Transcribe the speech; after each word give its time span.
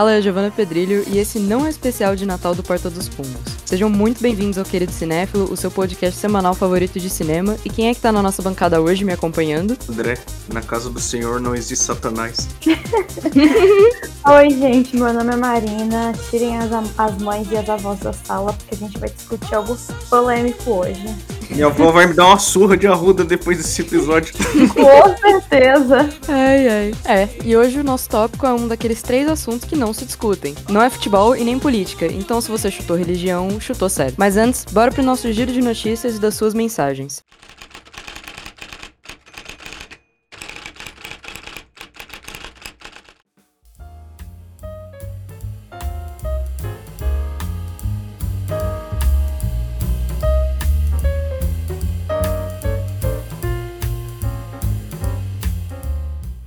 Fala 0.00 0.14
é 0.14 0.16
a 0.16 0.20
Giovana 0.22 0.50
Pedrilho 0.50 1.04
e 1.08 1.18
esse 1.18 1.38
não 1.38 1.66
é 1.66 1.68
especial 1.68 2.16
de 2.16 2.24
Natal 2.24 2.54
do 2.54 2.62
Porta 2.62 2.88
dos 2.88 3.06
Fundos. 3.06 3.52
Sejam 3.66 3.90
muito 3.90 4.22
bem-vindos 4.22 4.56
ao 4.56 4.64
Querido 4.64 4.90
Cinéfilo, 4.90 5.52
o 5.52 5.56
seu 5.58 5.70
podcast 5.70 6.18
semanal 6.18 6.54
favorito 6.54 6.98
de 6.98 7.10
cinema. 7.10 7.54
E 7.66 7.68
quem 7.68 7.86
é 7.86 7.94
que 7.94 8.00
tá 8.00 8.10
na 8.10 8.22
nossa 8.22 8.40
bancada 8.40 8.80
hoje 8.80 9.04
me 9.04 9.12
acompanhando? 9.12 9.76
André, 9.90 10.16
na 10.50 10.62
casa 10.62 10.88
do 10.88 10.98
senhor 10.98 11.38
não 11.38 11.54
existe 11.54 11.84
satanás. 11.84 12.48
Oi, 14.24 14.48
gente, 14.48 14.96
meu 14.96 15.12
nome 15.12 15.34
é 15.34 15.36
Marina. 15.36 16.14
Tirem 16.30 16.56
as, 16.56 16.70
as 16.96 17.18
mães 17.18 17.52
e 17.52 17.58
as 17.58 17.68
avós 17.68 18.00
da 18.00 18.14
sala, 18.14 18.54
porque 18.54 18.76
a 18.76 18.78
gente 18.78 18.98
vai 18.98 19.10
discutir 19.10 19.54
algo 19.54 19.76
polêmico 20.08 20.70
hoje. 20.70 21.14
Minha 21.50 21.66
avó 21.66 21.90
vai 21.90 22.06
me 22.06 22.14
dar 22.14 22.26
uma 22.26 22.38
surra 22.38 22.76
de 22.76 22.86
arruda 22.86 23.24
depois 23.24 23.58
desse 23.58 23.82
episódio. 23.82 24.32
Com 24.72 25.16
certeza. 25.18 26.08
Ai, 26.28 26.68
ai. 26.68 26.94
É, 27.04 27.28
e 27.44 27.56
hoje 27.56 27.80
o 27.80 27.84
nosso 27.84 28.08
tópico 28.08 28.46
é 28.46 28.52
um 28.52 28.68
daqueles 28.68 29.02
três 29.02 29.28
assuntos 29.28 29.68
que 29.68 29.76
não 29.76 29.92
se 29.92 30.04
discutem. 30.04 30.54
Não 30.68 30.82
é 30.82 30.88
futebol 30.88 31.36
e 31.36 31.44
nem 31.44 31.58
política, 31.58 32.06
então 32.06 32.40
se 32.40 32.50
você 32.50 32.70
chutou 32.70 32.96
religião, 32.96 33.60
chutou 33.60 33.88
certo. 33.88 34.14
Mas 34.16 34.36
antes, 34.36 34.64
bora 34.70 34.92
pro 34.92 35.02
nosso 35.02 35.30
giro 35.32 35.52
de 35.52 35.60
notícias 35.60 36.16
e 36.16 36.20
das 36.20 36.34
suas 36.34 36.54
mensagens. 36.54 37.22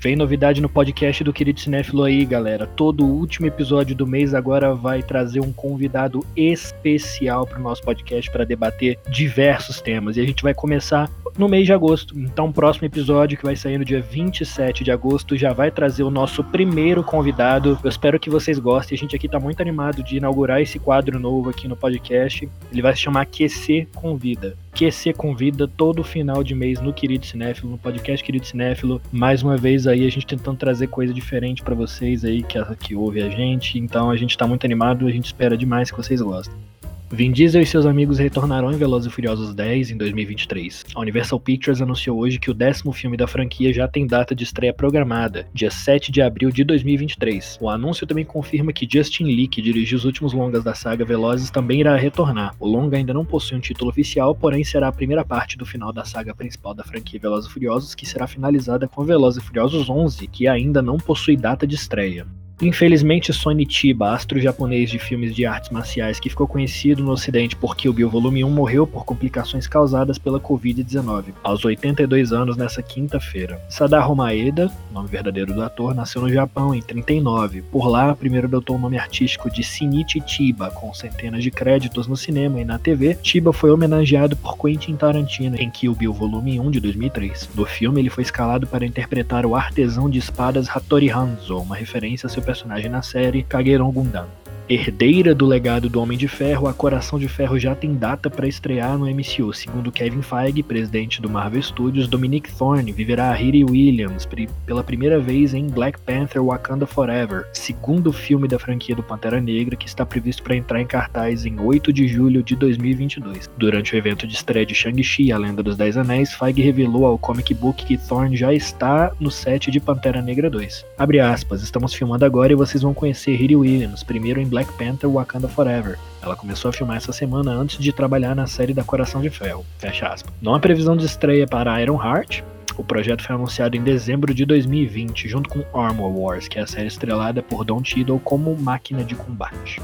Vem 0.03 0.17
novidade 0.17 0.59
no 0.59 0.67
podcast 0.67 1.23
do 1.23 1.31
Querido 1.31 1.61
Cinéfilo 1.61 2.03
aí, 2.03 2.25
galera. 2.25 2.67
Todo 2.67 3.05
último 3.05 3.47
episódio 3.47 3.95
do 3.95 4.05
mês 4.05 4.33
agora 4.33 4.75
vai 4.75 5.01
trazer 5.01 5.39
um 5.39 5.53
convidado 5.53 6.19
especial 6.35 7.47
para 7.47 7.57
o 7.57 7.61
nosso 7.63 7.81
podcast 7.83 8.29
para 8.29 8.43
debater 8.43 8.99
diversos 9.09 9.79
temas. 9.79 10.17
E 10.17 10.19
a 10.19 10.25
gente 10.25 10.43
vai 10.43 10.53
começar 10.53 11.09
no 11.37 11.49
mês 11.49 11.65
de 11.65 11.73
agosto. 11.73 12.17
Então, 12.19 12.47
o 12.47 12.53
próximo 12.53 12.85
episódio, 12.85 13.37
que 13.37 13.43
vai 13.43 13.55
sair 13.55 13.77
no 13.77 13.85
dia 13.85 14.01
27 14.01 14.83
de 14.83 14.91
agosto, 14.91 15.37
já 15.37 15.53
vai 15.53 15.71
trazer 15.71 16.03
o 16.03 16.11
nosso 16.11 16.43
primeiro 16.43 17.03
convidado. 17.03 17.77
Eu 17.83 17.89
espero 17.89 18.19
que 18.19 18.29
vocês 18.29 18.59
gostem. 18.59 18.95
A 18.95 18.99
gente 18.99 19.15
aqui 19.15 19.25
está 19.25 19.39
muito 19.39 19.61
animado 19.61 20.03
de 20.03 20.17
inaugurar 20.17 20.61
esse 20.61 20.79
quadro 20.79 21.19
novo 21.19 21.49
aqui 21.49 21.67
no 21.67 21.75
podcast. 21.75 22.47
Ele 22.71 22.81
vai 22.81 22.95
se 22.95 23.01
chamar 23.01 23.25
QC 23.25 23.87
Convida. 23.95 24.55
QC 24.73 25.13
convida 25.13 25.67
todo 25.67 26.03
final 26.03 26.43
de 26.43 26.55
mês 26.55 26.81
no 26.81 26.91
Querido 26.91 27.25
Cinéfilo, 27.25 27.69
no 27.69 27.77
podcast 27.77 28.23
Querido 28.25 28.45
Cinéfilo. 28.45 28.99
Mais 29.11 29.43
uma 29.43 29.55
vez 29.55 29.85
aí 29.85 30.05
a 30.05 30.09
gente 30.09 30.25
tentando 30.25 30.57
trazer 30.57 30.87
coisa 30.87 31.13
diferente 31.13 31.61
para 31.61 31.75
vocês 31.75 32.25
aí 32.25 32.41
que, 32.41 32.57
que 32.77 32.95
ouve 32.95 33.21
a 33.21 33.29
gente. 33.29 33.77
Então 33.77 34.09
a 34.09 34.17
gente 34.17 34.35
tá 34.35 34.47
muito 34.47 34.65
animado, 34.65 35.05
a 35.05 35.11
gente 35.11 35.25
espera 35.25 35.55
demais 35.55 35.91
que 35.91 35.97
vocês 35.97 36.19
gostem. 36.21 36.72
Vin 37.13 37.31
Diesel 37.31 37.61
e 37.61 37.65
seus 37.67 37.85
amigos 37.85 38.17
retornarão 38.17 38.71
em 38.71 38.75
Velozes 38.75 39.07
e 39.07 39.13
Furiosos 39.13 39.53
10 39.53 39.91
em 39.91 39.97
2023. 39.97 40.83
A 40.95 40.99
Universal 40.99 41.39
Pictures 41.39 41.79
anunciou 41.79 42.17
hoje 42.17 42.39
que 42.39 42.49
o 42.49 42.55
décimo 42.55 42.91
filme 42.91 43.15
da 43.15 43.27
franquia 43.27 43.71
já 43.71 43.87
tem 43.87 44.07
data 44.07 44.33
de 44.33 44.43
estreia 44.43 44.73
programada, 44.73 45.45
dia 45.53 45.69
7 45.69 46.11
de 46.11 46.23
abril 46.23 46.49
de 46.49 46.63
2023. 46.63 47.59
O 47.61 47.69
anúncio 47.69 48.07
também 48.07 48.25
confirma 48.25 48.73
que 48.73 48.87
Justin 48.91 49.25
Lee, 49.25 49.47
que 49.47 49.61
dirigiu 49.61 49.99
os 49.99 50.05
últimos 50.05 50.33
longas 50.33 50.63
da 50.63 50.73
saga 50.73 51.05
Velozes, 51.05 51.51
também 51.51 51.81
irá 51.81 51.95
retornar. 51.95 52.55
O 52.59 52.67
longa 52.67 52.97
ainda 52.97 53.13
não 53.13 53.23
possui 53.23 53.57
um 53.57 53.61
título 53.61 53.91
oficial, 53.91 54.33
porém 54.33 54.63
será 54.63 54.87
a 54.87 54.91
primeira 54.91 55.23
parte 55.23 55.55
do 55.55 55.67
final 55.67 55.93
da 55.93 56.05
saga 56.05 56.33
principal 56.33 56.73
da 56.73 56.83
franquia 56.83 57.19
Velozes 57.19 57.47
e 57.47 57.53
Furiosos, 57.53 57.93
que 57.93 58.07
será 58.07 58.25
finalizada 58.25 58.87
com 58.87 59.05
Velozes 59.05 59.43
e 59.43 59.45
Furiosos 59.45 59.87
11, 59.87 60.25
que 60.25 60.47
ainda 60.47 60.81
não 60.81 60.97
possui 60.97 61.37
data 61.37 61.67
de 61.67 61.75
estreia. 61.75 62.25
Infelizmente, 62.61 63.33
Sonny 63.33 63.65
Chiba, 63.67 64.13
astro 64.13 64.39
japonês 64.39 64.89
de 64.89 64.99
filmes 64.99 65.35
de 65.35 65.45
artes 65.45 65.71
marciais 65.71 66.19
que 66.19 66.29
ficou 66.29 66.47
conhecido 66.47 67.03
no 67.03 67.11
ocidente 67.11 67.55
por 67.55 67.75
Kill 67.75 67.91
Bill 67.91 68.09
Volume 68.09 68.43
1, 68.43 68.49
morreu 68.49 68.85
por 68.85 69.05
complicações 69.05 69.67
causadas 69.67 70.17
pela 70.17 70.39
Covid-19, 70.39 71.25
aos 71.43 71.65
82 71.65 72.31
anos 72.31 72.55
nessa 72.55 72.81
quinta-feira. 72.81 73.59
Sadaru 73.69 74.15
Maeda, 74.15 74.71
nome 74.93 75.09
verdadeiro 75.09 75.53
do 75.53 75.63
ator, 75.63 75.95
nasceu 75.95 76.21
no 76.21 76.31
Japão 76.31 76.73
em 76.75 76.81
39. 76.81 77.63
Por 77.63 77.87
lá, 77.87 78.15
primeiro 78.15 78.47
adotou 78.47 78.75
o 78.75 78.79
nome 78.79 78.97
artístico 78.97 79.49
de 79.49 79.63
Shinichi 79.63 80.21
Chiba, 80.25 80.69
com 80.69 80.93
centenas 80.93 81.43
de 81.43 81.49
créditos 81.49 82.07
no 82.07 82.15
cinema 82.15 82.61
e 82.61 82.65
na 82.65 82.77
TV. 82.77 83.17
Chiba 83.23 83.51
foi 83.51 83.71
homenageado 83.71 84.37
por 84.37 84.57
Quentin 84.57 84.95
Tarantino 84.95 85.57
em 85.57 85.69
Kill 85.69 85.95
Bill 85.95 86.13
Volume 86.13 86.59
1 86.59 86.71
de 86.71 86.79
2003. 86.79 87.49
No 87.55 87.65
filme, 87.65 87.99
ele 87.99 88.09
foi 88.09 88.23
escalado 88.23 88.67
para 88.67 88.85
interpretar 88.85 89.45
o 89.45 89.55
artesão 89.55 90.09
de 90.09 90.19
espadas 90.19 90.69
Hattori 90.69 91.09
Hanzo, 91.09 91.57
uma 91.57 91.75
referência 91.75 92.27
a 92.27 92.29
seu 92.29 92.42
personagem 92.43 92.89
na 92.89 93.01
série, 93.01 93.43
Kagero 93.43 93.89
Gundam. 93.91 94.42
Herdeira 94.69 95.35
do 95.35 95.45
legado 95.45 95.89
do 95.89 95.99
Homem 95.99 96.17
de 96.17 96.27
Ferro, 96.27 96.67
a 96.67 96.73
Coração 96.73 97.19
de 97.19 97.27
Ferro 97.27 97.59
já 97.59 97.75
tem 97.75 97.95
data 97.95 98.29
para 98.29 98.47
estrear 98.47 98.97
no 98.97 99.05
MCU. 99.05 99.53
Segundo 99.53 99.91
Kevin 99.91 100.21
Feige, 100.21 100.63
presidente 100.63 101.21
do 101.21 101.29
Marvel 101.29 101.61
Studios, 101.61 102.07
Dominic 102.07 102.49
Thorne 102.53 102.93
viverá 102.93 103.29
a 103.29 103.33
Riri 103.33 103.65
Williams 103.65 104.27
pela 104.65 104.81
primeira 104.81 105.19
vez 105.19 105.53
em 105.53 105.67
Black 105.67 105.99
Panther 105.99 106.41
Wakanda 106.41 106.85
Forever, 106.85 107.45
segundo 107.51 108.13
filme 108.13 108.47
da 108.47 108.57
franquia 108.57 108.95
do 108.95 109.03
Pantera 109.03 109.41
Negra, 109.41 109.75
que 109.75 109.85
está 109.85 110.05
previsto 110.05 110.41
para 110.41 110.55
entrar 110.55 110.79
em 110.79 110.87
cartaz 110.87 111.45
em 111.45 111.59
8 111.59 111.91
de 111.91 112.07
julho 112.07 112.41
de 112.41 112.55
2022. 112.55 113.49
Durante 113.57 113.93
o 113.93 113.97
evento 113.97 114.25
de 114.25 114.33
estreia 114.33 114.65
de 114.65 114.73
Shang-Chi, 114.73 115.33
a 115.33 115.37
Lenda 115.37 115.61
dos 115.61 115.75
Dez 115.75 115.97
Anéis, 115.97 116.33
Feige 116.33 116.61
revelou 116.61 117.05
ao 117.05 117.17
comic 117.17 117.53
book 117.53 117.85
que 117.85 117.97
Thorne 117.97 118.37
já 118.37 118.53
está 118.53 119.11
no 119.19 119.29
set 119.29 119.69
de 119.69 119.81
Pantera 119.81 120.21
Negra 120.21 120.49
2. 120.49 120.85
Abre 120.97 121.19
aspas, 121.19 121.61
estamos 121.61 121.93
filmando 121.93 122.23
agora 122.23 122.53
e 122.53 122.55
vocês 122.55 122.81
vão 122.81 122.93
conhecer 122.93 123.35
Riri 123.35 123.57
Williams, 123.57 124.03
primeiro 124.03 124.39
em 124.39 124.52
Black 124.53 124.71
Panther 124.73 125.09
Wakanda 125.09 125.47
Forever. 125.47 125.97
Ela 126.21 126.35
começou 126.35 126.69
a 126.69 126.71
filmar 126.71 126.97
essa 126.97 127.11
semana 127.11 127.51
antes 127.51 127.79
de 127.79 127.91
trabalhar 127.91 128.35
na 128.35 128.45
série 128.45 128.71
da 128.71 128.83
Coração 128.83 129.19
de 129.19 129.31
Ferro. 129.31 129.65
Fecha 129.79 130.07
aspas. 130.07 130.31
Não 130.39 130.53
há 130.53 130.59
previsão 130.59 130.95
de 130.95 131.07
estreia 131.07 131.47
para 131.47 131.81
Iron 131.81 131.99
Heart. 131.99 132.43
O 132.77 132.83
projeto 132.83 133.23
foi 133.23 133.35
anunciado 133.35 133.75
em 133.75 133.81
dezembro 133.81 134.31
de 134.31 134.45
2020, 134.45 135.27
junto 135.27 135.49
com 135.49 135.65
Armor 135.75 136.15
Wars, 136.15 136.47
que 136.47 136.59
é 136.59 136.61
a 136.61 136.67
série 136.67 136.87
estrelada 136.87 137.41
por 137.41 137.65
Don 137.65 137.83
Cheadle 137.83 138.19
como 138.19 138.55
máquina 138.55 139.03
de 139.03 139.15
combate. 139.15 139.81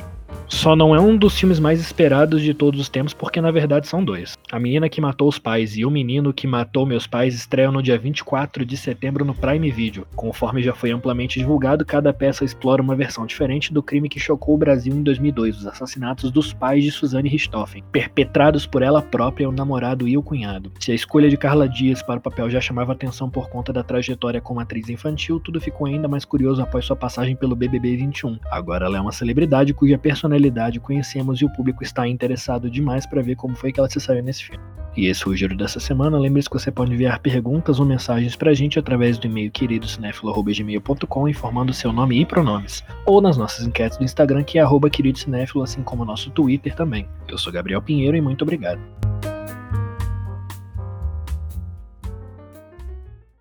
Só 0.49 0.75
não 0.75 0.95
é 0.95 0.99
um 0.99 1.15
dos 1.15 1.39
filmes 1.39 1.59
mais 1.59 1.79
esperados 1.79 2.41
de 2.41 2.53
todos 2.53 2.81
os 2.81 2.89
tempos, 2.89 3.13
porque 3.13 3.39
na 3.39 3.51
verdade 3.51 3.87
são 3.87 4.03
dois. 4.03 4.37
A 4.51 4.59
Menina 4.59 4.89
que 4.89 4.99
Matou 4.99 5.29
os 5.29 5.37
Pais 5.37 5.77
e 5.77 5.85
O 5.85 5.91
Menino 5.91 6.33
que 6.33 6.47
Matou 6.47 6.85
Meus 6.85 7.05
Pais 7.05 7.35
estreiam 7.35 7.71
no 7.71 7.83
dia 7.83 7.97
24 7.97 8.65
de 8.65 8.75
setembro 8.75 9.23
no 9.23 9.35
Prime 9.35 9.69
Video. 9.69 10.07
Conforme 10.15 10.63
já 10.63 10.73
foi 10.73 10.91
amplamente 10.91 11.39
divulgado, 11.39 11.85
cada 11.85 12.11
peça 12.11 12.43
explora 12.43 12.81
uma 12.81 12.95
versão 12.95 13.25
diferente 13.25 13.71
do 13.71 13.83
crime 13.83 14.09
que 14.09 14.19
chocou 14.19 14.55
o 14.55 14.57
Brasil 14.57 14.93
em 14.93 15.03
2002, 15.03 15.59
os 15.59 15.67
assassinatos 15.67 16.31
dos 16.31 16.51
pais 16.51 16.83
de 16.83 16.91
Suzane 16.91 17.29
Richthofen, 17.29 17.83
perpetrados 17.91 18.65
por 18.65 18.81
ela 18.81 19.01
própria, 19.01 19.47
o 19.47 19.53
namorado 19.53 20.07
e 20.07 20.17
o 20.17 20.23
cunhado. 20.23 20.71
Se 20.79 20.91
a 20.91 20.95
escolha 20.95 21.29
de 21.29 21.37
Carla 21.37 21.69
Dias 21.69 22.01
para 22.01 22.17
o 22.17 22.21
papel 22.21 22.49
já 22.49 22.59
chamava 22.59 22.93
atenção 22.93 23.29
por 23.29 23.49
conta 23.49 23.71
da 23.71 23.83
trajetória 23.83 24.41
como 24.41 24.59
atriz 24.59 24.89
infantil, 24.89 25.39
tudo 25.39 25.61
ficou 25.61 25.85
ainda 25.85 26.07
mais 26.07 26.25
curioso 26.25 26.61
após 26.61 26.85
sua 26.85 26.95
passagem 26.95 27.35
pelo 27.35 27.55
BBB 27.55 27.95
21. 27.97 28.39
Agora 28.49 28.87
ela 28.87 28.97
é 28.97 29.01
uma 29.01 29.11
celebridade 29.11 29.73
cuja 29.73 29.97
personalidade 29.97 30.18
realidade 30.27 30.79
conhecemos 30.79 31.39
e 31.39 31.45
o 31.45 31.53
público 31.53 31.83
está 31.83 32.07
interessado 32.07 32.69
demais 32.69 33.05
para 33.05 33.21
ver 33.21 33.35
como 33.35 33.55
foi 33.55 33.71
que 33.71 33.79
ela 33.79 33.89
se 33.89 33.99
saiu 33.99 34.23
nesse 34.23 34.43
filme. 34.43 34.63
E 34.97 35.07
esse 35.07 35.23
foi 35.23 35.33
o 35.33 35.37
giro 35.37 35.55
dessa 35.55 35.79
semana. 35.79 36.17
Lembre-se 36.17 36.49
que 36.49 36.59
você 36.59 36.71
pode 36.71 36.91
enviar 36.91 37.19
perguntas 37.19 37.79
ou 37.79 37.85
mensagens 37.85 38.35
pra 38.35 38.53
gente 38.53 38.77
através 38.79 39.17
do 39.17 39.27
e-mail 39.27 39.51
queridocinéfilo.gmail.com 39.51 41.29
informando 41.29 41.73
seu 41.73 41.93
nome 41.93 42.19
e 42.19 42.25
pronomes. 42.25 42.83
Ou 43.05 43.21
nas 43.21 43.37
nossas 43.37 43.65
enquetes 43.65 43.97
do 43.97 44.03
Instagram, 44.03 44.43
que 44.43 44.59
é 44.59 44.61
arroba 44.61 44.89
queridocinéfilo, 44.89 45.63
assim 45.63 45.83
como 45.83 46.03
nosso 46.03 46.31
Twitter 46.31 46.75
também. 46.75 47.07
Eu 47.27 47.37
sou 47.37 47.53
Gabriel 47.53 47.81
Pinheiro 47.81 48.17
e 48.17 48.21
muito 48.21 48.41
obrigado. 48.41 48.81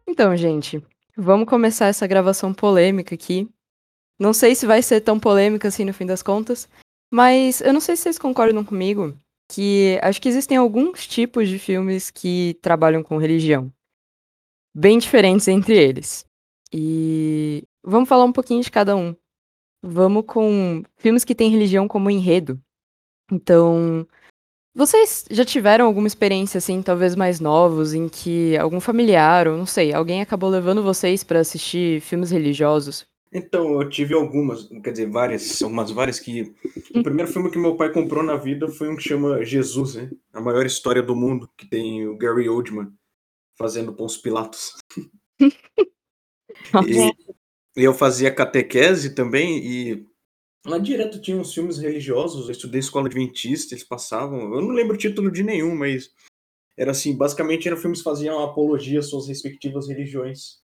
Então, 0.06 0.36
gente, 0.36 0.82
vamos 1.16 1.48
começar 1.48 1.86
essa 1.86 2.06
gravação 2.06 2.52
polêmica 2.52 3.14
aqui. 3.14 3.48
Não 4.19 4.32
sei 4.32 4.55
se 4.55 4.67
vai 4.67 4.82
ser 4.82 5.00
tão 5.00 5.19
polêmica 5.19 5.69
assim 5.69 5.85
no 5.85 5.94
fim 5.94 6.05
das 6.05 6.23
contas, 6.23 6.69
mas 7.12 7.61
eu 7.61 7.73
não 7.73 7.81
sei 7.81 7.97
se 7.97 8.03
vocês 8.03 8.19
concordam 8.19 8.65
comigo 8.65 9.17
que 9.50 9.99
acho 10.03 10.20
que 10.20 10.29
existem 10.29 10.59
alguns 10.59 11.06
tipos 11.06 11.49
de 11.49 11.59
filmes 11.59 12.11
que 12.11 12.59
trabalham 12.61 13.03
com 13.03 13.17
religião. 13.17 13.73
Bem 14.75 14.99
diferentes 14.99 15.49
entre 15.49 15.76
eles. 15.76 16.25
E 16.73 17.62
vamos 17.82 18.09
falar 18.09 18.25
um 18.25 18.32
pouquinho 18.32 18.62
de 18.62 18.70
cada 18.70 18.94
um. 18.94 19.17
Vamos 19.82 20.25
com 20.26 20.82
filmes 20.99 21.25
que 21.25 21.35
têm 21.35 21.50
religião 21.50 21.88
como 21.88 22.11
enredo. 22.11 22.61
Então, 23.32 24.06
vocês 24.75 25.25
já 25.31 25.44
tiveram 25.44 25.87
alguma 25.87 26.06
experiência 26.06 26.59
assim, 26.59 26.82
talvez 26.82 27.17
mais 27.17 27.41
novos, 27.41 27.94
em 27.94 28.09
que 28.09 28.56
algum 28.59 28.81
familiar 28.81 29.49
ou 29.49 29.56
não 29.56 29.67
sei, 29.67 29.93
alguém 29.93 30.21
acabou 30.21 30.50
levando 30.50 30.82
vocês 30.82 31.25
para 31.25 31.41
assistir 31.41 32.00
filmes 32.00 32.31
religiosos? 32.31 33.06
Então, 33.32 33.80
eu 33.80 33.88
tive 33.88 34.14
algumas, 34.14 34.69
quer 34.82 34.90
dizer, 34.90 35.10
várias, 35.10 35.60
umas 35.60 35.90
várias 35.90 36.19
que. 36.19 36.54
O 36.94 37.02
primeiro 37.02 37.30
filme 37.30 37.50
que 37.50 37.58
meu 37.58 37.76
pai 37.76 37.92
comprou 37.92 38.22
na 38.22 38.36
vida 38.36 38.69
foi 38.69 38.88
um 38.88 38.96
que 38.96 39.02
chama 39.02 39.44
Jesus, 39.44 39.96
né? 39.96 40.10
A 40.32 40.40
maior 40.40 40.64
história 40.64 41.02
do 41.02 41.14
mundo, 41.14 41.48
que 41.56 41.69
tem 41.69 42.06
o 42.06 42.16
Gary 42.16 42.48
Oldman 42.48 42.90
fazendo 43.56 43.92
Pons 43.92 44.16
Pilatos. 44.16 44.76
e, 46.86 47.12
eu 47.76 47.92
fazia 47.92 48.34
catequese 48.34 49.14
também 49.14 49.58
e 49.58 50.06
lá 50.66 50.78
direto 50.78 51.20
tinha 51.20 51.36
uns 51.36 51.52
filmes 51.52 51.78
religiosos. 51.78 52.46
Eu 52.46 52.52
estudei 52.52 52.80
escola 52.80 53.06
adventista, 53.06 53.75
eles 53.75 53.84
passavam. 53.84 54.54
Eu 54.54 54.62
não 54.62 54.70
lembro 54.70 54.94
o 54.94 54.98
título 54.98 55.30
de 55.30 55.42
nenhum, 55.42 55.76
mas 55.76 56.10
era 56.76 56.92
assim: 56.92 57.16
basicamente 57.16 57.69
eram 57.69 57.76
filmes 57.76 57.98
que 57.98 58.04
faziam 58.04 58.42
apologia 58.42 59.00
às 59.00 59.10
suas 59.10 59.28
respectivas 59.28 59.88
religiões. 59.88 60.60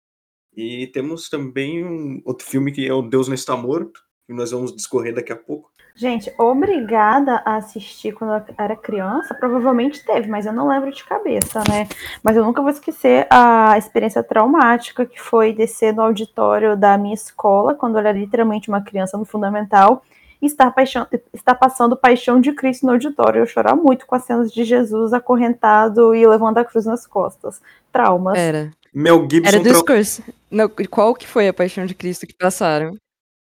E 0.55 0.87
temos 0.87 1.29
também 1.29 1.85
um 1.85 2.21
outro 2.25 2.45
filme 2.45 2.71
que 2.71 2.87
é 2.87 2.93
O 2.93 3.01
Deus 3.01 3.27
Não 3.27 3.35
Está 3.35 3.55
Morto, 3.55 4.01
que 4.27 4.33
nós 4.33 4.51
vamos 4.51 4.75
discorrer 4.75 5.13
daqui 5.13 5.31
a 5.31 5.35
pouco. 5.35 5.71
Gente, 5.95 6.33
obrigada 6.37 7.41
a 7.45 7.57
assistir 7.57 8.13
quando 8.13 8.33
eu 8.33 8.55
era 8.57 8.73
criança, 8.73 9.33
provavelmente 9.33 10.05
teve, 10.05 10.29
mas 10.29 10.45
eu 10.45 10.53
não 10.53 10.65
lembro 10.65 10.91
de 10.91 11.03
cabeça, 11.03 11.61
né? 11.69 11.89
Mas 12.23 12.37
eu 12.37 12.45
nunca 12.45 12.61
vou 12.61 12.71
esquecer 12.71 13.27
a 13.29 13.77
experiência 13.77 14.23
traumática 14.23 15.05
que 15.05 15.19
foi 15.19 15.51
descer 15.51 15.93
no 15.93 16.01
auditório 16.01 16.77
da 16.77 16.97
minha 16.97 17.13
escola, 17.13 17.75
quando 17.75 17.95
eu 17.95 17.99
era 17.99 18.13
literalmente 18.13 18.69
uma 18.69 18.81
criança 18.81 19.17
no 19.17 19.25
fundamental, 19.25 20.01
e 20.41 20.45
estar, 20.45 20.71
paixão, 20.71 21.05
estar 21.33 21.55
passando 21.55 21.97
Paixão 21.97 22.39
de 22.39 22.53
Cristo 22.53 22.85
no 22.85 22.93
auditório. 22.93 23.39
Eu 23.41 23.45
chorar 23.45 23.75
muito 23.75 24.05
com 24.05 24.15
as 24.15 24.23
cenas 24.23 24.53
de 24.53 24.63
Jesus 24.63 25.11
acorrentado 25.11 26.15
e 26.15 26.25
levando 26.25 26.59
a 26.59 26.63
cruz 26.63 26.85
nas 26.85 27.05
costas. 27.05 27.61
Traumas. 27.91 28.37
Era. 28.37 28.71
Mel 28.93 29.27
Gibson. 29.29 29.47
Era 29.47 29.59
trau- 29.61 29.73
discurso. 29.73 30.23
Não, 30.49 30.69
qual 30.89 31.13
que 31.15 31.27
foi 31.27 31.47
a 31.47 31.53
paixão 31.53 31.85
de 31.85 31.93
Cristo 31.95 32.25
que 32.27 32.35
passaram? 32.37 32.95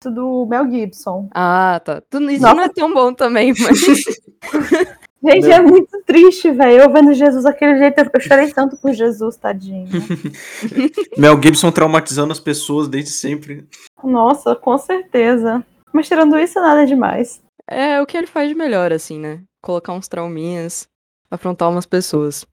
Do 0.04 0.46
Mel 0.46 0.70
Gibson. 0.70 1.28
Ah, 1.34 1.81
tá. 1.84 2.02
Isso 2.31 2.43
Nossa. 2.43 2.54
não 2.54 2.62
é 2.64 2.69
tão 2.69 2.93
bom 2.93 3.12
também, 3.14 3.52
mas. 3.58 3.81
Gente, 5.25 5.48
Não. 5.48 5.52
é 5.56 5.62
muito 5.62 6.02
triste, 6.06 6.52
velho. 6.52 6.82
Eu 6.82 6.93
vendo 6.93 7.12
Jesus 7.14 7.43
daquele 7.44 7.78
jeito, 7.78 7.98
eu 7.98 8.20
chorei 8.20 8.52
tanto 8.52 8.76
por 8.76 8.93
Jesus, 8.93 9.37
tadinho. 9.37 9.88
Mel 11.19 11.40
Gibson 11.43 11.72
traumatizando 11.72 12.31
as 12.32 12.38
pessoas 12.38 12.87
desde 12.87 13.10
sempre. 13.10 13.66
Nossa, 14.04 14.54
com 14.54 14.76
certeza. 14.78 15.64
Mas 15.92 16.06
tirando 16.06 16.38
isso, 16.38 16.60
nada 16.60 16.87
demais. 16.87 17.40
É 17.69 18.00
o 18.00 18.06
que 18.06 18.16
ele 18.16 18.26
faz 18.26 18.49
de 18.49 18.54
melhor, 18.54 18.92
assim, 18.92 19.19
né? 19.19 19.40
Colocar 19.62 19.92
uns 19.94 20.06
trauminhas, 20.06 20.87
afrontar 21.31 21.70
umas 21.70 21.87
pessoas. 21.87 22.46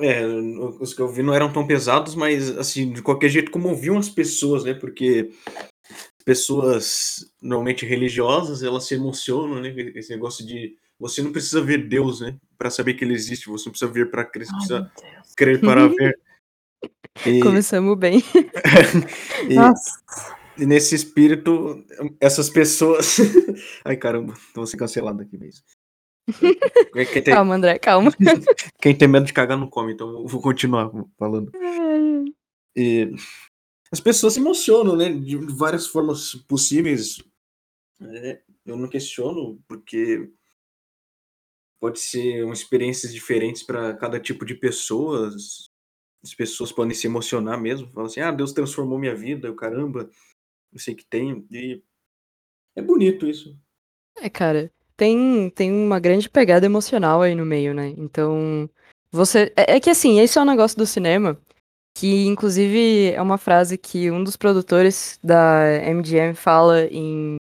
É, 0.00 0.24
os 0.24 0.94
que 0.94 1.02
eu 1.02 1.08
vi 1.08 1.22
não 1.22 1.34
eram 1.34 1.52
tão 1.52 1.66
pesados, 1.66 2.14
mas 2.14 2.56
assim, 2.56 2.92
de 2.92 3.02
qualquer 3.02 3.28
jeito 3.28 3.50
comoviam 3.50 3.98
as 3.98 4.08
pessoas, 4.08 4.62
né? 4.62 4.72
Porque 4.72 5.30
pessoas 6.24 7.32
normalmente 7.42 7.86
religiosas, 7.86 8.62
elas 8.62 8.84
se 8.84 8.94
emocionam, 8.94 9.60
né? 9.60 9.70
Esse 9.94 10.10
negócio 10.10 10.46
de 10.46 10.76
você 11.00 11.22
não 11.22 11.32
precisa 11.32 11.60
ver 11.60 11.88
Deus, 11.88 12.20
né? 12.20 12.36
Para 12.56 12.70
saber 12.70 12.94
que 12.94 13.04
ele 13.04 13.14
existe, 13.14 13.48
você 13.48 13.66
não 13.66 13.72
precisa 13.72 13.90
ver 13.90 14.10
para 14.10 14.24
crer, 14.24 14.46
precisa 14.46 14.90
crer 15.36 15.60
para 15.60 15.88
ver. 15.88 16.18
E, 17.26 17.40
Começamos 17.40 17.98
bem. 17.98 18.22
e- 19.50 19.54
Nossa. 19.54 20.00
e 20.56 20.64
nesse 20.64 20.94
espírito, 20.94 21.84
essas 22.20 22.48
pessoas. 22.48 23.16
Ai 23.84 23.96
caramba, 23.96 24.34
vou 24.54 24.64
ser 24.64 24.76
cancelado 24.76 25.22
aqui 25.22 25.36
mesmo. 25.36 25.64
Tem, 26.92 27.22
Calma, 27.24 27.54
André, 27.54 27.78
calma. 27.78 28.12
quem 28.80 28.94
tem 28.94 29.08
medo 29.08 29.26
de 29.26 29.32
cagar 29.32 29.58
não 29.58 29.68
come, 29.68 29.92
então 29.92 30.08
eu 30.08 30.26
vou 30.26 30.40
continuar 30.40 30.90
falando. 31.18 31.50
E 32.76 33.10
as 33.90 34.00
pessoas 34.00 34.34
se 34.34 34.40
emocionam, 34.40 34.96
né? 34.96 35.12
De 35.12 35.36
várias 35.36 35.86
formas 35.86 36.34
possíveis. 36.46 37.22
É, 38.00 38.40
eu 38.66 38.76
não 38.76 38.88
questiono, 38.88 39.58
porque 39.66 40.30
pode 41.80 41.98
ser 42.00 42.46
experiências 42.52 43.12
diferentes 43.12 43.62
para 43.62 43.96
cada 43.96 44.20
tipo 44.20 44.44
de 44.44 44.54
pessoas. 44.54 45.70
As 46.22 46.34
pessoas 46.34 46.72
podem 46.72 46.94
se 46.94 47.06
emocionar 47.06 47.60
mesmo, 47.60 47.90
falar 47.92 48.06
assim: 48.06 48.20
ah, 48.20 48.30
Deus 48.30 48.52
transformou 48.52 48.98
minha 48.98 49.14
vida, 49.14 49.48
eu 49.48 49.56
caramba, 49.56 50.10
eu 50.72 50.78
sei 50.78 50.94
que 50.94 51.06
tem. 51.06 51.46
E 51.50 51.82
é 52.76 52.82
bonito 52.82 53.26
isso. 53.26 53.58
É, 54.16 54.28
cara, 54.28 54.70
tem, 54.98 55.48
tem 55.50 55.72
uma 55.72 56.00
grande 56.00 56.28
pegada 56.28 56.66
emocional 56.66 57.22
aí 57.22 57.32
no 57.34 57.46
meio, 57.46 57.72
né? 57.72 57.94
Então, 57.96 58.68
você. 59.12 59.52
É, 59.56 59.76
é 59.76 59.80
que 59.80 59.88
assim, 59.88 60.18
esse 60.20 60.36
é 60.36 60.42
um 60.42 60.44
negócio 60.44 60.76
do 60.76 60.84
cinema 60.84 61.38
que, 61.94 62.26
inclusive, 62.26 63.12
é 63.12 63.22
uma 63.22 63.38
frase 63.38 63.78
que 63.78 64.10
um 64.10 64.22
dos 64.22 64.36
produtores 64.36 65.18
da 65.22 65.62
MGM 65.86 66.34
fala 66.34 66.84
em. 66.86 67.36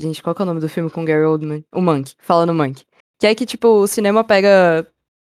Gente, 0.00 0.22
qual 0.22 0.34
que 0.34 0.40
é 0.40 0.44
o 0.44 0.46
nome 0.46 0.60
do 0.60 0.70
filme 0.70 0.90
com 0.90 1.04
Gary 1.04 1.24
Oldman? 1.24 1.62
O 1.70 1.82
Monk. 1.82 2.14
Fala 2.18 2.46
no 2.46 2.54
Monk. 2.54 2.82
Que 3.20 3.26
é 3.26 3.34
que, 3.34 3.44
tipo, 3.44 3.68
o 3.68 3.86
cinema 3.86 4.24
pega. 4.24 4.86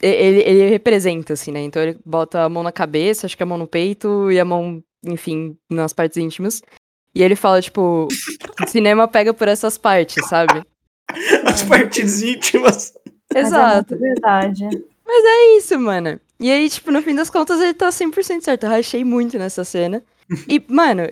Ele, 0.01 0.41
ele 0.41 0.69
representa, 0.69 1.33
assim, 1.33 1.51
né? 1.51 1.61
Então 1.61 1.81
ele 1.81 1.99
bota 2.05 2.43
a 2.43 2.49
mão 2.49 2.63
na 2.63 2.71
cabeça, 2.71 3.25
acho 3.25 3.35
que 3.35 3.43
a 3.43 3.45
mão 3.45 3.57
no 3.57 3.67
peito 3.67 4.31
e 4.31 4.39
a 4.39 4.45
mão, 4.45 4.81
enfim, 5.05 5.57
nas 5.69 5.93
partes 5.93 6.17
íntimas. 6.17 6.61
E 7.13 7.21
ele 7.21 7.35
fala, 7.35 7.61
tipo, 7.61 8.07
o 8.61 8.67
cinema 8.67 9.07
pega 9.07 9.33
por 9.33 9.47
essas 9.47 9.77
partes, 9.77 10.25
sabe? 10.27 10.65
As 11.45 11.63
partes 11.63 12.21
íntimas. 12.21 12.93
Mas 13.33 13.47
Exato. 13.47 13.93
É 13.93 13.97
muito 13.97 14.13
verdade. 14.13 14.65
É 15.07 15.57
isso, 15.57 15.79
mano. 15.79 16.19
E 16.39 16.51
aí, 16.51 16.69
tipo, 16.69 16.91
no 16.91 17.01
fim 17.01 17.15
das 17.15 17.29
contas, 17.29 17.59
ele 17.61 17.73
tá 17.73 17.89
100% 17.89 18.41
certo. 18.41 18.63
Eu 18.63 18.69
rachei 18.69 19.03
muito 19.03 19.37
nessa 19.37 19.63
cena. 19.63 20.03
E, 20.49 20.59
mano, 20.67 21.07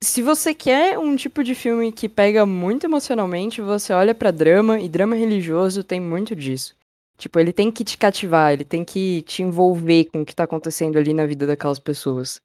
se 0.00 0.22
você 0.22 0.54
quer 0.54 0.96
um 0.96 1.16
tipo 1.16 1.42
de 1.42 1.56
filme 1.56 1.90
que 1.90 2.08
pega 2.08 2.46
muito 2.46 2.84
emocionalmente, 2.84 3.60
você 3.60 3.92
olha 3.92 4.14
pra 4.14 4.30
drama, 4.30 4.78
e 4.78 4.88
drama 4.88 5.16
religioso 5.16 5.82
tem 5.82 6.00
muito 6.00 6.36
disso. 6.36 6.76
Tipo, 7.16 7.40
ele 7.40 7.52
tem 7.52 7.70
que 7.70 7.82
te 7.82 7.96
cativar, 7.96 8.52
ele 8.52 8.64
tem 8.64 8.84
que 8.84 9.22
te 9.22 9.42
envolver 9.42 10.04
com 10.04 10.22
o 10.22 10.24
que 10.24 10.34
tá 10.34 10.44
acontecendo 10.44 10.98
ali 10.98 11.12
na 11.14 11.26
vida 11.26 11.46
daquelas 11.46 11.78
pessoas. 11.78 12.40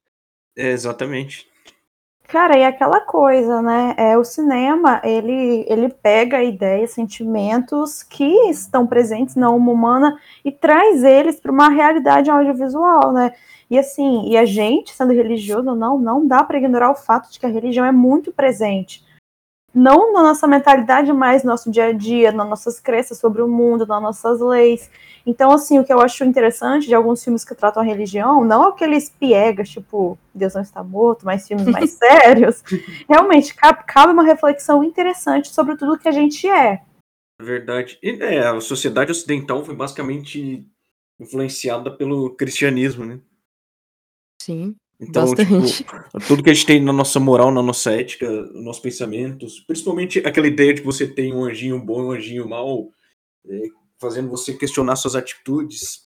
É, 0.56 0.70
exatamente. 0.70 1.49
Cara, 2.30 2.56
e 2.56 2.64
aquela 2.64 3.00
coisa, 3.00 3.60
né? 3.60 3.92
É, 3.96 4.16
o 4.16 4.22
cinema, 4.22 5.00
ele, 5.02 5.64
ele 5.68 5.88
pega 5.88 6.44
ideias, 6.44 6.92
sentimentos 6.92 8.04
que 8.04 8.48
estão 8.48 8.86
presentes 8.86 9.34
na 9.34 9.48
alma 9.48 9.72
humana 9.72 10.16
e 10.44 10.52
traz 10.52 11.02
eles 11.02 11.40
para 11.40 11.50
uma 11.50 11.68
realidade 11.68 12.30
audiovisual, 12.30 13.12
né? 13.12 13.32
E 13.68 13.76
assim, 13.76 14.28
e 14.28 14.36
a 14.36 14.44
gente, 14.44 14.94
sendo 14.94 15.12
religioso 15.12 15.70
ou 15.70 15.74
não, 15.74 15.98
não 15.98 16.24
dá 16.24 16.44
para 16.44 16.58
ignorar 16.58 16.92
o 16.92 16.94
fato 16.94 17.32
de 17.32 17.40
que 17.40 17.46
a 17.46 17.48
religião 17.48 17.84
é 17.84 17.90
muito 17.90 18.30
presente. 18.30 19.04
Não 19.72 20.12
na 20.12 20.22
nossa 20.22 20.46
mentalidade, 20.48 21.12
mas 21.12 21.44
no 21.44 21.50
nosso 21.50 21.70
dia 21.70 21.86
a 21.86 21.92
dia, 21.92 22.32
nas 22.32 22.48
nossas 22.48 22.80
crenças 22.80 23.18
sobre 23.18 23.40
o 23.40 23.48
mundo, 23.48 23.86
nas 23.86 24.02
nossas 24.02 24.40
leis. 24.40 24.90
Então, 25.24 25.52
assim, 25.52 25.78
o 25.78 25.84
que 25.84 25.92
eu 25.92 26.00
acho 26.00 26.24
interessante 26.24 26.88
de 26.88 26.94
alguns 26.94 27.22
filmes 27.22 27.44
que 27.44 27.54
tratam 27.54 27.82
a 27.82 27.86
religião, 27.86 28.44
não 28.44 28.64
aqueles 28.64 29.08
piegas, 29.08 29.68
tipo, 29.68 30.18
Deus 30.34 30.54
não 30.54 30.62
está 30.62 30.82
morto, 30.82 31.24
mas 31.24 31.46
filmes 31.46 31.66
mais 31.70 31.92
sérios, 31.92 32.64
realmente 33.08 33.54
cabe, 33.54 34.12
uma 34.12 34.24
reflexão 34.24 34.82
interessante 34.82 35.48
sobre 35.48 35.76
tudo 35.76 35.98
que 35.98 36.08
a 36.08 36.12
gente 36.12 36.48
é. 36.48 36.82
Verdade. 37.40 37.98
E, 38.02 38.20
é, 38.22 38.46
a 38.46 38.60
sociedade 38.60 39.12
ocidental 39.12 39.64
foi 39.64 39.74
basicamente 39.74 40.66
influenciada 41.18 41.90
pelo 41.90 42.30
cristianismo, 42.34 43.04
né? 43.04 43.20
Sim, 44.42 44.74
Então, 45.00 45.34
tipo, 45.34 45.54
tudo 46.28 46.42
que 46.42 46.50
a 46.50 46.54
gente 46.54 46.66
tem 46.66 46.82
na 46.82 46.92
nossa 46.92 47.18
moral, 47.18 47.50
na 47.50 47.62
nossa 47.62 47.90
ética, 47.90 48.30
nos 48.30 48.64
nossos 48.64 48.82
pensamentos, 48.82 49.60
principalmente 49.60 50.18
aquela 50.20 50.46
ideia 50.46 50.74
de 50.74 50.82
que 50.82 50.86
você 50.86 51.06
tem 51.06 51.34
um 51.34 51.44
anjinho 51.44 51.80
bom 51.80 52.02
e 52.02 52.04
um 52.04 52.12
anjinho 52.12 52.48
mau, 52.48 52.90
é, 53.48 53.62
fazendo 53.98 54.28
você 54.28 54.52
questionar 54.52 54.96
suas 54.96 55.16
atitudes. 55.16 56.08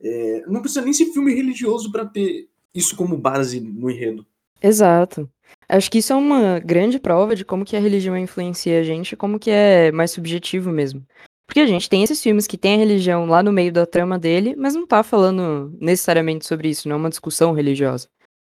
É, 0.00 0.44
não 0.46 0.60
precisa 0.60 0.82
nem 0.82 0.92
ser 0.92 1.06
filme 1.06 1.34
religioso 1.34 1.90
para 1.90 2.04
ter 2.04 2.48
isso 2.74 2.94
como 2.96 3.16
base 3.16 3.60
no 3.60 3.90
enredo. 3.90 4.26
Exato. 4.60 5.28
Acho 5.68 5.90
que 5.90 5.98
isso 5.98 6.12
é 6.12 6.16
uma 6.16 6.58
grande 6.58 6.98
prova 6.98 7.34
de 7.34 7.44
como 7.44 7.64
que 7.64 7.76
a 7.76 7.80
religião 7.80 8.16
influencia 8.16 8.80
a 8.80 8.82
gente 8.82 9.12
e 9.12 9.16
como 9.16 9.38
que 9.38 9.50
é 9.50 9.90
mais 9.90 10.10
subjetivo 10.10 10.70
mesmo. 10.70 11.04
Porque 11.52 11.60
a 11.60 11.66
gente 11.66 11.86
tem 11.86 12.02
esses 12.02 12.22
filmes 12.22 12.46
que 12.46 12.56
tem 12.56 12.76
a 12.76 12.78
religião 12.78 13.26
lá 13.26 13.42
no 13.42 13.52
meio 13.52 13.70
da 13.70 13.84
trama 13.84 14.18
dele, 14.18 14.56
mas 14.56 14.74
não 14.74 14.86
tá 14.86 15.02
falando 15.02 15.76
necessariamente 15.78 16.46
sobre 16.46 16.70
isso, 16.70 16.88
não 16.88 16.96
é 16.96 16.98
uma 16.98 17.10
discussão 17.10 17.52
religiosa. 17.52 18.08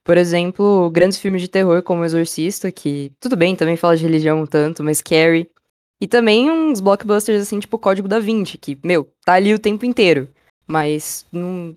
Por 0.02 0.16
exemplo, 0.16 0.90
grandes 0.90 1.18
filmes 1.18 1.42
de 1.42 1.48
terror 1.48 1.82
como 1.82 2.06
Exorcista, 2.06 2.72
que 2.72 3.12
tudo 3.20 3.36
bem, 3.36 3.54
também 3.54 3.76
fala 3.76 3.98
de 3.98 4.02
religião 4.02 4.40
um 4.40 4.46
tanto, 4.46 4.82
mas 4.82 5.02
Carrie. 5.02 5.46
E 6.00 6.08
também 6.08 6.50
uns 6.50 6.80
blockbusters 6.80 7.42
assim, 7.42 7.60
tipo 7.60 7.78
Código 7.78 8.08
da 8.08 8.18
Vinci, 8.18 8.56
que, 8.56 8.78
meu, 8.82 9.12
tá 9.26 9.34
ali 9.34 9.52
o 9.52 9.58
tempo 9.58 9.84
inteiro, 9.84 10.30
mas 10.66 11.26
não, 11.30 11.76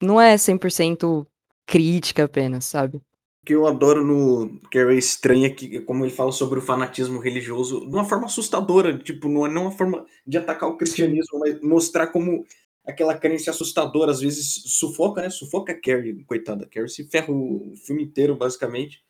não 0.00 0.20
é 0.20 0.36
100% 0.36 1.26
crítica 1.66 2.26
apenas, 2.26 2.64
sabe? 2.64 3.02
Que 3.44 3.54
eu 3.54 3.66
adoro 3.66 4.04
no 4.04 4.58
Carrie 4.70 4.96
Estranha, 4.98 5.54
que 5.54 5.80
como 5.80 6.04
ele 6.04 6.12
fala 6.12 6.32
sobre 6.32 6.58
o 6.58 6.62
fanatismo 6.62 7.18
religioso, 7.20 7.80
de 7.80 7.94
uma 7.94 8.04
forma 8.04 8.26
assustadora, 8.26 8.96
tipo, 8.98 9.28
não 9.28 9.46
é 9.46 9.50
não 9.50 9.62
uma 9.62 9.70
forma 9.72 10.06
de 10.26 10.38
atacar 10.38 10.68
o 10.68 10.78
cristianismo, 10.78 11.38
mas 11.40 11.60
mostrar 11.60 12.06
como 12.06 12.46
aquela 12.86 13.16
crença 13.18 13.50
assustadora 13.50 14.12
às 14.12 14.20
vezes 14.20 14.62
sufoca, 14.66 15.20
né? 15.22 15.28
Sufoca 15.30 15.72
a 15.72 15.80
Carrie, 15.80 16.24
coitada. 16.24 16.64
A 16.64 16.68
Carrie 16.68 16.88
se 16.88 17.04
ferra 17.10 17.30
o 17.32 17.74
filme 17.86 18.04
inteiro, 18.04 18.34
basicamente. 18.36 19.02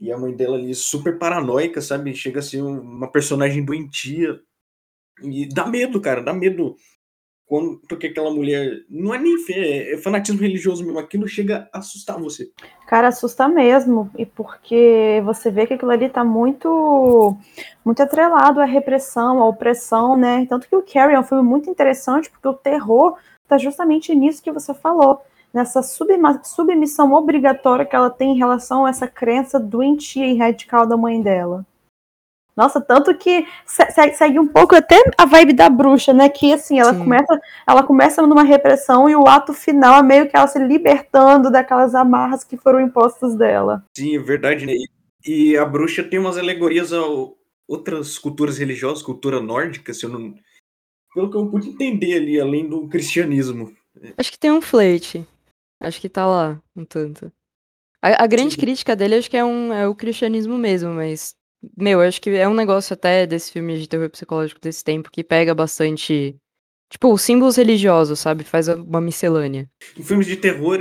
E 0.00 0.12
a 0.12 0.18
mãe 0.18 0.34
dela 0.34 0.56
ali 0.56 0.74
super 0.74 1.18
paranoica, 1.18 1.80
sabe? 1.82 2.14
Chega 2.14 2.40
a 2.40 2.42
ser 2.42 2.62
um- 2.62 2.80
uma 2.80 3.10
personagem 3.10 3.64
doentia. 3.64 4.40
E 5.22 5.46
dá 5.48 5.66
medo, 5.66 6.00
cara, 6.00 6.22
dá 6.22 6.32
medo 6.32 6.76
quando 7.50 7.80
que 7.98 8.06
aquela 8.06 8.30
mulher. 8.30 8.84
Não 8.88 9.12
é 9.12 9.18
nem 9.18 9.36
fé, 9.38 9.94
é 9.94 9.98
fanatismo 9.98 10.40
religioso 10.40 10.84
mesmo. 10.84 11.00
Aquilo 11.00 11.26
chega 11.26 11.68
a 11.72 11.80
assustar 11.80 12.16
você. 12.16 12.48
Cara, 12.86 13.08
assusta 13.08 13.48
mesmo. 13.48 14.08
E 14.16 14.24
porque 14.24 15.20
você 15.24 15.50
vê 15.50 15.66
que 15.66 15.74
aquilo 15.74 15.90
ali 15.90 16.08
tá 16.08 16.24
muito, 16.24 17.36
muito 17.84 18.00
atrelado 18.00 18.60
à 18.60 18.64
repressão, 18.64 19.42
à 19.42 19.48
opressão, 19.48 20.16
né? 20.16 20.46
Tanto 20.48 20.68
que 20.68 20.76
o 20.76 20.82
Carrie 20.82 21.16
é 21.16 21.18
um 21.18 21.24
filme 21.24 21.42
muito 21.42 21.68
interessante, 21.68 22.30
porque 22.30 22.46
o 22.46 22.54
terror 22.54 23.16
tá 23.48 23.58
justamente 23.58 24.14
nisso 24.14 24.40
que 24.40 24.52
você 24.52 24.72
falou. 24.72 25.20
Nessa 25.52 25.82
submissão 25.82 27.12
obrigatória 27.12 27.84
que 27.84 27.96
ela 27.96 28.10
tem 28.10 28.34
em 28.34 28.38
relação 28.38 28.86
a 28.86 28.90
essa 28.90 29.08
crença 29.08 29.58
doentia 29.58 30.24
e 30.24 30.38
radical 30.38 30.86
da 30.86 30.96
mãe 30.96 31.20
dela. 31.20 31.66
Nossa, 32.60 32.78
tanto 32.78 33.16
que 33.16 33.46
segue 33.64 34.38
um 34.38 34.46
pouco 34.46 34.74
até 34.74 35.02
a 35.16 35.24
vibe 35.24 35.54
da 35.54 35.70
bruxa, 35.70 36.12
né? 36.12 36.28
Que 36.28 36.52
assim, 36.52 36.78
ela 36.78 36.94
começa, 36.94 37.40
ela 37.66 37.82
começa 37.82 38.26
numa 38.26 38.42
repressão 38.42 39.08
e 39.08 39.16
o 39.16 39.26
ato 39.26 39.54
final 39.54 39.98
é 39.98 40.02
meio 40.02 40.28
que 40.28 40.36
ela 40.36 40.46
se 40.46 40.58
libertando 40.58 41.50
daquelas 41.50 41.94
amarras 41.94 42.44
que 42.44 42.58
foram 42.58 42.78
impostas 42.78 43.34
dela. 43.34 43.82
Sim, 43.96 44.14
é 44.14 44.18
verdade, 44.18 44.66
né? 44.66 44.74
E 45.24 45.56
a 45.56 45.64
bruxa 45.64 46.04
tem 46.04 46.18
umas 46.18 46.36
alegorias 46.36 46.92
a 46.92 47.00
outras 47.66 48.18
culturas 48.18 48.58
religiosas, 48.58 49.02
cultura 49.02 49.40
nórdica, 49.40 49.94
se 49.94 50.04
eu 50.04 50.10
não. 50.10 50.34
Pelo 51.14 51.30
que 51.30 51.38
eu 51.38 51.46
pude 51.46 51.70
entender 51.70 52.14
ali, 52.14 52.38
além 52.38 52.68
do 52.68 52.86
cristianismo. 52.88 53.72
Acho 54.18 54.32
que 54.32 54.38
tem 54.38 54.52
um 54.52 54.60
flete. 54.60 55.26
Acho 55.80 55.98
que 55.98 56.10
tá 56.10 56.26
lá, 56.26 56.60
um 56.76 56.84
tanto. 56.84 57.32
A, 58.02 58.24
a 58.24 58.26
grande 58.26 58.54
Sim. 58.56 58.60
crítica 58.60 58.94
dele 58.94 59.14
acho 59.14 59.30
que 59.30 59.36
é, 59.38 59.44
um, 59.44 59.72
é 59.72 59.88
o 59.88 59.94
cristianismo 59.94 60.58
mesmo, 60.58 60.90
mas 60.90 61.39
meu, 61.76 62.00
acho 62.00 62.20
que 62.20 62.30
é 62.30 62.48
um 62.48 62.54
negócio 62.54 62.94
até 62.94 63.26
desse 63.26 63.52
filme 63.52 63.78
de 63.78 63.88
terror 63.88 64.08
psicológico 64.08 64.60
desse 64.60 64.82
tempo 64.82 65.10
que 65.10 65.22
pega 65.22 65.54
bastante. 65.54 66.36
Tipo, 66.88 67.12
os 67.12 67.22
símbolos 67.22 67.56
religiosos, 67.56 68.18
sabe? 68.18 68.42
Faz 68.42 68.66
uma 68.66 69.00
miscelânea. 69.00 69.70
Em 69.96 70.02
filmes 70.02 70.26
de 70.26 70.36
terror, 70.36 70.78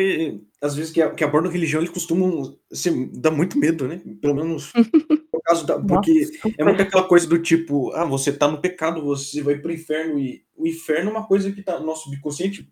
às 0.59 0.75
vezes 0.75 0.91
que, 0.91 1.07
que 1.11 1.23
abordam 1.23 1.51
religião, 1.51 1.81
eles 1.81 1.93
costumam 1.93 2.57
assim, 2.71 3.11
dar 3.13 3.29
muito 3.29 3.59
medo, 3.59 3.87
né? 3.87 4.01
Pelo 4.19 4.33
menos 4.33 4.71
no 5.31 5.41
caso 5.43 5.67
da. 5.67 5.79
Porque 5.79 6.11
Nossa, 6.11 6.55
é 6.57 6.63
muito 6.63 6.81
aquela 6.81 7.07
coisa 7.07 7.27
do 7.27 7.39
tipo, 7.39 7.91
ah, 7.91 8.05
você 8.05 8.31
tá 8.31 8.47
no 8.47 8.59
pecado, 8.59 9.03
você 9.03 9.43
vai 9.43 9.59
pro 9.59 9.71
inferno. 9.71 10.17
E 10.17 10.43
o 10.55 10.65
inferno 10.65 11.09
é 11.09 11.13
uma 11.13 11.27
coisa 11.27 11.51
que 11.51 11.61
tá 11.61 11.79
no 11.79 11.85
nosso 11.85 12.05
subconsciente, 12.05 12.67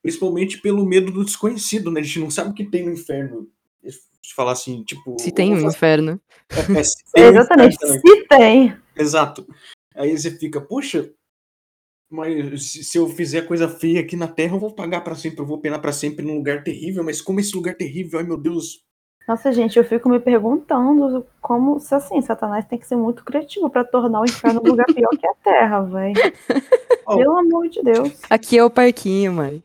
principalmente 0.00 0.60
pelo 0.60 0.86
medo 0.86 1.10
do 1.10 1.24
desconhecido, 1.24 1.90
né? 1.90 2.00
A 2.00 2.04
gente 2.04 2.20
não 2.20 2.30
sabe 2.30 2.50
o 2.50 2.54
que 2.54 2.64
tem 2.64 2.84
no 2.84 2.92
inferno 2.92 3.50
de 4.22 4.34
falar 4.34 4.52
assim, 4.52 4.82
tipo. 4.84 5.16
Se 5.20 5.30
tem 5.30 5.54
um 5.54 5.68
inferno. 5.68 6.20
É, 6.50 6.80
é, 6.80 6.84
se 6.84 6.96
tem 7.12 7.24
Exatamente, 7.24 7.76
um 7.84 7.88
se 7.88 8.26
tem. 8.28 8.76
Exato. 8.96 9.46
Aí 9.94 10.16
você 10.16 10.30
fica, 10.30 10.60
puxa, 10.60 11.10
mas 12.10 12.72
se 12.72 12.96
eu 12.96 13.08
fizer 13.08 13.42
coisa 13.42 13.68
feia 13.68 14.00
aqui 14.00 14.16
na 14.16 14.28
Terra, 14.28 14.56
eu 14.56 14.60
vou 14.60 14.72
pagar 14.72 15.02
para 15.02 15.14
sempre, 15.14 15.40
eu 15.40 15.46
vou 15.46 15.58
penar 15.58 15.80
para 15.80 15.92
sempre 15.92 16.24
num 16.24 16.36
lugar 16.36 16.62
terrível, 16.62 17.04
mas 17.04 17.20
como 17.20 17.40
esse 17.40 17.54
lugar 17.54 17.74
terrível, 17.74 18.18
ai 18.18 18.24
meu 18.24 18.36
Deus. 18.36 18.82
Nossa, 19.28 19.52
gente, 19.52 19.78
eu 19.78 19.84
fico 19.84 20.08
me 20.08 20.18
perguntando 20.18 21.26
como, 21.42 21.78
se 21.78 21.94
assim, 21.94 22.22
Satanás 22.22 22.64
tem 22.64 22.78
que 22.78 22.86
ser 22.86 22.96
muito 22.96 23.22
criativo 23.22 23.68
para 23.68 23.84
tornar 23.84 24.22
o 24.22 24.24
inferno 24.24 24.62
um 24.64 24.68
lugar 24.68 24.86
pior 24.86 25.10
que 25.10 25.26
a 25.26 25.34
Terra, 25.44 25.82
velho. 25.82 26.14
Oh. 27.10 27.16
Pelo 27.16 27.38
amor 27.38 27.66
de 27.70 27.82
Deus. 27.82 28.20
Aqui 28.28 28.58
é 28.58 28.62
o 28.62 28.68
parquinho, 28.68 29.32
mãe. 29.32 29.62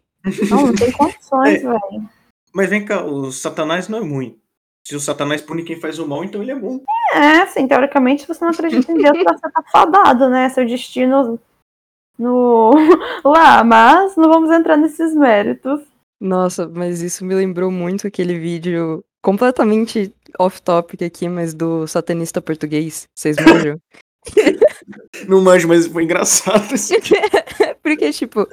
Não, 0.49 0.67
não 0.67 0.73
tem 0.73 0.89
condições, 0.93 1.59
é. 1.61 1.67
velho. 1.67 2.09
Mas 2.53 2.69
vem 2.69 2.85
cá, 2.85 3.03
o 3.03 3.33
Satanás 3.33 3.89
não 3.89 3.97
é 3.97 4.01
ruim. 4.01 4.39
Se 4.85 4.95
o 4.95 4.99
Satanás 4.99 5.41
pune 5.41 5.63
quem 5.63 5.79
faz 5.79 5.97
o 5.97 6.07
mal, 6.07 6.23
então 6.23 6.41
ele 6.41 6.51
é 6.51 6.55
bom. 6.55 6.81
É, 7.13 7.41
assim, 7.41 7.67
teoricamente, 7.67 8.23
se 8.23 8.27
você 8.27 8.43
não 8.43 8.51
acredita 8.51 8.91
em 8.91 8.97
Deus, 8.97 9.17
você 9.17 9.51
tá 9.51 9.63
fadado, 9.71 10.29
né? 10.29 10.49
Seu 10.49 10.65
destino 10.65 11.39
no 12.17 12.71
lá, 13.23 13.63
mas 13.63 14.15
não 14.15 14.29
vamos 14.29 14.51
entrar 14.51 14.77
nesses 14.77 15.15
méritos. 15.15 15.81
Nossa, 16.19 16.67
mas 16.67 17.01
isso 17.01 17.25
me 17.25 17.33
lembrou 17.33 17.71
muito 17.71 18.07
aquele 18.07 18.37
vídeo 18.37 19.03
completamente 19.21 20.13
off-topic 20.37 21.01
aqui, 21.01 21.29
mas 21.29 21.53
do 21.53 21.87
satanista 21.87 22.41
português. 22.41 23.07
Vocês 23.15 23.37
manjam? 23.37 23.79
não 25.27 25.41
manjo, 25.41 25.67
mas 25.67 25.87
foi 25.87 26.03
engraçado. 26.03 26.73
Porque, 27.81 28.11
tipo, 28.11 28.47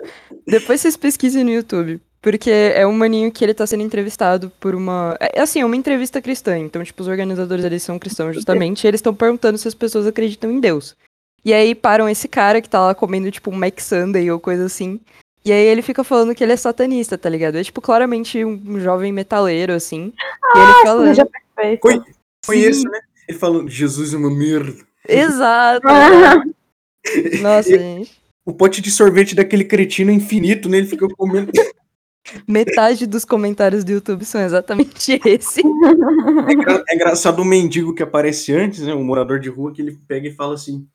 depois 0.46 0.80
vocês 0.80 0.96
pesquisem 0.96 1.44
no 1.44 1.50
YouTube. 1.50 2.00
Porque 2.22 2.50
é 2.50 2.86
um 2.86 2.92
maninho 2.92 3.32
que 3.32 3.42
ele 3.42 3.54
tá 3.54 3.66
sendo 3.66 3.82
entrevistado 3.82 4.52
por 4.60 4.74
uma. 4.74 5.16
É 5.20 5.40
assim, 5.40 5.60
é 5.60 5.64
uma 5.64 5.76
entrevista 5.76 6.20
cristã. 6.20 6.58
Então, 6.58 6.84
tipo, 6.84 7.02
os 7.02 7.08
organizadores 7.08 7.64
ali 7.64 7.80
são 7.80 7.98
cristãos 7.98 8.34
justamente. 8.34 8.84
e 8.84 8.88
eles 8.88 8.98
estão 8.98 9.14
perguntando 9.14 9.56
se 9.56 9.66
as 9.66 9.74
pessoas 9.74 10.06
acreditam 10.06 10.50
em 10.50 10.60
Deus. 10.60 10.94
E 11.42 11.54
aí 11.54 11.74
param 11.74 12.08
esse 12.08 12.28
cara 12.28 12.60
que 12.60 12.68
tá 12.68 12.80
lá 12.80 12.94
comendo, 12.94 13.30
tipo, 13.30 13.50
um 13.50 13.56
Mac 13.56 13.80
Sunday 13.80 14.30
ou 14.30 14.38
coisa 14.38 14.66
assim. 14.66 15.00
E 15.42 15.50
aí 15.50 15.66
ele 15.66 15.80
fica 15.80 16.04
falando 16.04 16.34
que 16.34 16.44
ele 16.44 16.52
é 16.52 16.56
satanista, 16.56 17.16
tá 17.16 17.30
ligado? 17.30 17.56
É, 17.56 17.64
tipo, 17.64 17.80
claramente 17.80 18.44
um 18.44 18.78
jovem 18.78 19.10
metaleiro, 19.10 19.72
assim. 19.72 20.12
Ah, 20.54 20.58
e 20.58 20.62
ele 20.62 20.82
falando. 20.82 21.08
Seja 21.08 21.26
perfeito. 21.26 21.80
Foi, 21.80 22.02
foi 22.44 22.58
isso, 22.58 22.84
né? 22.84 23.00
Ele 23.26 23.38
falando, 23.38 23.70
Jesus 23.70 24.12
é 24.12 24.18
uma 24.18 24.30
merda. 24.30 24.74
Exato. 25.08 25.86
Nossa, 27.40 27.78
gente. 27.78 28.20
O 28.44 28.52
pote 28.52 28.82
de 28.82 28.90
sorvete 28.90 29.34
daquele 29.34 29.64
cretino 29.64 30.10
é 30.10 30.14
infinito, 30.14 30.68
né? 30.68 30.78
Ele 30.78 30.86
fica 30.86 31.08
comendo. 31.16 31.50
Metade 32.46 33.06
dos 33.06 33.24
comentários 33.24 33.82
do 33.82 33.92
YouTube 33.92 34.24
são 34.24 34.40
exatamente 34.40 35.20
esse. 35.24 35.60
É, 35.60 36.52
engra 36.52 36.84
é 36.88 36.94
engraçado 36.94 37.40
o 37.40 37.44
mendigo 37.44 37.94
que 37.94 38.02
aparece 38.02 38.52
antes, 38.52 38.80
né? 38.80 38.94
Um 38.94 39.04
morador 39.04 39.40
de 39.40 39.48
rua 39.48 39.72
que 39.72 39.82
ele 39.82 39.98
pega 40.06 40.28
e 40.28 40.34
fala 40.34 40.54
assim. 40.54 40.86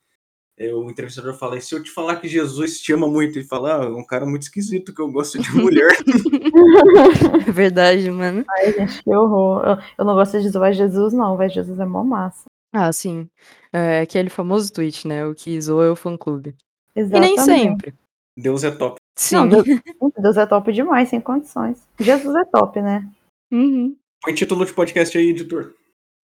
É, 0.57 0.73
o 0.73 0.89
entrevistador 0.89 1.33
fala: 1.37 1.59
se 1.59 1.75
eu 1.75 1.83
te 1.83 1.91
falar 1.91 2.15
que 2.17 2.27
Jesus 2.27 2.79
te 2.79 2.93
ama 2.93 3.07
muito, 3.07 3.37
ele 3.37 3.45
fala: 3.45 3.81
ah, 3.81 3.85
é 3.85 3.89
um 3.89 4.05
cara 4.05 4.25
muito 4.25 4.43
esquisito 4.43 4.93
que 4.93 5.01
eu 5.01 5.11
gosto 5.11 5.39
de 5.39 5.51
mulher. 5.51 5.91
É 7.47 7.51
verdade, 7.51 8.09
mano. 8.09 8.45
Ai, 8.49 8.71
gente, 8.71 9.03
que 9.03 9.13
horror. 9.13 9.65
Eu, 9.65 9.77
eu 9.97 10.05
não 10.05 10.13
gosto 10.13 10.33
de 10.33 10.43
Jesus, 10.43 10.53
vai 10.59 10.73
Jesus, 10.73 11.13
não, 11.13 11.35
vai 11.35 11.49
Jesus 11.49 11.79
é 11.79 11.85
mó 11.85 12.03
massa. 12.03 12.45
Ah, 12.71 12.91
sim. 12.91 13.29
É 13.71 14.01
aquele 14.01 14.29
famoso 14.29 14.71
tweet, 14.71 15.07
né? 15.07 15.25
O 15.25 15.35
que 15.35 15.59
zoa 15.59 15.85
é 15.85 15.89
o 15.89 15.95
fã 15.95 16.17
clube. 16.17 16.55
Exatamente. 16.95 17.33
E 17.33 17.35
nem 17.35 17.45
sempre. 17.45 17.93
Deus 18.37 18.63
é 18.63 18.71
top. 18.71 18.97
Sim. 19.15 19.35
Não, 19.35 19.47
Deus, 19.47 19.65
Deus, 20.17 20.37
é 20.37 20.45
top 20.45 20.71
demais, 20.73 21.09
sem 21.09 21.21
condições. 21.21 21.87
Jesus 21.99 22.35
é 22.35 22.45
top, 22.45 22.81
né? 22.81 23.09
Uhum. 23.51 23.95
Põe 24.21 24.33
título 24.33 24.65
de 24.65 24.73
podcast 24.73 25.17
aí, 25.17 25.29
editor. 25.29 25.73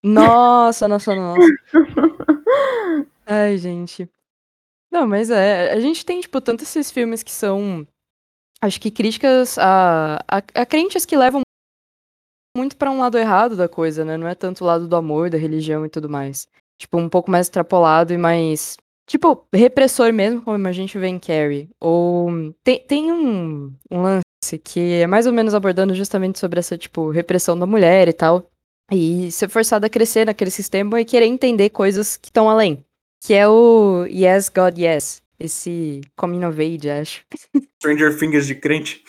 Nossa, 0.03 0.87
nossa, 0.87 1.15
nossa. 1.15 1.39
Ai, 3.25 3.57
gente. 3.57 4.09
Não, 4.91 5.07
mas 5.07 5.29
é, 5.29 5.71
a 5.71 5.79
gente 5.79 6.05
tem, 6.05 6.19
tipo, 6.19 6.41
tanto 6.41 6.63
esses 6.63 6.91
filmes 6.91 7.23
que 7.23 7.31
são, 7.31 7.87
acho 8.61 8.81
que 8.81 8.91
críticas 8.91 9.57
a, 9.57 10.17
a, 10.27 10.37
a 10.37 10.65
crentes 10.65 11.05
que 11.05 11.15
levam 11.15 11.41
muito 12.57 12.75
para 12.75 12.91
um 12.91 12.99
lado 12.99 13.17
errado 13.17 13.55
da 13.55 13.69
coisa, 13.69 14.03
né? 14.03 14.17
Não 14.17 14.27
é 14.27 14.35
tanto 14.35 14.63
o 14.63 14.67
lado 14.67 14.87
do 14.87 14.95
amor, 14.95 15.29
da 15.29 15.37
religião 15.37 15.85
e 15.85 15.89
tudo 15.89 16.09
mais. 16.09 16.47
Tipo, 16.77 16.97
um 16.97 17.07
pouco 17.07 17.31
mais 17.31 17.45
extrapolado 17.45 18.11
e 18.11 18.17
mais 18.17 18.75
Tipo, 19.11 19.45
repressor 19.53 20.13
mesmo, 20.13 20.41
como 20.41 20.65
a 20.65 20.71
gente 20.71 20.97
vê 20.97 21.07
em 21.07 21.19
Carrie. 21.19 21.69
Ou 21.81 22.55
tem, 22.63 22.79
tem 22.79 23.11
um, 23.11 23.75
um 23.91 24.01
lance 24.01 24.23
que 24.63 25.01
é 25.01 25.05
mais 25.05 25.27
ou 25.27 25.33
menos 25.33 25.53
abordando 25.53 25.93
justamente 25.93 26.39
sobre 26.39 26.59
essa, 26.61 26.77
tipo, 26.77 27.09
repressão 27.09 27.59
da 27.59 27.65
mulher 27.65 28.07
e 28.07 28.13
tal. 28.13 28.49
E 28.89 29.29
ser 29.29 29.49
forçada 29.49 29.87
a 29.87 29.89
crescer 29.89 30.25
naquele 30.25 30.49
sistema 30.49 31.01
e 31.01 31.03
querer 31.03 31.25
entender 31.25 31.71
coisas 31.71 32.15
que 32.15 32.29
estão 32.29 32.49
além. 32.49 32.85
Que 33.21 33.33
é 33.33 33.45
o 33.49 34.05
Yes, 34.05 34.47
God, 34.47 34.77
Yes. 34.77 35.21
Esse 35.37 35.99
coming 36.15 36.45
of 36.45 36.61
age, 36.61 36.89
acho. 36.89 37.25
Stranger 37.83 38.17
Things 38.17 38.47
de 38.47 38.55
crente. 38.55 39.03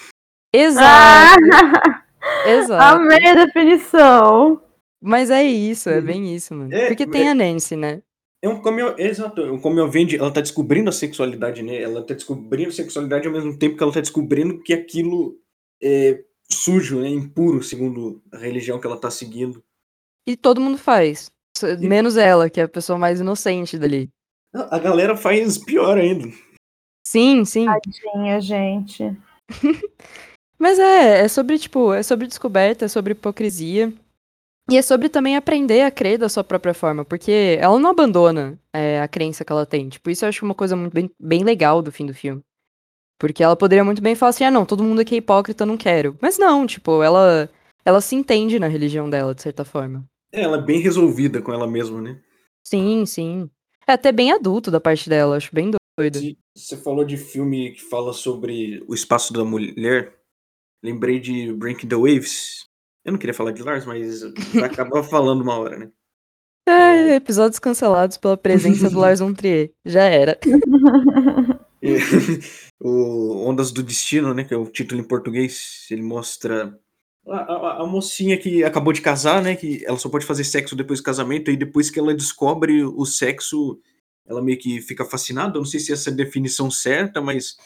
Exato. 0.53 0.85
Ah! 0.85 2.03
Exato. 2.45 2.97
Amei 2.97 3.25
a 3.25 3.47
definição. 3.47 4.61
Mas 5.01 5.31
é 5.31 5.45
isso, 5.45 5.89
é 5.89 6.01
bem 6.01 6.35
isso, 6.35 6.53
mano. 6.57 6.75
É, 6.75 6.89
Porque 6.89 7.07
tem 7.07 7.29
é... 7.29 7.31
a 7.31 7.35
Nancy, 7.37 7.77
né? 7.77 8.03
É 8.43 8.49
um 8.49 8.61
como 8.61 8.81
eu, 8.81 8.99
exato, 8.99 9.41
um 9.43 9.61
como 9.61 9.79
eu 9.79 9.89
vende, 9.89 10.17
ela 10.17 10.33
tá 10.33 10.41
descobrindo 10.41 10.91
a 10.91 10.93
sexualidade, 10.93 11.63
né? 11.63 11.81
Ela 11.81 12.05
tá 12.05 12.13
descobrindo 12.13 12.71
a 12.71 12.73
sexualidade 12.73 13.27
ao 13.27 13.33
mesmo 13.33 13.57
tempo 13.57 13.77
que 13.77 13.83
ela 13.83 13.93
tá 13.93 14.01
descobrindo 14.01 14.61
que 14.61 14.75
aquilo 14.75 15.39
é 15.81 16.25
sujo, 16.51 17.01
né? 17.01 17.09
Impuro, 17.09 17.63
segundo 17.63 18.21
a 18.33 18.39
religião 18.39 18.81
que 18.81 18.87
ela 18.87 18.97
tá 18.97 19.11
seguindo. 19.11 19.63
E 20.27 20.37
todo 20.37 20.61
mundo 20.61 20.77
faz. 20.77 21.31
Menos 21.79 22.17
ela, 22.17 22.51
que 22.51 22.61
é 22.61 22.65
a 22.65 22.69
pessoa 22.69 22.99
mais 22.99 23.21
inocente 23.21 23.79
dali. 23.79 24.09
A 24.53 24.79
galera 24.79 25.17
faz 25.17 25.57
pior 25.57 25.97
ainda. 25.97 26.29
Sim, 27.07 27.45
sim. 27.45 27.67
Tadinha, 27.67 28.41
gente. 28.41 29.17
Mas 30.59 30.79
é, 30.79 31.21
é 31.21 31.29
sobre, 31.29 31.59
tipo, 31.59 31.93
é 31.93 32.03
sobre 32.03 32.27
descoberta, 32.27 32.85
é 32.85 32.89
sobre 32.89 33.13
hipocrisia. 33.13 33.93
E 34.71 34.77
é 34.77 34.83
sobre 34.83 35.09
também 35.09 35.37
aprender 35.37 35.83
a 35.83 35.91
crer 35.91 36.19
da 36.19 36.29
sua 36.29 36.45
própria 36.45 36.73
forma, 36.73 37.05
porque 37.05 37.59
ela 37.61 37.79
não 37.79 37.91
abandona 37.91 38.59
é, 38.73 39.01
a 39.01 39.09
crença 39.09 39.45
que 39.45 39.53
ela 39.53 39.67
tem. 39.67 39.89
Tipo, 39.89 40.11
isso 40.11 40.25
eu 40.25 40.29
acho 40.29 40.45
uma 40.45 40.55
coisa 40.55 40.77
muito 40.77 40.93
bem, 40.93 41.11
bem 41.19 41.43
legal 41.43 41.83
do 41.83 41.91
fim 41.91 42.07
do 42.07 42.15
filme. 42.15 42.43
Porque 43.19 43.43
ela 43.43 43.57
poderia 43.57 43.85
muito 43.85 44.01
bem 44.01 44.15
falar 44.15 44.31
assim, 44.31 44.45
ah 44.45 44.51
não, 44.51 44.65
todo 44.65 44.85
mundo 44.85 45.01
aqui 45.01 45.15
é 45.17 45.19
hipócrita, 45.19 45.67
não 45.67 45.77
quero. 45.77 46.17
Mas 46.21 46.39
não, 46.39 46.67
tipo, 46.67 47.03
ela, 47.03 47.51
ela 47.85 48.01
se 48.01 48.15
entende 48.15 48.59
na 48.59 48.69
religião 48.69 49.11
dela, 49.11 49.35
de 49.35 49.43
certa 49.43 49.65
forma. 49.65 50.05
É, 50.33 50.43
ela 50.43 50.59
é 50.59 50.63
bem 50.63 50.81
resolvida 50.81 51.43
com 51.43 51.53
ela 51.53 51.67
mesma, 51.67 52.01
né? 52.01 52.21
Sim, 52.65 53.05
sim. 53.05 53.51
É 53.87 53.93
até 53.93 54.13
bem 54.13 54.33
adulto 54.33 54.71
da 54.71 54.81
parte 54.81 55.09
dela, 55.09 55.37
acho 55.37 55.53
bem 55.53 55.71
Doido. 55.99 56.21
Você 56.57 56.77
falou 56.77 57.05
de 57.05 57.19
filme 57.19 57.73
que 57.73 57.83
fala 57.83 58.15
sobre 58.15 58.83
o 58.89 58.95
espaço 58.95 59.33
da 59.33 59.45
mulher. 59.45 60.19
Lembrei 60.83 61.21
de 61.21 61.53
Breaking 61.53 61.89
the 61.89 61.97
Waves. 61.97 62.67
Eu 63.05 63.13
não 63.13 63.19
queria 63.19 63.35
falar 63.35 63.53
de 63.53 63.63
Lars, 63.63 63.85
mas 63.85 64.23
vai 64.53 64.65
acabar 64.65 65.03
falando 65.05 65.43
uma 65.43 65.59
hora, 65.59 65.79
né? 65.79 65.91
É, 66.67 67.17
episódios 67.17 67.59
cancelados 67.59 68.17
pela 68.17 68.37
presença 68.37 68.89
do 68.89 68.99
Lars 68.99 69.19
von 69.19 69.35
Trier. 69.35 69.73
Já 69.85 70.05
era. 70.05 70.39
E, 71.83 71.97
o 72.81 73.49
Ondas 73.49 73.73
do 73.73 73.83
Destino, 73.83 74.33
né? 74.33 74.45
Que 74.45 74.55
é 74.55 74.57
o 74.57 74.67
título 74.67 75.01
em 75.01 75.05
português. 75.05 75.87
Ele 75.91 76.03
mostra 76.03 76.79
a, 77.27 77.37
a, 77.37 77.83
a, 77.83 77.87
mocinha 77.87 78.39
que 78.39 78.63
acabou 78.63 78.93
de 78.93 79.01
casar, 79.01 79.43
né? 79.43 79.57
Que 79.57 79.85
ela 79.85 79.99
só 79.99 80.09
pode 80.09 80.25
fazer 80.25 80.45
sexo 80.45 80.77
depois 80.77 81.01
do 81.01 81.05
casamento, 81.05 81.51
e 81.51 81.57
depois 81.57 81.91
que 81.91 81.99
ela 81.99 82.15
descobre 82.15 82.85
o 82.85 83.05
sexo, 83.05 83.81
ela 84.25 84.41
meio 84.41 84.59
que 84.59 84.81
fica 84.81 85.05
fascinada. 85.05 85.57
Eu 85.57 85.63
não 85.63 85.67
sei 85.67 85.81
se 85.81 85.93
essa 85.93 86.11
é 86.11 86.13
a 86.13 86.17
definição 86.17 86.71
certa, 86.71 87.21
mas 87.21 87.57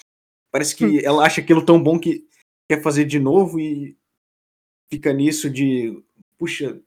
parece 0.50 0.75
que 0.75 0.87
hum. 0.87 1.00
ela 1.02 1.26
acha 1.26 1.43
aquilo 1.43 1.64
tão 1.64 1.83
bom 1.83 1.99
que 1.99 2.26
quer 2.71 2.83
fazer 2.83 3.05
de 3.05 3.19
novo 3.19 3.61
e 3.61 3.97
fica 4.90 5.12
nisso 5.12 5.50
de 5.50 6.02
puxa, 6.38 6.81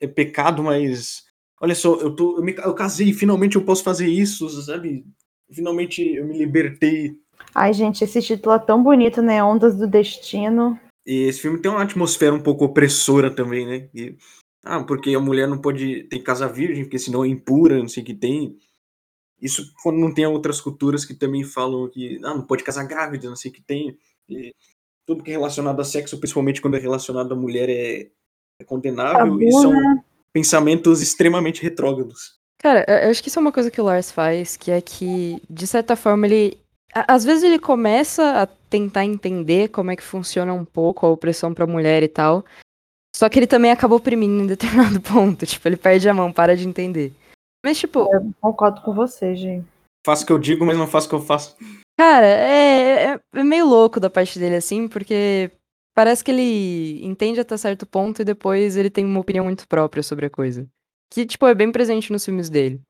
é 0.00 0.06
pecado, 0.06 0.62
mas 0.62 1.24
olha 1.60 1.74
só, 1.74 1.96
eu 1.96 2.14
tô 2.14 2.38
eu, 2.38 2.42
me, 2.42 2.54
eu 2.54 2.74
casei, 2.74 3.12
finalmente 3.12 3.56
eu 3.56 3.64
posso 3.64 3.82
fazer 3.82 4.08
isso, 4.08 4.48
sabe? 4.62 5.04
Finalmente 5.50 6.02
eu 6.02 6.26
me 6.26 6.38
libertei. 6.38 7.18
Ai, 7.54 7.72
gente, 7.72 8.02
esse 8.02 8.20
título 8.20 8.54
é 8.54 8.58
tão 8.58 8.82
bonito, 8.82 9.22
né? 9.22 9.42
Ondas 9.42 9.76
do 9.76 9.86
Destino. 9.86 10.78
E 11.06 11.22
esse 11.22 11.40
filme 11.40 11.60
tem 11.60 11.70
uma 11.70 11.82
atmosfera 11.82 12.34
um 12.34 12.42
pouco 12.42 12.64
opressora 12.64 13.30
também, 13.30 13.66
né? 13.66 13.88
E, 13.94 14.16
ah, 14.64 14.82
porque 14.82 15.14
a 15.14 15.20
mulher 15.20 15.46
não 15.46 15.58
pode 15.58 16.04
ter 16.04 16.18
casa 16.20 16.48
virgem, 16.48 16.84
porque 16.84 16.98
senão 16.98 17.24
é 17.24 17.28
impura, 17.28 17.78
não 17.78 17.88
sei 17.88 18.02
o 18.02 18.06
que 18.06 18.14
tem. 18.14 18.58
Isso 19.40 19.72
quando 19.82 19.98
não 19.98 20.12
tem 20.12 20.26
outras 20.26 20.60
culturas 20.60 21.04
que 21.04 21.14
também 21.14 21.44
falam 21.44 21.88
que 21.88 22.18
ah, 22.24 22.34
não 22.34 22.46
pode 22.46 22.64
casar 22.64 22.84
grávida, 22.84 23.28
não 23.28 23.36
sei 23.36 23.50
o 23.50 23.54
que 23.54 23.62
tem. 23.62 23.96
E 24.28 24.52
tudo 25.06 25.22
que 25.22 25.30
é 25.30 25.34
relacionado 25.34 25.80
a 25.80 25.84
sexo, 25.84 26.18
principalmente 26.18 26.60
quando 26.60 26.76
é 26.76 26.80
relacionado 26.80 27.32
a 27.32 27.36
mulher, 27.36 27.68
é, 27.70 28.08
é 28.60 28.64
condenável. 28.64 29.40
e 29.40 29.52
são 29.52 29.72
né? 29.72 30.04
pensamentos 30.32 31.00
extremamente 31.00 31.62
retrógrados. 31.62 32.36
Cara, 32.58 32.84
eu 32.88 33.10
acho 33.10 33.22
que 33.22 33.28
isso 33.28 33.38
é 33.38 33.42
uma 33.42 33.52
coisa 33.52 33.70
que 33.70 33.80
o 33.80 33.84
Lars 33.84 34.10
faz, 34.10 34.56
que 34.56 34.70
é 34.70 34.80
que, 34.80 35.40
de 35.48 35.66
certa 35.66 35.94
forma, 35.94 36.26
ele. 36.26 36.58
Às 36.92 37.24
vezes 37.24 37.44
ele 37.44 37.58
começa 37.58 38.42
a 38.42 38.46
tentar 38.46 39.04
entender 39.04 39.68
como 39.68 39.90
é 39.90 39.96
que 39.96 40.02
funciona 40.02 40.52
um 40.52 40.64
pouco 40.64 41.04
a 41.04 41.10
opressão 41.10 41.52
pra 41.52 41.66
mulher 41.66 42.02
e 42.02 42.08
tal. 42.08 42.44
Só 43.14 43.28
que 43.28 43.38
ele 43.38 43.46
também 43.46 43.70
acaba 43.70 43.94
oprimindo 43.94 44.42
em 44.42 44.46
determinado 44.46 45.00
ponto. 45.02 45.46
Tipo, 45.46 45.68
ele 45.68 45.76
perde 45.76 46.08
a 46.08 46.14
mão, 46.14 46.32
para 46.32 46.56
de 46.56 46.66
entender. 46.66 47.12
Mas, 47.64 47.78
tipo. 47.78 48.00
Eu 48.12 48.32
concordo 48.40 48.80
com 48.80 48.94
você, 48.94 49.36
gente. 49.36 49.66
Faço 50.04 50.24
o 50.24 50.26
que 50.26 50.32
eu 50.32 50.38
digo, 50.38 50.64
mas 50.64 50.78
não 50.78 50.86
faço 50.86 51.06
o 51.06 51.10
que 51.10 51.14
eu 51.16 51.20
faço. 51.20 51.56
Cara, 51.96 52.26
é, 52.26 53.14
é, 53.14 53.20
é 53.34 53.44
meio 53.44 53.66
louco 53.66 53.98
da 53.98 54.10
parte 54.10 54.38
dele, 54.38 54.56
assim, 54.56 54.86
porque 54.86 55.50
parece 55.94 56.22
que 56.22 56.30
ele 56.30 57.04
entende 57.04 57.40
até 57.40 57.56
certo 57.56 57.86
ponto 57.86 58.20
e 58.20 58.24
depois 58.24 58.76
ele 58.76 58.90
tem 58.90 59.04
uma 59.04 59.20
opinião 59.20 59.44
muito 59.46 59.66
própria 59.66 60.02
sobre 60.02 60.26
a 60.26 60.30
coisa. 60.30 60.68
Que, 61.10 61.24
tipo, 61.24 61.46
é 61.46 61.54
bem 61.54 61.72
presente 61.72 62.12
nos 62.12 62.24
filmes 62.24 62.50
dele. 62.50 62.80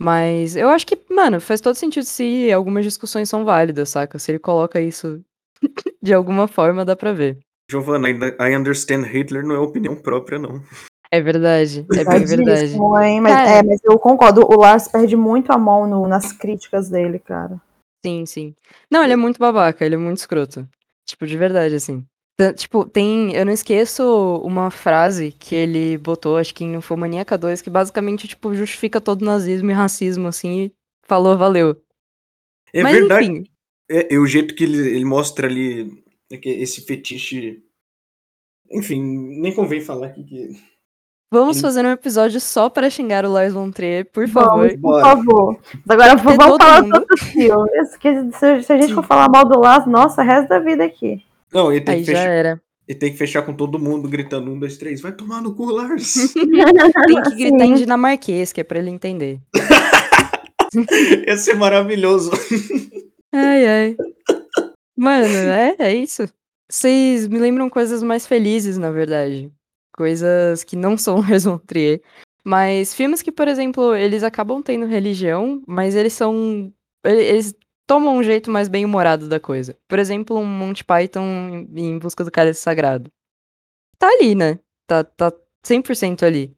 Mas 0.00 0.56
eu 0.56 0.68
acho 0.68 0.86
que, 0.86 0.98
mano, 1.10 1.40
faz 1.40 1.60
todo 1.60 1.74
sentido 1.74 2.04
se 2.04 2.50
algumas 2.52 2.84
discussões 2.84 3.28
são 3.28 3.44
válidas, 3.44 3.90
saca? 3.90 4.18
Se 4.18 4.30
ele 4.30 4.38
coloca 4.38 4.80
isso 4.80 5.22
de 6.00 6.14
alguma 6.14 6.48
forma, 6.48 6.84
dá 6.84 6.96
pra 6.96 7.12
ver. 7.12 7.38
Giovanna, 7.70 8.08
I 8.08 8.56
understand 8.56 9.02
Hitler 9.02 9.44
não 9.44 9.56
é 9.56 9.58
opinião 9.58 9.94
própria, 9.94 10.38
não. 10.38 10.62
É 11.10 11.20
verdade, 11.20 11.86
é 11.92 12.04
bem 12.04 12.24
verdade. 12.24 12.76
Mas, 13.20 13.48
é, 13.48 13.62
mas 13.62 13.80
eu 13.82 13.98
concordo, 13.98 14.42
o 14.42 14.58
Lars 14.58 14.88
perde 14.88 15.16
muito 15.16 15.50
a 15.50 15.58
mão 15.58 15.86
no, 15.86 16.06
nas 16.06 16.32
críticas 16.32 16.88
dele, 16.88 17.18
cara. 17.18 17.60
Sim, 18.04 18.26
sim. 18.26 18.54
Não, 18.90 19.02
ele 19.02 19.12
é 19.12 19.16
muito 19.16 19.38
babaca, 19.38 19.84
ele 19.84 19.94
é 19.94 19.98
muito 19.98 20.18
escroto. 20.18 20.68
Tipo, 21.04 21.26
de 21.26 21.36
verdade, 21.36 21.74
assim. 21.74 22.06
Tipo, 22.56 22.84
tem. 22.84 23.34
Eu 23.34 23.44
não 23.44 23.52
esqueço 23.52 24.36
uma 24.44 24.70
frase 24.70 25.32
que 25.32 25.56
ele 25.56 25.98
botou, 25.98 26.36
acho 26.36 26.54
que 26.54 26.62
em 26.62 26.76
Infomaníaca 26.76 27.36
2, 27.36 27.60
que 27.60 27.68
basicamente, 27.68 28.28
tipo, 28.28 28.54
justifica 28.54 29.00
todo 29.00 29.24
nazismo 29.24 29.70
e 29.70 29.74
racismo, 29.74 30.28
assim, 30.28 30.66
e 30.66 30.72
falou, 31.04 31.36
valeu. 31.36 31.76
É 32.72 32.82
Mas, 32.82 32.92
verdade. 32.96 33.26
Enfim. 33.26 33.44
É, 33.90 34.14
é, 34.14 34.18
o 34.18 34.26
jeito 34.26 34.54
que 34.54 34.62
ele, 34.62 34.76
ele 34.88 35.04
mostra 35.04 35.48
ali 35.48 36.04
é 36.30 36.38
esse 36.48 36.82
fetiche. 36.82 37.60
Enfim, 38.70 39.02
nem 39.40 39.52
convém 39.52 39.80
falar 39.80 40.08
aqui 40.08 40.22
que. 40.22 40.50
Vamos 41.30 41.60
fazer 41.60 41.84
um 41.84 41.90
episódio 41.90 42.40
só 42.40 42.70
para 42.70 42.88
xingar 42.88 43.26
o 43.26 43.30
Lars 43.30 43.52
von 43.52 43.70
Trier, 43.70 44.10
por 44.10 44.26
favor. 44.26 44.68
Vamos, 44.68 44.80
por 44.80 45.00
favor. 45.02 45.58
Agora 45.86 46.16
vamos 46.16 46.56
falar 46.56 46.82
mundo. 46.82 47.06
do 47.06 47.16
filme. 47.18 47.70
Se 48.32 48.72
a 48.72 48.80
gente 48.80 48.94
for 48.94 49.04
falar 49.04 49.28
mal 49.28 49.44
do 49.44 49.58
Lars, 49.58 49.86
nossa, 49.86 50.22
resto 50.22 50.48
da 50.48 50.58
vida 50.58 50.84
aqui. 50.84 51.22
Não, 51.52 51.70
ele 51.70 51.82
tem 51.82 51.96
Aí 51.96 52.00
que 52.00 52.06
fechar. 52.06 52.22
já 52.22 52.30
era. 52.30 52.62
Ele 52.86 52.98
tem 52.98 53.12
que 53.12 53.18
fechar 53.18 53.42
com 53.42 53.52
todo 53.52 53.78
mundo 53.78 54.08
gritando 54.08 54.50
um, 54.50 54.58
dois, 54.58 54.78
três. 54.78 55.02
Vai 55.02 55.12
tomar 55.12 55.42
no 55.42 55.54
cu, 55.54 55.66
Lars. 55.66 56.32
tem 56.32 57.22
que 57.22 57.34
gritar 57.34 57.66
em 57.66 57.74
dinamarquês, 57.74 58.50
que 58.50 58.62
é 58.62 58.64
pra 58.64 58.78
ele 58.78 58.88
entender. 58.88 59.38
Ia 61.26 61.36
ser 61.36 61.56
maravilhoso. 61.56 62.30
Ai, 63.32 63.66
ai. 63.66 63.96
Mano, 64.96 65.26
é, 65.26 65.76
é 65.78 65.94
isso. 65.94 66.26
Vocês 66.70 67.28
me 67.28 67.38
lembram 67.38 67.68
coisas 67.68 68.02
mais 68.02 68.26
felizes, 68.26 68.78
na 68.78 68.90
verdade. 68.90 69.52
Coisas 69.98 70.62
que 70.62 70.76
não 70.76 70.96
são 70.96 71.18
Raison 71.18 71.58
Trier. 71.58 72.00
Mas 72.44 72.94
filmes 72.94 73.20
que, 73.20 73.32
por 73.32 73.48
exemplo, 73.48 73.96
eles 73.96 74.22
acabam 74.22 74.62
tendo 74.62 74.86
religião, 74.86 75.60
mas 75.66 75.96
eles 75.96 76.12
são. 76.12 76.72
Eles 77.04 77.52
tomam 77.84 78.16
um 78.16 78.22
jeito 78.22 78.48
mais 78.48 78.68
bem 78.68 78.84
humorado 78.84 79.28
da 79.28 79.40
coisa. 79.40 79.76
Por 79.88 79.98
exemplo, 79.98 80.38
um 80.38 80.46
Monty 80.46 80.84
Python 80.84 81.66
em 81.74 81.98
busca 81.98 82.22
do 82.22 82.30
cálice 82.30 82.60
sagrado. 82.60 83.10
Tá 83.98 84.06
ali, 84.08 84.36
né? 84.36 84.60
Tá, 84.86 85.02
tá 85.02 85.32
100% 85.66 86.22
ali. 86.22 86.56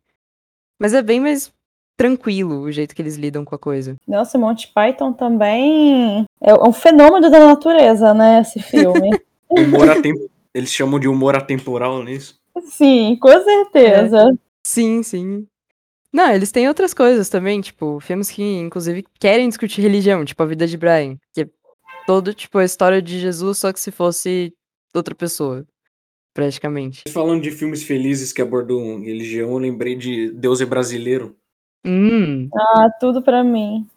Mas 0.78 0.92
é 0.92 1.00
bem 1.00 1.18
mais 1.18 1.50
tranquilo 1.96 2.60
o 2.60 2.70
jeito 2.70 2.94
que 2.94 3.00
eles 3.00 3.16
lidam 3.16 3.42
com 3.42 3.54
a 3.54 3.58
coisa. 3.58 3.96
Nossa, 4.06 4.36
Monty 4.36 4.70
Python 4.74 5.14
também 5.14 6.26
é 6.42 6.52
um 6.54 6.74
fenômeno 6.74 7.30
da 7.30 7.40
natureza, 7.40 8.12
né, 8.12 8.42
esse 8.42 8.60
filme. 8.60 9.10
humor 9.48 9.88
atem... 9.88 10.12
Eles 10.52 10.72
chamam 10.72 10.98
de 10.98 11.06
humor 11.06 11.36
atemporal 11.36 12.02
nisso? 12.02 12.39
Sim, 12.62 13.16
com 13.16 13.44
certeza. 13.44 14.18
É. 14.18 14.38
Sim, 14.66 15.02
sim. 15.02 15.46
Não, 16.12 16.32
eles 16.32 16.50
têm 16.50 16.68
outras 16.68 16.92
coisas 16.92 17.28
também, 17.28 17.60
tipo, 17.60 18.00
filmes 18.00 18.30
que, 18.30 18.42
inclusive, 18.42 19.04
querem 19.18 19.48
discutir 19.48 19.80
religião, 19.80 20.24
tipo 20.24 20.42
A 20.42 20.46
Vida 20.46 20.66
de 20.66 20.76
Brian, 20.76 21.16
que 21.32 21.42
é 21.42 21.48
todo, 22.06 22.34
tipo, 22.34 22.58
a 22.58 22.64
história 22.64 23.00
de 23.00 23.18
Jesus, 23.18 23.58
só 23.58 23.72
que 23.72 23.78
se 23.78 23.92
fosse 23.92 24.52
outra 24.92 25.14
pessoa, 25.14 25.64
praticamente. 26.34 27.04
Falando 27.08 27.42
de 27.42 27.52
filmes 27.52 27.84
felizes 27.84 28.32
que 28.32 28.42
abordam 28.42 29.00
religião, 29.00 29.50
eu 29.52 29.58
lembrei 29.58 29.94
de 29.94 30.30
Deus 30.32 30.60
é 30.60 30.66
Brasileiro. 30.66 31.36
Hum. 31.86 32.48
Ah, 32.52 32.90
tudo 32.98 33.22
pra 33.22 33.44
mim. 33.44 33.88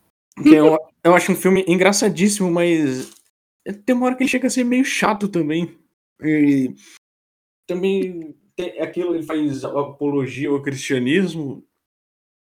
Eu, 0.45 0.77
eu 1.03 1.15
acho 1.15 1.31
um 1.31 1.35
filme 1.35 1.65
engraçadíssimo, 1.67 2.51
mas 2.51 3.11
tem 3.85 3.95
uma 3.95 4.05
hora 4.05 4.15
que 4.15 4.23
ele 4.23 4.29
chega 4.29 4.47
a 4.47 4.51
ser 4.51 4.63
meio 4.63 4.85
chato 4.85 5.27
também. 5.27 5.75
E 6.21 6.73
também 7.67 8.35
tem 8.55 8.79
aquilo, 8.81 9.15
ele 9.15 9.23
faz 9.23 9.63
apologia 9.63 10.49
ao 10.49 10.61
cristianismo, 10.61 11.63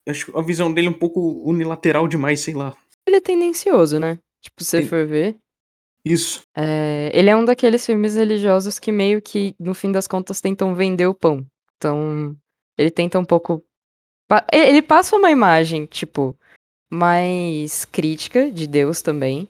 acho 0.07 0.35
a 0.37 0.41
visão 0.41 0.73
dele 0.73 0.87
é 0.87 0.91
um 0.91 0.97
pouco 0.97 1.43
unilateral 1.43 2.07
demais, 2.07 2.39
sei 2.39 2.53
lá. 2.53 2.75
Ele 3.05 3.17
é 3.17 3.21
tendencioso, 3.21 3.99
né? 3.99 4.19
Tipo, 4.41 4.63
se 4.63 4.81
você 4.81 4.83
for 4.83 5.05
ver. 5.05 5.37
Isso. 6.03 6.41
É, 6.55 7.11
ele 7.13 7.29
é 7.29 7.35
um 7.35 7.45
daqueles 7.45 7.85
filmes 7.85 8.15
religiosos 8.15 8.79
que 8.79 8.91
meio 8.91 9.21
que, 9.21 9.55
no 9.59 9.73
fim 9.73 9.91
das 9.91 10.07
contas, 10.07 10.41
tentam 10.41 10.73
vender 10.73 11.05
o 11.05 11.13
pão. 11.13 11.45
Então, 11.77 12.35
ele 12.77 12.89
tenta 12.89 13.19
um 13.19 13.25
pouco. 13.25 13.63
Ele 14.51 14.81
passa 14.81 15.15
uma 15.15 15.29
imagem, 15.29 15.85
tipo, 15.85 16.35
mais 16.91 17.85
crítica 17.85 18.51
de 18.51 18.65
Deus 18.65 19.01
também. 19.01 19.47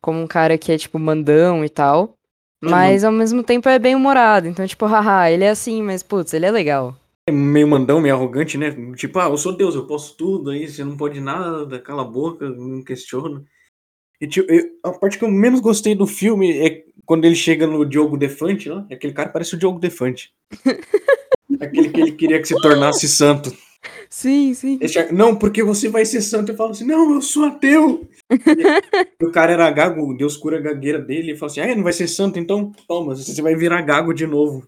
Como 0.00 0.20
um 0.20 0.26
cara 0.26 0.56
que 0.56 0.70
é, 0.70 0.78
tipo, 0.78 0.98
mandão 0.98 1.64
e 1.64 1.68
tal. 1.68 2.17
É 2.62 2.68
mas, 2.68 3.04
ao 3.04 3.12
mesmo 3.12 3.42
tempo, 3.42 3.68
é 3.68 3.78
bem 3.78 3.94
humorado. 3.94 4.48
Então, 4.48 4.66
tipo, 4.66 4.86
haha, 4.86 5.30
ele 5.30 5.44
é 5.44 5.50
assim, 5.50 5.82
mas, 5.82 6.02
putz, 6.02 6.32
ele 6.34 6.46
é 6.46 6.50
legal 6.50 6.96
meio 7.30 7.68
mandão, 7.68 8.00
meio 8.00 8.14
arrogante, 8.14 8.56
né? 8.56 8.74
Tipo, 8.96 9.18
ah, 9.18 9.28
eu 9.28 9.36
sou 9.36 9.56
Deus, 9.56 9.74
eu 9.74 9.86
posso 9.86 10.16
tudo, 10.16 10.50
aí 10.50 10.68
você 10.68 10.84
não 10.84 10.96
pode 10.96 11.20
nada, 11.20 11.78
cala 11.78 12.02
a 12.02 12.04
boca, 12.04 12.48
não 12.48 12.82
questiona. 12.82 13.44
E 14.20 14.26
tipo, 14.26 14.50
eu, 14.52 14.64
a 14.82 14.92
parte 14.92 15.18
que 15.18 15.24
eu 15.24 15.30
menos 15.30 15.60
gostei 15.60 15.94
do 15.94 16.06
filme 16.06 16.58
é 16.58 16.84
quando 17.06 17.24
ele 17.24 17.34
chega 17.34 17.66
no 17.66 17.84
Diogo 17.84 18.16
Defante, 18.16 18.68
lá, 18.68 18.86
aquele 18.90 19.12
cara 19.12 19.28
parece 19.28 19.54
o 19.54 19.58
Diogo 19.58 19.78
Defante. 19.78 20.32
aquele 21.60 21.90
que 21.90 22.00
ele 22.00 22.12
queria 22.12 22.40
que 22.40 22.48
se 22.48 22.60
tornasse 22.60 23.08
santo. 23.08 23.54
Sim, 24.10 24.54
sim. 24.54 24.78
não, 25.12 25.36
porque 25.36 25.62
você 25.62 25.88
vai 25.88 26.04
ser 26.04 26.22
santo. 26.22 26.52
Eu 26.52 26.56
falo 26.56 26.70
assim, 26.70 26.86
não, 26.86 27.14
eu 27.14 27.22
sou 27.22 27.44
ateu. 27.44 28.08
o 29.22 29.30
cara 29.30 29.52
era 29.52 29.70
gago, 29.70 30.16
Deus 30.16 30.36
cura 30.36 30.58
a 30.58 30.60
gagueira 30.60 30.98
dele. 30.98 31.32
E 31.32 31.36
fala 31.36 31.52
assim, 31.52 31.60
ah, 31.60 31.74
não 31.76 31.82
vai 31.82 31.92
ser 31.92 32.08
santo, 32.08 32.38
então 32.38 32.72
toma, 32.86 33.14
você 33.14 33.42
vai 33.42 33.54
virar 33.54 33.82
gago 33.82 34.14
de 34.14 34.26
novo. 34.26 34.66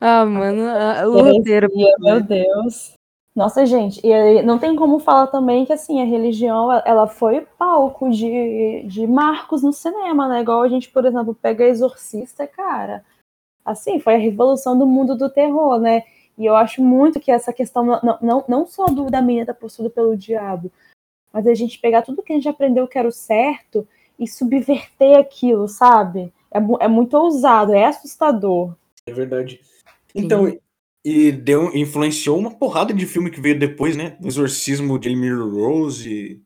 Ah, 0.00 0.24
mano, 0.24 0.62
o 1.10 1.22
roteiro. 1.22 1.68
Meu 1.98 2.20
Deus. 2.20 2.94
Nossa, 3.34 3.66
gente, 3.66 4.00
e 4.06 4.42
não 4.42 4.60
tem 4.60 4.76
como 4.76 5.00
falar 5.00 5.26
também 5.26 5.66
que 5.66 5.72
assim, 5.72 6.00
a 6.00 6.04
religião 6.04 6.70
ela 6.86 7.08
foi 7.08 7.40
palco 7.58 8.08
de, 8.08 8.84
de 8.86 9.08
marcos 9.08 9.60
no 9.60 9.72
cinema, 9.72 10.28
né? 10.28 10.42
Igual 10.42 10.62
a 10.62 10.68
gente, 10.68 10.88
por 10.88 11.04
exemplo, 11.04 11.34
pega 11.34 11.64
Exorcista, 11.64 12.46
cara. 12.46 13.04
Assim, 13.64 13.98
foi 13.98 14.14
a 14.14 14.18
revolução 14.18 14.78
do 14.78 14.86
mundo 14.86 15.16
do 15.16 15.28
terror, 15.28 15.80
né? 15.80 16.04
E 16.36 16.46
eu 16.46 16.56
acho 16.56 16.82
muito 16.82 17.20
que 17.20 17.30
essa 17.30 17.52
questão, 17.52 17.84
não, 17.84 18.18
não, 18.20 18.44
não 18.48 18.66
só 18.66 18.86
do, 18.86 19.10
da 19.10 19.22
menina 19.22 19.46
tá 19.46 19.54
possuída 19.54 19.88
pelo 19.90 20.16
diabo, 20.16 20.70
mas 21.32 21.46
a 21.46 21.54
gente 21.54 21.78
pegar 21.78 22.02
tudo 22.02 22.22
que 22.22 22.32
a 22.32 22.36
gente 22.36 22.48
aprendeu 22.48 22.88
que 22.88 22.98
era 22.98 23.08
o 23.08 23.12
certo 23.12 23.86
e 24.18 24.26
subverter 24.26 25.18
aquilo, 25.18 25.68
sabe? 25.68 26.32
É, 26.50 26.58
é 26.84 26.88
muito 26.88 27.14
ousado, 27.14 27.72
é 27.72 27.86
assustador. 27.86 28.74
É 29.06 29.12
verdade. 29.12 29.60
Então, 30.14 30.46
Sim. 30.46 30.58
e 31.04 31.32
deu, 31.32 31.74
influenciou 31.74 32.38
uma 32.38 32.52
porrada 32.52 32.94
de 32.94 33.06
filme 33.06 33.30
que 33.30 33.40
veio 33.40 33.58
depois, 33.58 33.96
né? 33.96 34.16
O 34.22 34.26
Exorcismo 34.26 34.98
de 34.98 35.10
Emily 35.10 35.34
Rose, 35.34 36.40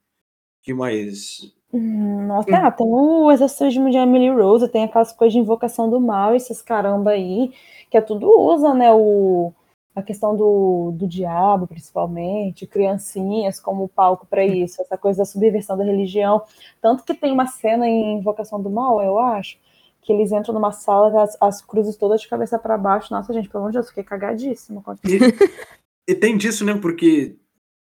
que 0.62 0.72
mais? 0.72 1.52
Hum, 1.72 2.26
nossa, 2.26 2.48
hum. 2.48 2.70
tem 2.72 2.86
o 2.86 3.30
Exorcismo 3.30 3.90
de 3.90 3.98
Emily 3.98 4.30
Rose, 4.30 4.68
tem 4.68 4.84
aquelas 4.84 5.12
coisas 5.12 5.34
de 5.34 5.38
invocação 5.38 5.90
do 5.90 6.00
mal, 6.00 6.34
esses 6.34 6.62
caramba 6.62 7.10
aí, 7.10 7.52
que 7.90 7.96
é 7.96 8.00
tudo 8.00 8.26
usa, 8.26 8.72
né? 8.72 8.90
O, 8.90 9.52
a 9.94 10.02
questão 10.02 10.36
do, 10.36 10.92
do 10.92 11.08
diabo, 11.08 11.66
principalmente, 11.66 12.66
criancinhas 12.66 13.58
como 13.58 13.88
palco 13.88 14.26
para 14.26 14.44
isso, 14.44 14.80
essa 14.80 14.96
coisa 14.96 15.18
da 15.18 15.24
subversão 15.24 15.76
da 15.76 15.84
religião. 15.84 16.42
Tanto 16.80 17.04
que 17.04 17.14
tem 17.14 17.32
uma 17.32 17.46
cena 17.46 17.86
em 17.86 18.18
Invocação 18.18 18.62
do 18.62 18.70
Mal, 18.70 19.02
eu 19.02 19.18
acho, 19.18 19.58
que 20.02 20.12
eles 20.12 20.30
entram 20.30 20.54
numa 20.54 20.72
sala, 20.72 21.22
as, 21.22 21.36
as 21.40 21.62
cruzes 21.62 21.96
todas 21.96 22.20
de 22.20 22.28
cabeça 22.28 22.58
para 22.58 22.78
baixo. 22.78 23.12
Nossa, 23.12 23.32
gente, 23.32 23.48
pelo 23.48 23.64
amor 23.64 23.72
de 23.72 23.78
Deus, 23.78 23.88
fiquei 23.88 24.04
cagadíssimo. 24.04 24.84
E, 25.04 25.18
e 26.12 26.14
tem 26.14 26.36
disso, 26.36 26.64
né? 26.64 26.74
Porque 26.80 27.36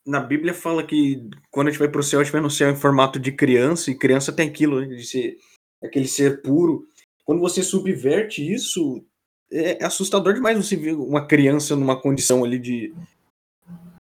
na 0.06 0.20
Bíblia 0.20 0.54
fala 0.54 0.82
que 0.82 1.28
quando 1.50 1.68
a 1.68 1.70
gente 1.70 1.78
vai 1.78 1.88
para 1.88 2.00
o 2.00 2.04
céu, 2.04 2.20
a 2.20 2.24
gente 2.24 2.32
vai 2.32 2.40
no 2.40 2.50
céu 2.50 2.70
em 2.70 2.76
formato 2.76 3.18
de 3.18 3.30
criança, 3.30 3.90
e 3.90 3.98
criança 3.98 4.32
tem 4.32 4.48
aquilo, 4.48 4.80
né, 4.80 4.86
de 4.86 5.04
ser 5.04 5.36
aquele 5.82 6.08
ser 6.08 6.40
puro. 6.40 6.86
Quando 7.24 7.40
você 7.40 7.62
subverte 7.62 8.40
isso, 8.40 9.04
é, 9.50 9.84
assustador 9.84 10.34
demais 10.34 10.56
você 10.56 10.76
ver 10.76 10.94
uma 10.94 11.26
criança 11.26 11.74
numa 11.74 12.00
condição 12.00 12.44
ali 12.44 12.58
de. 12.58 12.94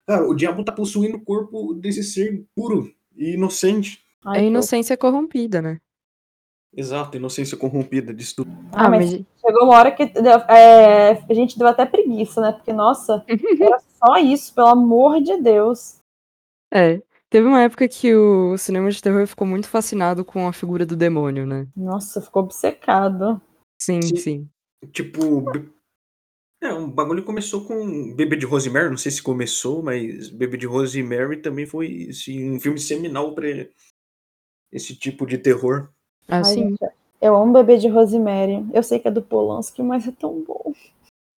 Cara, 0.06 0.28
o 0.28 0.34
diabo 0.34 0.64
tá 0.64 0.72
possuindo 0.72 1.18
o 1.18 1.24
corpo 1.24 1.74
desse 1.74 2.04
ser 2.04 2.44
puro 2.56 2.94
e 3.16 3.34
inocente. 3.34 4.04
a 4.26 4.40
inocência 4.40 4.98
corrompida, 4.98 5.62
né? 5.62 5.80
Exato, 6.76 7.18
inocência 7.18 7.56
corrompida 7.56 8.14
disso 8.14 8.38
tudo. 8.38 8.52
Ah, 8.72 8.86
ah 8.86 8.90
mas 8.90 9.12
chegou 9.12 9.64
uma 9.64 9.78
hora 9.78 9.92
que 9.92 10.04
é, 10.04 11.12
a 11.12 11.34
gente 11.34 11.58
deu 11.58 11.68
até 11.68 11.86
preguiça, 11.86 12.42
né? 12.42 12.52
Porque, 12.52 12.74
nossa, 12.74 13.24
era 13.28 13.80
só 13.80 14.18
isso, 14.18 14.54
pelo 14.56 14.68
amor 14.68 15.22
de 15.22 15.38
Deus. 15.38 16.00
É. 16.74 17.02
Teve 17.30 17.48
uma 17.48 17.62
época 17.62 17.88
que 17.88 18.14
o 18.14 18.58
cinema 18.58 18.92
de 18.92 19.02
terror 19.02 19.26
ficou 19.26 19.48
muito 19.48 19.68
fascinado 19.68 20.24
com 20.24 20.48
a 20.48 20.54
figura 20.54 20.86
do 20.86 20.96
demônio, 20.96 21.48
né? 21.48 21.68
Nossa, 21.76 22.22
ficou 22.22 22.44
obcecado. 22.44 23.42
Sim, 23.82 24.02
sim. 24.02 24.16
sim. 24.18 24.50
Tipo, 24.92 25.44
é, 26.62 26.74
um 26.74 26.90
bagulho 26.90 27.24
começou 27.24 27.66
com 27.66 28.14
Bebê 28.14 28.38
de 28.38 28.46
Rosemary, 28.46 28.90
não 28.90 28.98
sei 28.98 29.12
se 29.12 29.22
começou, 29.22 29.84
mas 29.84 30.30
Bebê 30.30 30.56
de 30.56 30.66
Rosemary 30.66 31.38
também 31.38 31.66
foi 31.66 32.08
assim, 32.10 32.52
um 32.52 32.60
filme 32.60 32.80
seminal 32.80 33.36
para 33.36 33.68
esse 34.72 34.96
tipo 34.96 35.26
de 35.26 35.38
terror. 35.38 35.90
Ah, 36.28 36.38
Ai, 36.38 36.44
sim. 36.46 36.70
Gente, 36.70 36.94
eu 37.22 37.36
amo 37.36 37.54
Bebê 37.54 37.78
de 37.78 37.90
Rosemary. 37.90 38.66
Eu 38.74 38.82
sei 38.82 38.98
que 38.98 39.08
é 39.08 39.12
do 39.12 39.22
Polanski, 39.22 39.84
mas 39.84 40.08
é 40.08 40.12
tão 40.12 40.42
bom. 40.42 40.74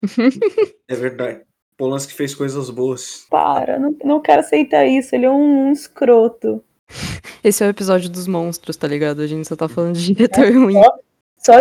é 0.87 0.95
verdade. 0.95 1.41
Polanski 1.75 2.13
fez 2.13 2.35
coisas 2.35 2.69
boas. 2.69 3.25
Para, 3.29 3.79
não, 3.79 3.95
não 4.03 4.21
quero 4.21 4.41
aceitar 4.41 4.85
isso. 4.85 5.15
Ele 5.15 5.25
é 5.25 5.31
um, 5.31 5.67
um 5.67 5.71
escroto. 5.71 6.63
Esse 7.43 7.63
é 7.63 7.67
o 7.67 7.71
episódio 7.71 8.09
dos 8.09 8.27
monstros, 8.27 8.77
tá 8.77 8.87
ligado? 8.87 9.21
A 9.21 9.27
gente 9.27 9.47
só 9.47 9.55
tá 9.55 9.67
falando 9.67 9.95
de 9.95 10.13
diretor 10.13 10.45
é, 10.45 10.49
ruim. 10.53 10.73
Só 10.73 10.99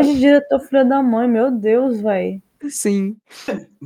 de 0.01 0.19
diretor 0.19 0.61
filho 0.61 0.89
da 0.89 1.03
mãe, 1.03 1.29
meu 1.29 1.51
Deus, 1.51 2.01
velho. 2.01 2.41
Sim. 2.69 3.17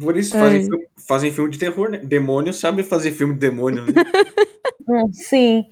Por 0.00 0.16
isso 0.16 0.38
fazem, 0.38 0.64
filme, 0.64 0.86
fazem 1.08 1.32
filme 1.32 1.50
de 1.50 1.58
terror, 1.58 1.90
né? 1.90 1.98
Demônio 1.98 2.52
sabe 2.52 2.82
fazer 2.82 3.12
filme 3.12 3.34
de 3.34 3.40
demônio, 3.40 3.84
né? 3.84 3.92
Hum, 4.90 5.12
sim. 5.12 5.66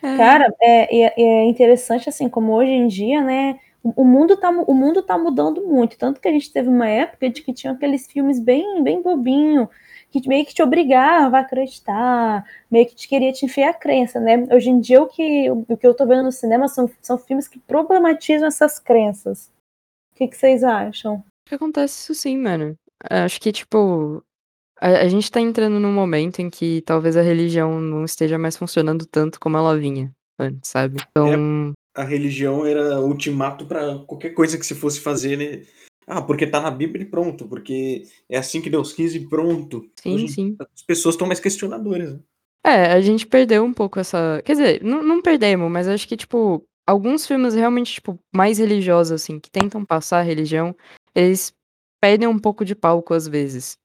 É. 0.00 0.16
Cara, 0.16 0.54
é, 0.62 0.96
é, 0.96 1.12
é, 1.16 1.44
interessante 1.46 2.08
assim, 2.08 2.28
como 2.28 2.52
hoje 2.52 2.70
em 2.70 2.86
dia, 2.86 3.20
né? 3.20 3.58
O 3.82 4.04
mundo, 4.04 4.36
tá, 4.36 4.48
o 4.48 4.72
mundo 4.72 5.02
tá 5.02 5.18
mudando 5.18 5.66
muito. 5.66 5.98
Tanto 5.98 6.20
que 6.20 6.28
a 6.28 6.30
gente 6.30 6.52
teve 6.52 6.68
uma 6.68 6.86
época 6.86 7.28
de 7.28 7.42
que 7.42 7.52
tinha 7.52 7.72
aqueles 7.72 8.06
filmes 8.06 8.38
bem, 8.38 8.80
bem 8.84 9.02
bobinho, 9.02 9.68
que 10.08 10.28
meio 10.28 10.46
que 10.46 10.54
te 10.54 10.62
obrigava 10.62 11.38
a 11.38 11.40
acreditar, 11.40 12.44
meio 12.70 12.86
que 12.86 12.94
te 12.94 13.08
queria 13.08 13.32
te 13.32 13.44
enfiar 13.44 13.70
a 13.70 13.74
crença, 13.74 14.20
né? 14.20 14.46
Hoje 14.52 14.70
em 14.70 14.78
dia, 14.78 15.02
o 15.02 15.08
que, 15.08 15.50
o 15.50 15.76
que 15.76 15.84
eu 15.86 15.94
tô 15.94 16.06
vendo 16.06 16.22
no 16.22 16.30
cinema 16.30 16.68
são, 16.68 16.88
são 17.02 17.18
filmes 17.18 17.48
que 17.48 17.58
problematizam 17.58 18.46
essas 18.46 18.78
crenças 18.78 19.50
que, 20.20 20.28
que 20.28 20.36
vocês 20.36 20.62
acham? 20.62 21.24
Que 21.46 21.54
acontece 21.54 22.12
isso 22.12 22.22
sim, 22.22 22.36
mano. 22.36 22.76
Acho 23.08 23.40
que, 23.40 23.50
tipo, 23.50 24.22
a, 24.78 24.88
a, 24.88 25.08
gente 25.08 25.30
tá 25.30 25.40
entrando 25.40 25.80
num 25.80 25.92
momento 25.92 26.40
em 26.40 26.50
que 26.50 26.82
talvez 26.82 27.16
a 27.16 27.22
religião 27.22 27.80
não 27.80 28.04
esteja 28.04 28.38
mais 28.38 28.56
funcionando 28.56 29.06
tanto 29.06 29.40
como 29.40 29.56
ela 29.56 29.78
vinha 29.78 30.12
antes, 30.38 30.70
sabe? 30.70 31.02
Então. 31.10 31.72
É, 31.96 32.02
a 32.02 32.04
religião 32.04 32.66
era 32.66 33.00
ultimato 33.00 33.64
para 33.66 33.98
qualquer 34.00 34.30
coisa 34.30 34.58
que 34.58 34.66
se 34.66 34.74
fosse 34.74 35.00
fazer, 35.00 35.36
né? 35.36 35.66
Ah, 36.06 36.20
porque 36.20 36.46
tá 36.46 36.60
na 36.60 36.70
Bíblia 36.70 37.04
e 37.04 37.08
pronto, 37.08 37.46
porque 37.46 38.04
é 38.28 38.36
assim 38.36 38.60
que 38.60 38.70
Deus 38.70 38.92
quis 38.92 39.14
e 39.14 39.20
pronto. 39.28 39.88
Sim, 40.02 40.14
Hoje, 40.14 40.28
sim. 40.28 40.56
As 40.74 40.82
pessoas 40.82 41.14
estão 41.14 41.26
mais 41.26 41.40
questionadoras. 41.40 42.14
Né? 42.14 42.20
É, 42.64 42.92
a 42.92 43.00
gente 43.00 43.26
perdeu 43.26 43.64
um 43.64 43.72
pouco 43.72 43.98
essa. 43.98 44.42
Quer 44.44 44.52
dizer, 44.52 44.82
não, 44.82 45.02
não 45.02 45.22
perdemos, 45.22 45.70
mas 45.70 45.88
acho 45.88 46.06
que, 46.06 46.16
tipo, 46.16 46.64
alguns 46.90 47.26
filmes 47.26 47.54
realmente, 47.54 47.94
tipo, 47.94 48.18
mais 48.34 48.58
religiosos, 48.58 49.12
assim, 49.12 49.38
que 49.38 49.50
tentam 49.50 49.84
passar 49.84 50.18
a 50.18 50.22
religião, 50.22 50.74
eles 51.14 51.54
perdem 52.00 52.26
um 52.26 52.38
pouco 52.38 52.64
de 52.64 52.74
palco 52.74 53.14
às 53.14 53.28
vezes. 53.28 53.78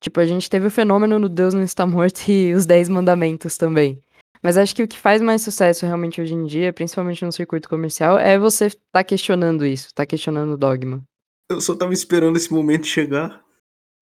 Tipo, 0.00 0.20
a 0.20 0.26
gente 0.26 0.48
teve 0.48 0.66
o 0.66 0.70
fenômeno 0.70 1.18
no 1.18 1.28
Deus 1.28 1.52
não 1.52 1.62
está 1.62 1.86
morto 1.86 2.28
e 2.28 2.54
os 2.54 2.64
Dez 2.64 2.88
Mandamentos 2.88 3.56
também. 3.58 4.02
Mas 4.42 4.56
acho 4.56 4.74
que 4.74 4.82
o 4.82 4.88
que 4.88 4.98
faz 4.98 5.20
mais 5.20 5.42
sucesso 5.42 5.84
realmente 5.84 6.20
hoje 6.20 6.34
em 6.34 6.46
dia, 6.46 6.72
principalmente 6.72 7.24
no 7.24 7.32
circuito 7.32 7.68
comercial, 7.68 8.18
é 8.18 8.38
você 8.38 8.66
estar 8.66 8.80
tá 8.92 9.04
questionando 9.04 9.66
isso, 9.66 9.92
tá 9.94 10.06
questionando 10.06 10.52
o 10.52 10.58
dogma. 10.58 11.02
Eu 11.50 11.60
só 11.60 11.74
tava 11.74 11.92
esperando 11.92 12.36
esse 12.36 12.52
momento 12.52 12.86
chegar. 12.86 13.42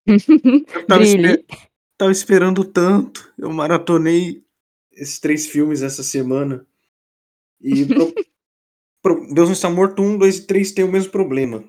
Eu 0.05 0.15
tava, 0.87 1.03
esper... 1.03 1.45
tava 1.97 2.11
esperando 2.11 2.63
tanto. 2.63 3.33
Eu 3.37 3.51
maratonei 3.51 4.43
esses 4.93 5.19
três 5.19 5.47
filmes 5.47 5.81
essa 5.81 6.03
semana. 6.03 6.65
E 7.59 7.85
Deus 9.13 9.49
não 9.49 9.53
está 9.53 9.69
morto, 9.69 10.01
um, 10.01 10.17
dois 10.17 10.37
e 10.37 10.47
três 10.47 10.71
tem 10.71 10.83
o 10.83 10.91
mesmo 10.91 11.11
problema. 11.11 11.63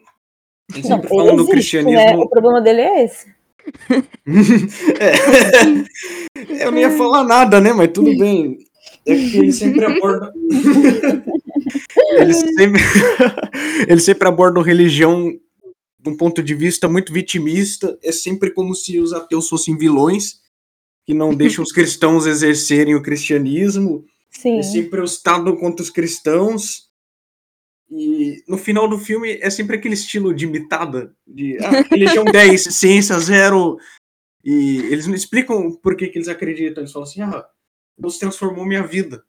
A 0.71 0.77
gente 0.77 0.89
sempre 0.89 1.09
falando 1.09 1.45
do 1.45 1.49
cristianismo. 1.49 1.97
Né? 1.97 2.17
O 2.17 2.29
problema 2.29 2.61
dele 2.61 2.81
é 2.81 3.05
esse. 3.05 3.35
é. 5.01 6.65
Eu 6.65 6.71
não 6.73 6.79
ia 6.79 6.91
falar 6.97 7.25
nada, 7.25 7.61
né? 7.61 7.73
Mas 7.73 7.91
tudo 7.93 8.17
bem. 8.17 8.59
É 9.05 9.15
que 9.15 9.39
ele 9.39 9.53
sempre 9.53 9.85
aborda. 9.85 10.33
ele, 12.17 12.35
sempre... 12.35 12.83
ele 13.87 14.01
sempre 14.01 14.29
aborda 14.29 14.63
religião 14.63 15.31
de 15.99 16.11
um 16.11 16.17
ponto 16.17 16.43
de 16.43 16.55
vista 16.55 16.89
muito 16.89 17.13
vitimista. 17.13 17.99
É 18.03 18.11
sempre 18.11 18.51
como 18.51 18.75
se 18.75 18.99
os 18.99 19.13
ateus 19.13 19.49
fossem 19.49 19.77
vilões 19.77 20.41
que 21.05 21.15
não 21.15 21.33
deixam 21.33 21.63
os 21.63 21.71
cristãos 21.71 22.27
exercerem 22.27 22.97
o 22.97 23.03
cristianismo. 23.03 24.05
Sim. 24.31 24.59
É 24.59 24.63
sempre 24.63 25.01
o 25.01 25.05
Estado 25.05 25.57
contra 25.57 25.83
os 25.83 25.91
cristãos. 25.91 26.86
E 27.91 28.43
no 28.49 28.59
final 28.59 28.89
do 28.89 28.99
filme 28.99 29.39
é 29.41 29.49
sempre 29.49 29.77
aquele 29.77 29.95
estilo 29.95 30.35
de 30.35 30.45
imitada, 30.45 31.15
de 31.27 31.57
ah, 31.59 31.83
religião 31.91 32.25
10, 32.25 32.63
ciência 32.75 33.19
0. 33.19 33.79
E 34.45 34.79
eles 34.91 35.07
não 35.07 35.15
explicam 35.15 35.73
por 35.73 35.97
que, 35.97 36.09
que 36.09 36.19
eles 36.19 36.29
acreditam. 36.29 36.83
Eles 36.83 36.93
falam 36.93 37.09
assim: 37.09 37.23
ah, 37.23 37.47
Deus 37.99 38.19
transformou 38.19 38.67
minha 38.67 38.87
vida. 38.87 39.23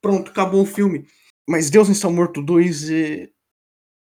Pronto, 0.00 0.30
acabou 0.30 0.62
o 0.62 0.66
filme. 0.66 1.06
Mas 1.48 1.68
Deus 1.68 1.88
não 1.88 1.92
está 1.92 2.08
morto 2.08 2.42
2 2.42 2.90
e. 2.90 3.32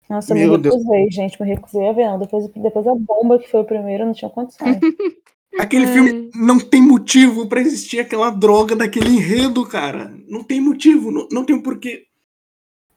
Nossa, 0.09 0.33
eu 0.33 0.37
Meu 0.37 0.57
me 0.57 0.57
recusei, 0.57 1.01
Deus. 1.01 1.15
gente, 1.15 1.41
me 1.41 1.47
recusei 1.47 1.87
a 1.87 1.93
ver. 1.93 2.05
Não. 2.05 2.19
Depois, 2.19 2.47
depois 2.47 2.87
a 2.87 2.95
bomba 2.95 3.37
que 3.37 3.49
foi 3.49 3.61
o 3.61 3.65
primeiro, 3.65 4.05
não 4.05 4.13
tinha 4.13 4.29
condições. 4.29 4.79
Aquele 5.57 5.87
filme 5.87 6.29
não 6.35 6.59
tem 6.59 6.81
motivo 6.81 7.47
para 7.47 7.59
existir 7.59 7.99
aquela 7.99 8.29
droga 8.29 8.75
daquele 8.75 9.09
enredo, 9.09 9.65
cara. 9.67 10.13
Não 10.27 10.43
tem 10.43 10.61
motivo, 10.61 11.11
não, 11.11 11.27
não 11.31 11.43
tem 11.43 11.59
porquê. 11.59 12.05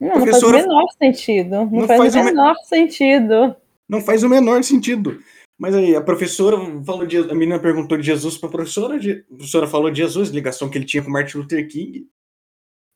Não, 0.02 0.18
não 0.18 0.26
faz 0.26 0.42
o 0.42 0.50
menor 0.50 0.86
sentido. 1.00 1.50
Não, 1.50 1.66
não 1.66 1.86
faz, 1.86 1.98
faz, 1.98 2.16
o 2.16 2.24
menor 2.24 2.54
me... 2.54 2.66
sentido. 2.66 3.56
Não 3.88 4.00
faz 4.00 4.22
o 4.24 4.28
menor 4.28 4.64
sentido. 4.64 5.22
Mas 5.56 5.76
aí, 5.76 5.94
a 5.94 6.00
professora 6.00 6.56
falou 6.84 7.06
de. 7.06 7.18
A 7.18 7.34
menina 7.34 7.60
perguntou 7.60 7.96
de 7.96 8.02
Jesus 8.02 8.36
para 8.36 8.48
a 8.48 8.52
professora, 8.52 8.96
a 8.96 9.34
professora 9.36 9.68
falou 9.68 9.92
de 9.92 9.98
Jesus, 9.98 10.30
ligação 10.30 10.68
que 10.68 10.76
ele 10.76 10.84
tinha 10.84 11.04
com 11.04 11.10
Martin 11.10 11.38
Luther 11.38 11.68
King. 11.68 12.08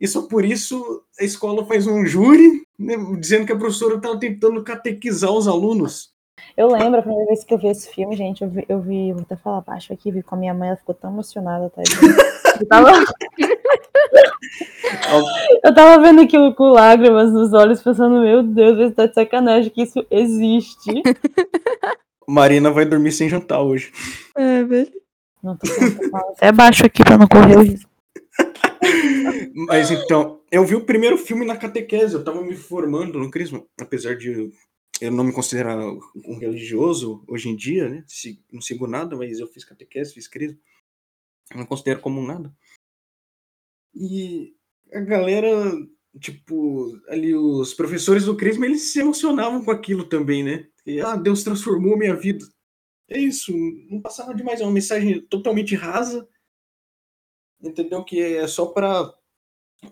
E 0.00 0.08
só 0.08 0.22
por 0.22 0.44
isso 0.44 1.04
a 1.20 1.24
escola 1.24 1.64
faz 1.64 1.86
um 1.86 2.04
júri, 2.04 2.66
né, 2.76 2.96
dizendo 3.20 3.46
que 3.46 3.52
a 3.52 3.56
professora 3.56 3.96
estava 3.96 4.18
tentando 4.18 4.64
catequizar 4.64 5.30
os 5.30 5.46
alunos. 5.46 6.12
Eu 6.56 6.68
lembro 6.68 7.00
a 7.00 7.02
primeira 7.02 7.26
vez 7.26 7.44
que 7.44 7.52
eu 7.52 7.58
vi 7.58 7.68
esse 7.68 7.92
filme, 7.92 8.16
gente, 8.16 8.42
eu 8.42 8.48
vi, 8.48 8.64
eu 8.66 8.80
vi 8.80 9.12
vou 9.12 9.20
até 9.22 9.36
falar 9.36 9.60
baixo 9.60 9.92
aqui, 9.92 10.10
vi 10.10 10.22
com 10.22 10.34
a 10.34 10.38
minha 10.38 10.54
mãe, 10.54 10.68
ela 10.68 10.76
ficou 10.76 10.94
tão 10.94 11.10
emocionada, 11.10 11.70
tá? 11.70 11.82
Eu 12.58 12.66
tava, 12.68 12.90
eu 15.62 15.74
tava 15.74 16.02
vendo 16.02 16.22
aquilo 16.22 16.54
com 16.54 16.70
lágrimas 16.70 17.30
nos 17.30 17.52
olhos, 17.52 17.82
pensando, 17.82 18.22
meu 18.22 18.42
Deus, 18.42 18.78
você 18.78 18.90
tá 18.92 19.04
de 19.04 19.12
sacanagem 19.12 19.70
que 19.70 19.82
isso 19.82 20.06
existe. 20.10 21.02
Marina 22.26 22.70
vai 22.70 22.86
dormir 22.86 23.12
sem 23.12 23.28
jantar 23.28 23.60
hoje. 23.60 23.92
É, 24.34 24.64
velho. 24.64 24.90
Não 25.42 25.54
tô 25.54 25.66
até 26.14 26.50
baixo 26.50 26.86
aqui 26.86 27.04
pra 27.04 27.18
não 27.18 27.28
correr 27.28 27.58
o 27.58 27.62
risco. 27.62 27.90
Mas 29.54 29.90
então, 29.90 30.40
eu 30.50 30.64
vi 30.64 30.76
o 30.76 30.86
primeiro 30.86 31.18
filme 31.18 31.44
na 31.44 31.56
catequese, 31.56 32.14
eu 32.14 32.24
tava 32.24 32.40
me 32.40 32.56
formando 32.56 33.18
no 33.18 33.30
Crisma, 33.30 33.62
apesar 33.78 34.16
de 34.16 34.50
eu 35.00 35.12
não 35.12 35.24
me 35.24 35.32
considerar 35.32 35.76
um 35.78 36.38
religioso 36.38 37.24
hoje 37.28 37.48
em 37.48 37.56
dia, 37.56 37.88
né? 37.88 38.04
Não 38.50 38.60
sigo 38.60 38.86
nada, 38.86 39.16
mas 39.16 39.38
eu 39.38 39.46
fiz 39.46 39.64
catequese, 39.64 40.14
fiz 40.14 40.26
Crisma. 40.26 40.58
Eu 41.50 41.58
não 41.58 41.66
considero 41.66 42.00
como 42.00 42.26
nada. 42.26 42.54
E 43.94 44.54
a 44.92 45.00
galera, 45.00 45.72
tipo, 46.18 46.98
ali 47.08 47.34
os 47.34 47.74
professores 47.74 48.24
do 48.24 48.36
Crisma, 48.36 48.66
eles 48.66 48.92
se 48.92 49.00
emocionavam 49.00 49.64
com 49.64 49.70
aquilo 49.70 50.08
também, 50.08 50.42
né? 50.42 50.68
E, 50.84 51.00
ah, 51.00 51.16
Deus 51.16 51.42
transformou 51.42 51.96
minha 51.96 52.14
vida. 52.14 52.46
É 53.08 53.18
isso, 53.18 53.52
não 53.88 54.00
passava 54.00 54.34
demais, 54.34 54.60
é 54.60 54.64
uma 54.64 54.72
mensagem 54.72 55.20
totalmente 55.28 55.76
rasa, 55.76 56.28
entendeu? 57.62 58.04
Que 58.04 58.20
é 58.20 58.48
só 58.48 58.66
para 58.66 59.14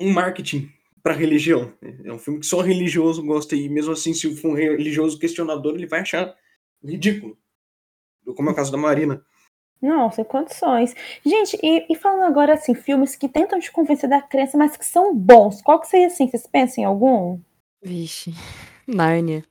um 0.00 0.12
marketing 0.12 0.73
para 1.04 1.12
religião. 1.12 1.70
É 2.02 2.10
um 2.10 2.18
filme 2.18 2.40
que 2.40 2.46
só 2.46 2.62
religioso 2.62 3.22
gosta 3.22 3.54
e 3.54 3.68
mesmo 3.68 3.92
assim, 3.92 4.14
se 4.14 4.34
for 4.36 4.52
um 4.52 4.54
religioso 4.54 5.18
questionador, 5.18 5.74
ele 5.74 5.86
vai 5.86 6.00
achar 6.00 6.34
ridículo. 6.82 7.36
Como 8.34 8.48
é 8.48 8.52
o 8.52 8.56
caso 8.56 8.72
da 8.72 8.78
Marina. 8.78 9.22
Não, 9.82 10.10
sem 10.10 10.24
condições. 10.24 10.94
Gente, 11.22 11.58
e, 11.62 11.84
e, 11.90 11.94
falando 11.94 12.24
agora 12.24 12.54
assim, 12.54 12.74
filmes 12.74 13.14
que 13.14 13.28
tentam 13.28 13.60
te 13.60 13.70
convencer 13.70 14.08
da 14.08 14.22
crença, 14.22 14.56
mas 14.56 14.78
que 14.78 14.86
são 14.86 15.14
bons. 15.14 15.60
Qual 15.60 15.78
que 15.78 15.88
seria 15.88 16.06
assim? 16.06 16.26
Vocês 16.26 16.46
pensam 16.46 16.82
em 16.82 16.86
algum? 16.86 17.38
Vixe, 17.82 18.32
Nárnia. 18.88 19.44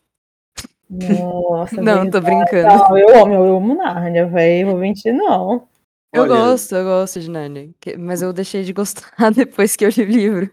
Nossa, 0.89 1.75
não, 1.79 2.09
tô 2.09 2.19
brincando. 2.19 2.67
Não, 2.67 2.97
eu 2.97 3.23
amo, 3.23 3.33
eu 3.35 3.57
amo 3.57 3.75
Nárnia, 3.75 4.25
velho. 4.25 4.71
Vou 4.71 4.77
mentir, 4.79 5.13
não. 5.13 5.67
Eu 6.11 6.23
Olha, 6.23 6.35
gosto, 6.35 6.75
eu 6.75 6.83
gosto 6.83 7.19
de 7.19 7.29
Nárnia. 7.29 7.69
Mas 7.99 8.23
eu 8.23 8.33
deixei 8.33 8.63
de 8.63 8.73
gostar 8.73 9.11
depois 9.31 9.75
que 9.75 9.85
eu 9.85 9.89
li 9.89 10.01
o 10.01 10.07
livro. 10.07 10.51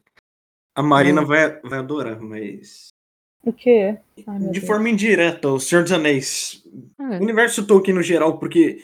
A 0.80 0.82
Marina 0.82 1.22
vai, 1.22 1.60
vai 1.60 1.78
adorar, 1.78 2.18
mas. 2.22 2.88
O 3.44 3.52
quê? 3.52 3.98
Ai, 4.26 4.38
de 4.38 4.52
Deus. 4.52 4.66
forma 4.66 4.88
indireta, 4.88 5.48
o 5.48 5.60
Senhor 5.60 5.82
dos 5.82 5.92
Anéis. 5.92 6.64
É. 6.98 7.18
O 7.18 7.22
universo 7.22 7.66
Tolkien 7.66 7.94
no 7.94 8.02
geral, 8.02 8.38
porque 8.38 8.82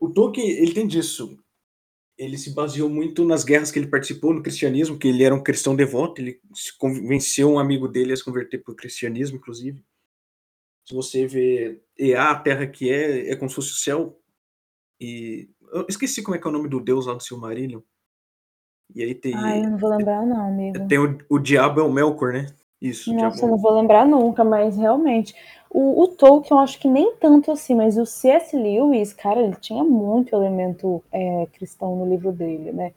o 0.00 0.10
Tolkien, 0.10 0.48
ele 0.50 0.74
tem 0.74 0.88
disso. 0.88 1.38
Ele 2.18 2.36
se 2.36 2.52
baseou 2.52 2.88
muito 2.88 3.24
nas 3.24 3.44
guerras 3.44 3.70
que 3.70 3.78
ele 3.78 3.86
participou 3.86 4.34
no 4.34 4.42
cristianismo, 4.42 4.98
que 4.98 5.06
ele 5.06 5.22
era 5.22 5.34
um 5.34 5.42
cristão 5.42 5.76
devoto, 5.76 6.20
ele 6.20 6.40
convenceu 6.78 7.48
um 7.52 7.60
amigo 7.60 7.86
dele 7.86 8.12
a 8.12 8.16
se 8.16 8.24
converter 8.24 8.58
para 8.58 8.72
o 8.72 8.76
cristianismo, 8.76 9.36
inclusive. 9.36 9.84
Se 10.84 10.94
você 10.94 11.28
vê 11.28 11.80
Ea, 11.96 12.30
a 12.30 12.34
terra 12.34 12.66
que 12.66 12.90
é, 12.90 13.30
é 13.30 13.36
como 13.36 13.48
se 13.48 13.54
fosse 13.54 13.70
o 13.70 13.76
céu. 13.76 14.20
E 15.00 15.48
eu 15.72 15.86
esqueci 15.88 16.24
como 16.24 16.34
é 16.34 16.40
que 16.40 16.46
é 16.46 16.50
o 16.50 16.52
nome 16.52 16.68
do 16.68 16.80
deus 16.80 17.06
lá 17.06 17.14
do 17.14 17.22
Silmarillion. 17.22 17.82
E 18.94 19.02
aí 19.02 19.14
tem. 19.14 19.34
Ai, 19.34 19.64
eu 19.64 19.70
não 19.70 19.78
vou 19.78 19.90
lembrar, 19.90 20.24
não, 20.24 20.46
amigo. 20.46 20.86
Tem 20.88 20.98
o, 20.98 21.18
o 21.28 21.38
diabo 21.38 21.80
é 21.80 21.82
o 21.82 21.92
Melkor, 21.92 22.32
né? 22.32 22.46
Isso. 22.80 23.12
Nossa, 23.14 23.44
eu 23.44 23.50
não 23.50 23.58
vou 23.58 23.72
lembrar 23.72 24.06
nunca, 24.06 24.44
mas 24.44 24.76
realmente. 24.76 25.34
O, 25.70 26.02
o 26.02 26.08
Tolkien, 26.08 26.56
eu 26.56 26.62
acho 26.62 26.78
que 26.78 26.88
nem 26.88 27.14
tanto 27.16 27.50
assim, 27.50 27.74
mas 27.74 27.98
o 27.98 28.06
C.S. 28.06 28.56
Lewis, 28.56 29.12
cara, 29.12 29.40
ele 29.40 29.56
tinha 29.56 29.82
muito 29.82 30.34
elemento 30.34 31.02
é, 31.10 31.46
cristão 31.52 31.96
no 31.96 32.08
livro 32.08 32.32
dele, 32.32 32.72
né? 32.72 32.92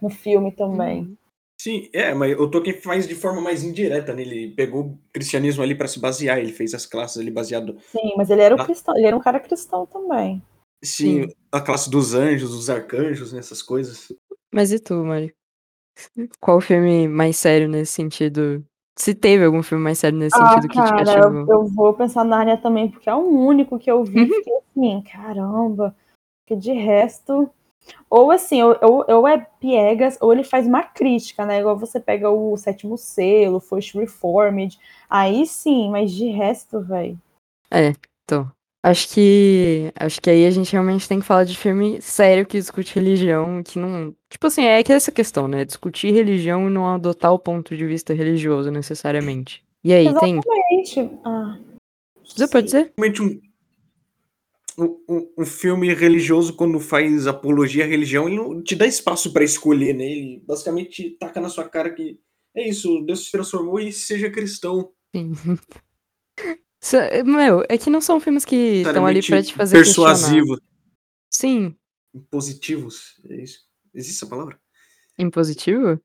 No 0.00 0.10
filme 0.10 0.52
também. 0.52 1.02
Uhum. 1.02 1.16
Sim, 1.60 1.90
é, 1.92 2.14
mas 2.14 2.38
o 2.38 2.48
Tolkien 2.48 2.80
faz 2.80 3.06
de 3.06 3.14
forma 3.14 3.40
mais 3.40 3.62
indireta, 3.62 4.14
né? 4.14 4.22
Ele 4.22 4.48
pegou 4.48 4.82
o 4.82 4.98
cristianismo 5.12 5.62
ali 5.62 5.74
para 5.74 5.88
se 5.88 6.00
basear, 6.00 6.38
ele 6.38 6.52
fez 6.52 6.72
as 6.72 6.86
classes 6.86 7.18
ali 7.18 7.30
baseado. 7.30 7.76
Sim, 7.92 8.14
mas 8.16 8.30
ele 8.30 8.40
era 8.40 8.54
um 8.54 8.64
cristão, 8.64 8.96
ele 8.96 9.06
era 9.06 9.16
um 9.16 9.20
cara 9.20 9.38
cristão 9.38 9.84
também. 9.84 10.42
Sim, 10.82 11.24
Sim. 11.24 11.34
a 11.52 11.60
classe 11.60 11.90
dos 11.90 12.14
anjos, 12.14 12.52
dos 12.52 12.70
arcanjos, 12.70 13.32
nessas 13.34 13.60
né, 13.60 13.66
coisas. 13.66 14.10
Mas 14.52 14.72
e 14.72 14.80
tu, 14.80 14.94
Mari? 15.04 15.34
Qual 16.40 16.58
o 16.58 16.60
filme 16.60 17.06
mais 17.08 17.36
sério 17.36 17.68
nesse 17.68 17.92
sentido? 17.92 18.64
Se 18.98 19.14
teve 19.14 19.44
algum 19.44 19.62
filme 19.62 19.82
mais 19.84 19.98
sério 19.98 20.18
nesse 20.18 20.36
ah, 20.36 20.48
sentido 20.48 20.68
que 20.68 20.74
cara, 20.74 20.86
te 20.86 21.04
cativou? 21.04 21.40
Eu, 21.40 21.48
eu 21.48 21.66
vou 21.66 21.94
pensar 21.94 22.24
na 22.24 22.38
área 22.38 22.56
também, 22.56 22.90
porque 22.90 23.08
é 23.08 23.14
o 23.14 23.26
único 23.26 23.78
que 23.78 23.90
eu 23.90 24.04
vi 24.04 24.28
que 24.42 24.50
assim, 24.52 25.02
caramba. 25.02 25.94
Que 26.46 26.56
de 26.56 26.72
resto. 26.72 27.50
Ou 28.08 28.30
assim, 28.30 28.62
ou, 28.62 28.76
ou, 28.82 29.04
ou, 29.08 29.28
é 29.28 29.38
piegas, 29.58 30.18
ou 30.20 30.32
ele 30.32 30.44
faz 30.44 30.66
uma 30.66 30.82
crítica, 30.82 31.46
né? 31.46 31.60
Igual 31.60 31.78
você 31.78 31.98
pega 31.98 32.30
o 32.30 32.56
sétimo 32.56 32.98
selo, 32.98 33.60
First 33.60 33.94
Reformed. 33.94 34.78
Aí 35.08 35.46
sim, 35.46 35.90
mas 35.90 36.12
de 36.12 36.26
resto, 36.28 36.80
velho. 36.80 37.18
É, 37.70 37.92
tô. 38.26 38.46
Acho 38.82 39.08
que. 39.10 39.92
Acho 39.94 40.20
que 40.20 40.30
aí 40.30 40.46
a 40.46 40.50
gente 40.50 40.72
realmente 40.72 41.06
tem 41.06 41.20
que 41.20 41.26
falar 41.26 41.44
de 41.44 41.56
filme 41.56 42.00
sério 42.00 42.46
que 42.46 42.58
discute 42.58 42.94
religião, 42.94 43.62
que 43.62 43.78
não. 43.78 44.14
Tipo 44.28 44.46
assim, 44.46 44.64
é 44.64 44.82
que 44.82 44.90
é 44.90 44.96
essa 44.96 45.12
questão, 45.12 45.46
né? 45.46 45.64
Discutir 45.66 46.12
religião 46.12 46.66
e 46.66 46.70
não 46.70 46.86
adotar 46.86 47.32
o 47.32 47.38
ponto 47.38 47.76
de 47.76 47.86
vista 47.86 48.14
religioso 48.14 48.70
necessariamente. 48.70 49.62
E 49.84 49.92
aí, 49.92 50.06
Exatamente. 50.06 50.94
tem. 50.94 51.20
Ah, 51.24 51.58
Você 52.24 52.48
pode 52.48 52.66
dizer? 52.66 52.92
Um, 54.78 54.98
um, 55.06 55.32
um, 55.38 55.44
filme 55.44 55.92
religioso, 55.92 56.54
quando 56.54 56.80
faz 56.80 57.26
apologia 57.26 57.84
à 57.84 57.86
religião, 57.86 58.26
ele 58.26 58.36
não 58.36 58.62
te 58.62 58.74
dá 58.74 58.86
espaço 58.86 59.30
para 59.30 59.44
escolher, 59.44 59.94
né? 59.94 60.04
Ele 60.04 60.42
basicamente 60.46 61.10
taca 61.20 61.38
na 61.38 61.50
sua 61.50 61.68
cara 61.68 61.90
que 61.90 62.18
é 62.54 62.66
isso, 62.66 63.02
Deus 63.02 63.26
se 63.26 63.30
transformou 63.30 63.78
e 63.78 63.92
seja 63.92 64.30
cristão. 64.30 64.90
Sim. 65.14 65.32
Meu, 67.24 67.64
é 67.68 67.76
que 67.76 67.90
não 67.90 68.00
são 68.00 68.20
filmes 68.20 68.44
que 68.44 68.82
estão 68.82 69.06
ali 69.06 69.22
pra 69.22 69.42
te 69.42 69.54
fazer 69.54 69.76
Persuasivo. 69.76 70.58
Sim. 71.30 71.76
Impositivos, 72.14 73.20
é 73.28 73.42
isso? 73.42 73.60
Existe 73.94 74.16
essa 74.16 74.30
palavra? 74.30 74.58
Impositivo? 75.18 76.00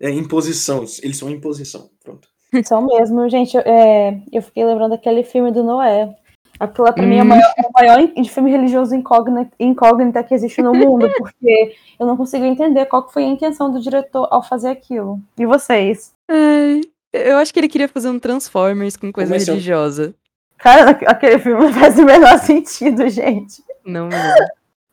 É, 0.00 0.10
imposição. 0.10 0.84
Eles 1.02 1.16
são 1.16 1.30
imposição. 1.30 1.90
Pronto. 2.02 2.28
São 2.64 2.86
mesmo, 2.86 3.28
gente. 3.28 3.56
É, 3.58 4.20
eu 4.32 4.40
fiquei 4.40 4.64
lembrando 4.64 4.92
daquele 4.92 5.24
filme 5.24 5.50
do 5.50 5.64
Noé. 5.64 6.16
Aquilo 6.58 6.92
pra 6.92 7.04
hum. 7.04 7.08
mim 7.08 7.16
é 7.16 7.22
o 7.22 7.24
hum. 7.24 7.28
maior, 7.28 7.54
o 7.58 7.72
maior 7.74 8.24
filme 8.28 8.50
religioso 8.50 8.94
incógnita, 8.94 9.52
incógnita 9.58 10.22
que 10.22 10.34
existe 10.34 10.62
no 10.62 10.72
mundo, 10.72 11.10
porque 11.18 11.76
eu 11.98 12.06
não 12.06 12.16
consigo 12.16 12.44
entender 12.44 12.86
qual 12.86 13.08
foi 13.08 13.24
a 13.24 13.28
intenção 13.28 13.70
do 13.70 13.80
diretor 13.80 14.28
ao 14.30 14.42
fazer 14.42 14.68
aquilo. 14.68 15.20
E 15.38 15.44
vocês? 15.44 16.14
Ai, 16.28 16.80
eu 17.12 17.38
acho 17.38 17.52
que 17.52 17.60
ele 17.60 17.68
queria 17.68 17.88
fazer 17.88 18.08
um 18.08 18.18
Transformers 18.18 18.96
com 18.96 19.12
coisa 19.12 19.30
Começou. 19.32 19.54
religiosa. 19.54 20.14
Cara, 20.58 20.90
aquele 20.90 21.38
filme 21.38 21.64
não 21.64 21.72
faz 21.74 21.98
o 21.98 22.04
menor 22.04 22.38
sentido, 22.38 23.08
gente. 23.08 23.62
Não 23.84 24.08
mesmo. 24.08 24.46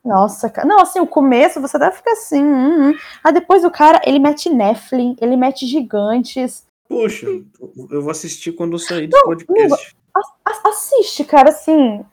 Nossa, 0.04 0.50
cara. 0.50 0.68
Não, 0.68 0.80
assim, 0.80 1.00
o 1.00 1.06
começo 1.06 1.60
você 1.60 1.78
deve 1.78 1.96
ficar 1.96 2.12
assim. 2.12 2.44
Hum, 2.44 2.90
hum. 2.90 2.94
Aí 3.22 3.32
depois 3.32 3.64
o 3.64 3.70
cara, 3.70 4.00
ele 4.04 4.18
mete 4.18 4.50
Nephilim, 4.50 5.16
ele 5.20 5.36
mete 5.36 5.66
gigantes. 5.66 6.66
Poxa, 6.86 7.26
eu 7.90 8.02
vou 8.02 8.10
assistir 8.10 8.52
quando 8.52 8.74
eu 8.74 8.78
sair 8.78 9.06
do 9.06 9.18
podcast. 9.22 9.96
assiste, 10.64 11.24
cara, 11.24 11.48
assim. 11.48 12.04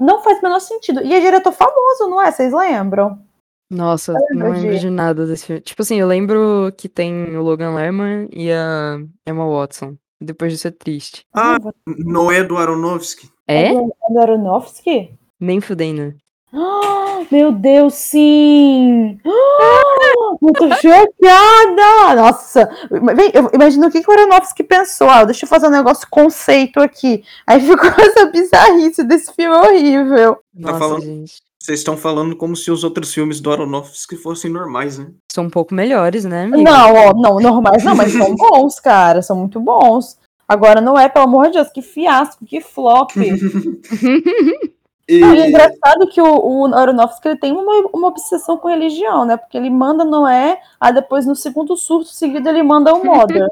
Não 0.00 0.22
faz 0.22 0.38
o 0.38 0.42
menor 0.42 0.60
sentido. 0.60 1.02
E 1.02 1.14
é 1.14 1.20
diretor 1.20 1.52
famoso, 1.52 2.08
não 2.08 2.20
é? 2.20 2.32
Vocês 2.32 2.52
lembram? 2.52 3.22
Nossa, 3.70 4.12
não 4.30 4.50
lembro 4.50 4.78
de 4.78 4.90
nada 4.90 5.24
desse 5.24 5.46
filme. 5.46 5.60
Tipo 5.60 5.82
assim, 5.82 6.00
eu 6.00 6.06
lembro 6.08 6.72
que 6.76 6.88
tem 6.88 7.36
o 7.36 7.42
Logan 7.42 7.72
Lerman 7.74 8.28
e 8.32 8.50
a 8.50 8.98
Emma 9.24 9.48
Watson. 9.48 9.96
Depois 10.20 10.52
disso 10.52 10.66
é 10.66 10.72
triste. 10.72 11.24
Ah, 11.32 11.56
não 11.86 12.32
é 12.32 12.42
do 12.42 12.58
Aronofsky. 12.58 13.30
É? 13.46 13.68
É 13.68 13.74
do 13.74 14.18
Aronofsky? 14.20 15.14
Nem 15.38 15.60
fudendo. 15.60 16.14
Oh, 16.52 17.24
meu 17.30 17.52
Deus, 17.52 17.94
sim! 17.94 19.20
Oh, 19.24 20.36
eu 20.42 20.52
tô 20.52 20.68
chocada! 20.74 22.16
Nossa! 22.16 22.68
Vem, 23.14 23.30
eu 23.32 23.50
imagino 23.54 23.86
o 23.86 23.90
que, 23.90 24.02
que 24.02 24.10
o 24.10 24.12
Aronofsky 24.12 24.64
pensou. 24.64 25.08
Ah, 25.08 25.24
deixa 25.24 25.44
eu 25.44 25.48
fazer 25.48 25.68
um 25.68 25.70
negócio 25.70 26.08
conceito 26.10 26.80
aqui. 26.80 27.22
Aí 27.46 27.60
ficou 27.60 27.88
essa 28.04 28.26
bizarrice 28.26 29.04
desse 29.04 29.32
filme 29.32 29.56
horrível. 29.56 30.38
Nossa, 30.52 30.72
tá 30.72 30.78
falando, 30.80 31.02
gente. 31.02 31.49
Vocês 31.70 31.80
estão 31.80 31.96
falando 31.96 32.34
como 32.34 32.56
se 32.56 32.68
os 32.68 32.82
outros 32.82 33.14
filmes 33.14 33.40
do 33.40 33.52
Aronofsky 33.52 34.16
fossem 34.16 34.50
normais, 34.50 34.98
né? 34.98 35.12
São 35.30 35.44
um 35.44 35.50
pouco 35.50 35.72
melhores, 35.72 36.24
né, 36.24 36.42
amigo? 36.42 36.60
Não, 36.60 36.94
ó, 36.96 37.12
não, 37.14 37.38
normais 37.38 37.84
não, 37.84 37.94
mas 37.94 38.12
são 38.12 38.34
bons, 38.34 38.80
cara, 38.80 39.22
são 39.22 39.36
muito 39.36 39.60
bons. 39.60 40.18
Agora 40.48 40.80
não 40.80 40.98
é, 40.98 41.08
pelo 41.08 41.26
amor 41.26 41.46
de 41.46 41.52
Deus, 41.52 41.68
que 41.68 41.80
fiasco, 41.80 42.44
que 42.44 42.60
flop. 42.60 43.12
e... 45.08 45.22
É 45.22 45.48
engraçado 45.48 46.08
que 46.12 46.20
o, 46.20 46.26
o 46.26 46.74
Aronofsky 46.74 47.28
ele 47.28 47.38
tem 47.38 47.52
uma, 47.52 47.88
uma 47.94 48.08
obsessão 48.08 48.58
com 48.58 48.66
religião, 48.66 49.24
né? 49.24 49.36
Porque 49.36 49.56
ele 49.56 49.70
manda 49.70 50.04
Noé, 50.04 50.60
aí 50.80 50.92
depois 50.92 51.24
no 51.24 51.36
segundo 51.36 51.76
surto 51.76 52.08
seguido 52.08 52.48
ele 52.48 52.64
manda 52.64 52.92
o 52.92 53.04
Mother. 53.04 53.46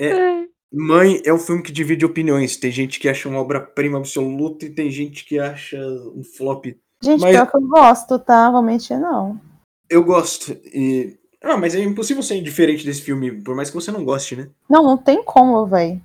É, 0.00 0.44
Mãe 0.72 1.20
é 1.26 1.32
um 1.32 1.38
filme 1.38 1.62
que 1.62 1.72
divide 1.72 2.06
opiniões. 2.06 2.56
Tem 2.56 2.70
gente 2.70 2.98
que 2.98 3.06
acha 3.06 3.28
uma 3.28 3.38
obra-prima 3.40 3.98
absoluta 3.98 4.64
e 4.64 4.70
tem 4.70 4.90
gente 4.90 5.26
que 5.26 5.38
acha 5.38 5.78
um 6.14 6.24
flop. 6.24 6.74
Gente, 7.02 7.20
Mas- 7.20 7.30
pior 7.36 7.50
que 7.50 7.56
eu 7.56 7.68
gosto, 7.68 8.18
tá? 8.18 8.50
Vou 8.50 8.62
mentir, 8.62 8.98
não. 8.98 9.40
Eu 9.88 10.02
gosto. 10.04 10.52
E. 10.64 11.16
Ah, 11.42 11.56
mas 11.56 11.74
é 11.74 11.80
impossível 11.80 12.22
ser 12.22 12.34
indiferente 12.36 12.84
desse 12.84 13.00
filme, 13.02 13.40
por 13.42 13.54
mais 13.54 13.70
que 13.70 13.76
você 13.76 13.92
não 13.92 14.04
goste, 14.04 14.34
né? 14.34 14.48
Não, 14.68 14.82
não 14.82 14.96
tem 14.96 15.22
como, 15.22 15.64
velho. 15.66 16.00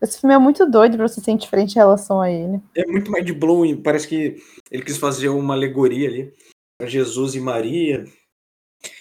Esse 0.00 0.20
filme 0.20 0.32
é 0.34 0.38
muito 0.38 0.64
doido 0.70 0.96
pra 0.96 1.08
você 1.08 1.20
ser 1.20 1.32
indiferente 1.32 1.72
em 1.74 1.78
relação 1.80 2.20
a 2.20 2.30
ele. 2.30 2.60
É 2.76 2.86
muito 2.86 3.10
mais 3.10 3.24
de 3.24 3.32
blowing. 3.32 3.82
Parece 3.82 4.06
que 4.06 4.36
ele 4.70 4.84
quis 4.84 4.96
fazer 4.96 5.28
uma 5.28 5.54
alegoria 5.54 6.08
ali 6.08 6.32
pra 6.80 6.88
Jesus 6.88 7.34
e 7.34 7.40
Maria. 7.40 8.04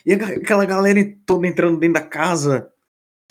E 0.04 0.14
aquela 0.14 0.66
galera 0.66 1.00
toda 1.28 1.46
entrando 1.46 1.78
dentro 1.80 2.02
da 2.02 2.08
casa. 2.08 2.72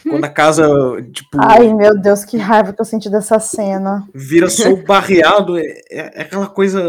Quando 0.08 0.24
a 0.24 0.28
casa, 0.28 0.64
tipo, 1.12 1.36
Ai, 1.40 1.74
meu 1.74 1.98
Deus, 2.00 2.24
que 2.24 2.36
raiva 2.36 2.72
que 2.72 2.80
eu 2.80 2.84
senti 2.84 3.10
dessa 3.10 3.40
cena. 3.40 4.08
vira 4.14 4.48
só 4.48 4.68
o 4.70 4.84
barreado. 4.84 5.58
É, 5.58 5.62
é- 5.90 6.20
é 6.20 6.22
aquela 6.22 6.46
coisa 6.46 6.80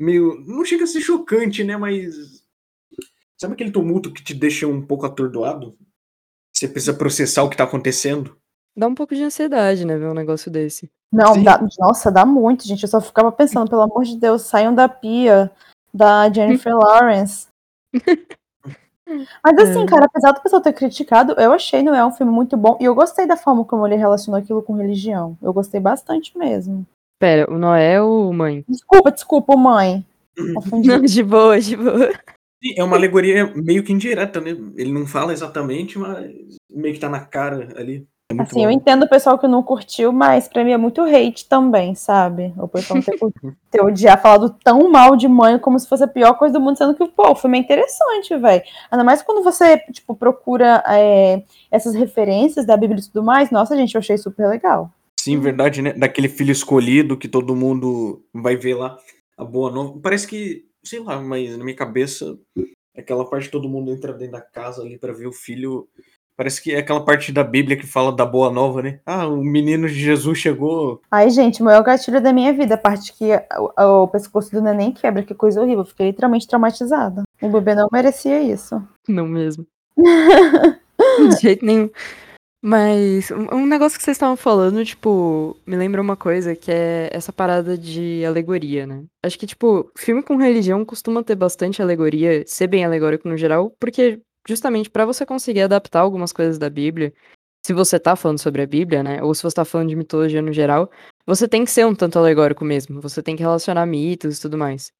meio. 0.00 0.42
Não 0.46 0.64
chega 0.64 0.84
a 0.84 0.86
ser 0.86 1.00
chocante, 1.00 1.62
né? 1.62 1.76
Mas. 1.76 2.42
Sabe 3.40 3.54
aquele 3.54 3.70
tumulto 3.70 4.12
que 4.12 4.22
te 4.22 4.34
deixa 4.34 4.66
um 4.66 4.84
pouco 4.84 5.06
atordoado? 5.06 5.76
Você 6.54 6.68
precisa 6.68 6.92
processar 6.92 7.42
o 7.42 7.48
que 7.48 7.56
tá 7.56 7.64
acontecendo? 7.64 8.36
Dá 8.76 8.86
um 8.86 8.94
pouco 8.94 9.14
de 9.14 9.22
ansiedade, 9.22 9.84
né, 9.84 9.96
ver 9.96 10.08
um 10.08 10.14
negócio 10.14 10.50
desse. 10.50 10.90
Não, 11.12 11.42
dá- 11.42 11.60
nossa, 11.78 12.10
dá 12.10 12.24
muito, 12.26 12.66
gente. 12.66 12.82
Eu 12.82 12.88
só 12.88 13.00
ficava 13.00 13.32
pensando, 13.32 13.68
pelo 13.68 13.82
amor 13.82 14.04
de 14.04 14.16
Deus, 14.16 14.42
saiam 14.42 14.74
da 14.74 14.88
pia 14.88 15.50
da 15.92 16.30
Jennifer 16.30 16.72
Lawrence. 16.76 17.48
Mas 19.42 19.58
assim, 19.58 19.82
É. 19.82 19.86
cara, 19.86 20.04
apesar 20.04 20.32
do 20.32 20.40
pessoal 20.40 20.62
ter 20.62 20.72
criticado, 20.72 21.32
eu 21.38 21.52
achei 21.52 21.82
não 21.82 21.94
é 21.94 22.04
um 22.04 22.12
filme 22.12 22.30
muito 22.30 22.56
bom. 22.56 22.76
E 22.80 22.84
eu 22.84 22.94
gostei 22.94 23.26
da 23.26 23.36
forma 23.36 23.64
como 23.64 23.86
ele 23.86 23.96
relacionou 23.96 24.40
aquilo 24.40 24.62
com 24.62 24.74
religião. 24.74 25.36
Eu 25.42 25.52
gostei 25.52 25.80
bastante 25.80 26.36
mesmo. 26.38 26.86
Pera, 27.20 27.52
o 27.52 27.58
Noé 27.58 28.00
ou 28.00 28.32
mãe? 28.32 28.64
Desculpa, 28.66 29.12
desculpa, 29.12 29.54
mãe. 29.54 30.02
Confundi. 30.54 30.88
Não, 30.88 31.02
de 31.02 31.22
boa, 31.22 31.60
de 31.60 31.76
boa. 31.76 32.10
É 32.76 32.82
uma 32.82 32.96
alegoria 32.96 33.52
meio 33.54 33.84
que 33.84 33.92
indireta, 33.92 34.40
né? 34.40 34.50
Ele 34.74 34.90
não 34.90 35.06
fala 35.06 35.30
exatamente, 35.32 35.98
mas 35.98 36.30
meio 36.70 36.94
que 36.94 37.00
tá 37.00 37.10
na 37.10 37.20
cara 37.20 37.68
ali. 37.76 38.06
É 38.30 38.34
muito 38.34 38.48
Assim, 38.48 38.62
eu 38.64 38.70
bom. 38.70 38.76
entendo 38.76 39.02
o 39.02 39.08
pessoal 39.08 39.38
que 39.38 39.46
não 39.46 39.62
curtiu, 39.62 40.12
mas 40.12 40.48
pra 40.48 40.64
mim 40.64 40.72
é 40.72 40.78
muito 40.78 41.02
hate 41.02 41.46
também, 41.46 41.94
sabe? 41.94 42.54
O 42.56 42.66
pessoal 42.68 42.98
não 42.98 43.02
ter, 43.02 43.18
ter 43.70 43.82
odiar, 43.82 44.20
falado 44.22 44.56
tão 44.64 44.90
mal 44.90 45.14
de 45.14 45.28
mãe 45.28 45.58
como 45.58 45.78
se 45.78 45.86
fosse 45.86 46.04
a 46.04 46.08
pior 46.08 46.34
coisa 46.34 46.54
do 46.54 46.60
mundo, 46.60 46.78
sendo 46.78 46.94
que, 46.94 47.06
pô, 47.08 47.32
o 47.32 47.34
filme 47.34 47.58
é 47.58 47.60
interessante, 47.60 48.34
velho. 48.34 48.62
Ainda 48.90 49.04
mais 49.04 49.20
quando 49.20 49.42
você, 49.44 49.76
tipo, 49.92 50.14
procura 50.14 50.82
é, 50.86 51.42
essas 51.70 51.94
referências 51.94 52.64
da 52.64 52.78
Bíblia 52.78 53.00
e 53.00 53.04
tudo 53.04 53.22
mais. 53.22 53.50
Nossa, 53.50 53.76
gente, 53.76 53.94
eu 53.94 53.98
achei 53.98 54.16
super 54.16 54.48
legal. 54.48 54.90
Sim, 55.22 55.38
verdade, 55.38 55.82
né? 55.82 55.92
Daquele 55.92 56.30
filho 56.30 56.50
escolhido 56.50 57.14
que 57.14 57.28
todo 57.28 57.54
mundo 57.54 58.24
vai 58.32 58.56
ver 58.56 58.74
lá 58.74 58.96
a 59.36 59.44
boa 59.44 59.70
nova. 59.70 60.00
Parece 60.00 60.26
que, 60.26 60.64
sei 60.82 60.98
lá, 60.98 61.20
mas 61.20 61.58
na 61.58 61.62
minha 61.62 61.76
cabeça, 61.76 62.38
aquela 62.96 63.28
parte 63.28 63.44
que 63.44 63.52
todo 63.52 63.68
mundo 63.68 63.90
entra 63.92 64.14
dentro 64.14 64.32
da 64.32 64.40
casa 64.40 64.80
ali 64.80 64.98
pra 64.98 65.12
ver 65.12 65.26
o 65.26 65.32
filho. 65.32 65.86
Parece 66.34 66.62
que 66.62 66.72
é 66.72 66.78
aquela 66.78 67.04
parte 67.04 67.30
da 67.32 67.44
Bíblia 67.44 67.76
que 67.76 67.86
fala 67.86 68.10
da 68.10 68.24
boa 68.24 68.50
nova, 68.50 68.80
né? 68.80 69.00
Ah, 69.04 69.28
o 69.28 69.44
menino 69.44 69.86
de 69.86 69.92
Jesus 69.92 70.38
chegou. 70.38 71.02
Ai, 71.10 71.28
gente, 71.28 71.60
o 71.60 71.66
maior 71.66 71.82
gatilho 71.82 72.22
da 72.22 72.32
minha 72.32 72.54
vida, 72.54 72.76
a 72.76 72.78
parte 72.78 73.12
que 73.12 73.26
o, 73.76 74.04
o 74.04 74.08
pescoço 74.08 74.50
do 74.50 74.62
neném 74.62 74.90
quebra, 74.90 75.22
que 75.22 75.34
coisa 75.34 75.60
horrível. 75.60 75.80
Eu 75.80 75.84
fiquei 75.84 76.06
literalmente 76.06 76.48
traumatizada. 76.48 77.24
O 77.42 77.48
bebê 77.50 77.74
não 77.74 77.88
merecia 77.92 78.40
isso. 78.40 78.82
Não 79.06 79.26
mesmo. 79.26 79.66
De 79.98 81.40
jeito 81.42 81.66
nenhum. 81.66 81.90
Mas 82.62 83.30
um 83.30 83.64
negócio 83.66 83.96
que 83.98 84.04
vocês 84.04 84.16
estavam 84.16 84.36
falando, 84.36 84.84
tipo, 84.84 85.56
me 85.66 85.76
lembra 85.76 86.00
uma 86.02 86.14
coisa 86.16 86.54
que 86.54 86.70
é 86.70 87.08
essa 87.10 87.32
parada 87.32 87.76
de 87.76 88.22
alegoria, 88.26 88.86
né? 88.86 89.04
Acho 89.22 89.38
que, 89.38 89.46
tipo, 89.46 89.90
filme 89.96 90.22
com 90.22 90.36
religião 90.36 90.84
costuma 90.84 91.22
ter 91.24 91.36
bastante 91.36 91.80
alegoria, 91.80 92.44
ser 92.46 92.66
bem 92.66 92.84
alegórico 92.84 93.26
no 93.28 93.36
geral, 93.36 93.72
porque 93.80 94.20
justamente 94.46 94.90
pra 94.90 95.06
você 95.06 95.24
conseguir 95.24 95.62
adaptar 95.62 96.00
algumas 96.00 96.32
coisas 96.34 96.58
da 96.58 96.68
Bíblia, 96.68 97.14
se 97.64 97.72
você 97.72 97.98
tá 97.98 98.14
falando 98.14 98.38
sobre 98.38 98.60
a 98.62 98.66
Bíblia, 98.66 99.02
né? 99.02 99.22
Ou 99.22 99.34
se 99.34 99.42
você 99.42 99.54
tá 99.56 99.64
falando 99.64 99.88
de 99.88 99.96
mitologia 99.96 100.42
no 100.42 100.52
geral, 100.52 100.90
você 101.26 101.48
tem 101.48 101.64
que 101.64 101.70
ser 101.70 101.86
um 101.86 101.94
tanto 101.94 102.18
alegórico 102.18 102.64
mesmo. 102.64 103.00
Você 103.00 103.22
tem 103.22 103.36
que 103.36 103.42
relacionar 103.42 103.86
mitos 103.86 104.38
e 104.38 104.42
tudo 104.42 104.58
mais. 104.58 104.92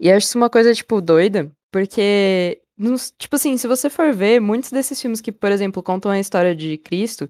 E 0.00 0.10
acho 0.10 0.26
isso 0.26 0.38
uma 0.38 0.50
coisa, 0.50 0.74
tipo, 0.74 1.00
doida, 1.00 1.50
porque, 1.72 2.60
nos- 2.76 3.12
tipo 3.18 3.36
assim, 3.36 3.56
se 3.56 3.66
você 3.68 3.88
for 3.90 4.12
ver, 4.12 4.40
muitos 4.40 4.70
desses 4.70 5.00
filmes 5.00 5.20
que, 5.20 5.32
por 5.32 5.52
exemplo, 5.52 5.82
contam 5.82 6.10
a 6.10 6.18
história 6.20 6.54
de 6.54 6.76
Cristo, 6.78 7.28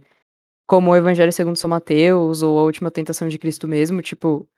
como 0.66 0.90
o 0.92 0.96
Evangelho 0.96 1.32
segundo 1.32 1.56
São 1.56 1.70
Mateus, 1.70 2.42
ou 2.42 2.58
A 2.58 2.64
Última 2.64 2.90
Tentação 2.90 3.28
de 3.28 3.38
Cristo 3.38 3.68
mesmo, 3.68 4.02
tipo, 4.02 4.48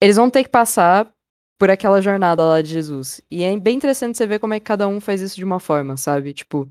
eles 0.00 0.16
vão 0.16 0.30
ter 0.30 0.44
que 0.44 0.50
passar 0.50 1.12
por 1.58 1.70
aquela 1.70 2.02
jornada 2.02 2.44
lá 2.44 2.62
de 2.62 2.70
Jesus. 2.70 3.22
E 3.30 3.44
é 3.44 3.56
bem 3.58 3.76
interessante 3.76 4.16
você 4.18 4.26
ver 4.26 4.40
como 4.40 4.54
é 4.54 4.60
que 4.60 4.66
cada 4.66 4.88
um 4.88 5.00
faz 5.00 5.20
isso 5.20 5.36
de 5.36 5.44
uma 5.44 5.60
forma, 5.60 5.96
sabe? 5.96 6.32
Tipo, 6.34 6.68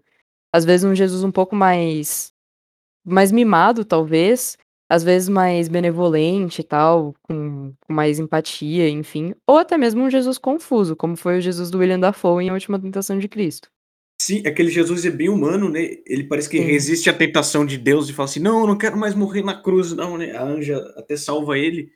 às 0.53 0.65
vezes 0.65 0.85
um 0.85 0.95
Jesus 0.95 1.23
um 1.23 1.31
pouco 1.31 1.55
mais 1.55 2.33
mais 3.05 3.31
mimado, 3.31 3.85
talvez, 3.85 4.57
às 4.91 5.05
vezes 5.05 5.29
mais 5.29 5.69
benevolente 5.69 6.59
e 6.59 6.63
tal, 6.65 7.15
com, 7.23 7.71
com 7.87 7.93
mais 7.93 8.19
empatia, 8.19 8.89
enfim, 8.89 9.33
ou 9.47 9.57
até 9.57 9.77
mesmo 9.77 10.03
um 10.03 10.09
Jesus 10.09 10.37
confuso, 10.37 10.97
como 10.97 11.15
foi 11.15 11.37
o 11.37 11.41
Jesus 11.41 11.71
do 11.71 11.77
William 11.77 11.97
Dafoe 11.97 12.43
em 12.43 12.49
A 12.49 12.53
Última 12.53 12.77
Tentação 12.77 13.17
de 13.17 13.29
Cristo. 13.29 13.69
Sim, 14.21 14.45
aquele 14.45 14.69
Jesus 14.69 15.05
é 15.05 15.09
bem 15.09 15.29
humano, 15.29 15.69
né? 15.69 15.95
Ele 16.05 16.25
parece 16.25 16.49
que 16.49 16.57
Sim. 16.57 16.65
resiste 16.65 17.09
à 17.09 17.13
tentação 17.13 17.65
de 17.65 17.77
Deus 17.77 18.09
e 18.09 18.13
fala 18.13 18.27
assim: 18.27 18.41
não, 18.41 18.59
eu 18.59 18.67
não 18.67 18.77
quero 18.77 18.97
mais 18.97 19.15
morrer 19.15 19.41
na 19.43 19.59
cruz, 19.61 19.93
não, 19.93 20.17
né? 20.17 20.35
A 20.35 20.43
anja 20.43 20.77
até 20.97 21.15
salva 21.15 21.57
ele. 21.57 21.89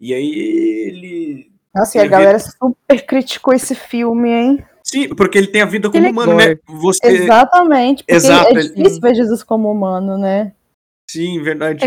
E 0.00 0.12
aí 0.12 0.28
ele. 0.28 1.52
Nossa, 1.72 1.98
e 1.98 2.00
a 2.00 2.02
Ele 2.02 2.10
vê- 2.10 2.16
galera 2.16 2.38
super 2.40 3.06
criticou 3.06 3.54
esse 3.54 3.76
filme, 3.76 4.28
hein? 4.28 4.64
Sim, 4.82 5.08
porque 5.10 5.38
ele 5.38 5.46
tem 5.46 5.62
a 5.62 5.66
vida 5.66 5.88
como 5.88 5.98
Ele 5.98 6.08
é 6.08 6.10
humano, 6.10 6.34
né? 6.36 6.58
Você. 6.66 7.06
Exatamente. 7.06 8.02
Porque 8.02 8.14
Exato, 8.14 8.48
é 8.48 8.60
ele- 8.60 8.68
difícil 8.74 9.00
ver 9.00 9.14
Jesus 9.14 9.42
como 9.44 9.70
humano, 9.70 10.18
né? 10.18 10.52
Sim, 11.10 11.42
verdade. 11.42 11.86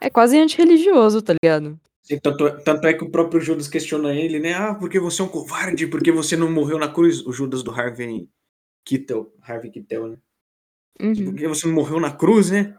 É 0.00 0.10
quase 0.10 0.38
antirreligioso, 0.38 1.22
tá 1.22 1.34
ligado? 1.42 1.78
Sim, 2.02 2.18
Tanto, 2.20 2.46
é- 2.46 2.60
tanto 2.62 2.86
é 2.86 2.94
que 2.94 3.04
o 3.04 3.10
próprio 3.10 3.40
Judas 3.40 3.66
questiona 3.66 4.14
ele, 4.14 4.38
né? 4.38 4.54
Ah, 4.54 4.74
porque 4.74 5.00
você 5.00 5.22
é 5.22 5.24
um 5.24 5.28
covarde, 5.28 5.86
porque 5.86 6.12
você 6.12 6.36
não 6.36 6.50
morreu 6.50 6.78
na 6.78 6.88
cruz. 6.92 7.24
O 7.26 7.32
Judas 7.32 7.62
do 7.62 7.70
Harvey 7.70 8.28
Keitel, 8.84 9.32
Harvey 9.42 9.70
Keitel, 9.70 10.08
né? 10.08 10.18
Uhum. 11.00 11.24
Porque 11.26 11.48
você 11.48 11.66
não 11.66 11.74
morreu 11.74 11.98
na 11.98 12.12
cruz, 12.12 12.50
né? 12.50 12.76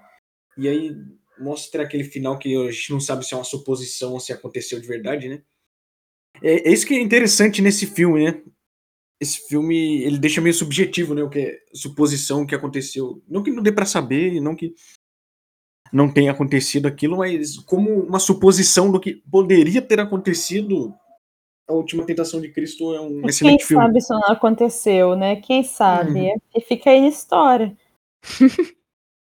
E 0.58 0.68
aí 0.68 0.96
mostra 1.40 1.84
aquele 1.84 2.04
final 2.04 2.40
que 2.40 2.56
a 2.56 2.72
gente 2.72 2.92
não 2.92 3.00
sabe 3.00 3.26
se 3.26 3.34
é 3.34 3.38
uma 3.38 3.44
suposição 3.44 4.14
ou 4.14 4.20
se 4.20 4.32
aconteceu 4.32 4.80
de 4.80 4.88
verdade, 4.88 5.28
né? 5.28 5.44
É, 6.42 6.70
é 6.70 6.72
isso 6.72 6.86
que 6.86 6.94
é 6.94 7.02
interessante 7.02 7.62
nesse 7.62 7.86
filme, 7.86 8.26
né? 8.26 8.42
Esse 9.20 9.48
filme, 9.48 10.04
ele 10.04 10.20
deixa 10.20 10.40
meio 10.40 10.54
subjetivo, 10.54 11.14
né? 11.14 11.24
O 11.24 11.30
que 11.30 11.40
é 11.40 11.60
suposição, 11.74 12.44
o 12.44 12.48
que 12.48 12.56
aconteceu. 12.56 13.22
Não 13.28 13.44
que 13.44 13.52
não 13.52 13.64
dê 13.64 13.72
pra 13.72 13.86
saber, 13.86 14.40
não 14.40 14.56
que 14.56 14.74
não 15.92 16.12
tenha 16.12 16.32
acontecido 16.32 16.86
aquilo, 16.88 17.18
mas 17.18 17.58
como 17.60 17.90
uma 18.02 18.20
suposição 18.20 18.92
do 18.92 19.00
que 19.00 19.16
poderia 19.32 19.82
ter 19.82 20.00
acontecido, 20.00 20.94
a 21.70 21.74
última 21.74 22.06
tentação 22.06 22.40
de 22.42 22.50
Cristo 22.50 22.94
é 22.96 23.02
um 23.02 23.26
E 23.26 23.30
excelente 23.30 23.58
quem 23.60 23.68
filme. 23.68 23.84
sabe 23.86 23.98
isso 24.00 24.14
não 24.14 24.24
aconteceu, 24.30 25.16
né? 25.16 25.36
Quem 25.38 25.64
sabe? 25.64 26.20
Uhum. 26.32 26.38
E 26.56 26.62
fica 26.62 26.90
aí 26.90 27.02
na 27.02 27.08
história. 27.08 27.76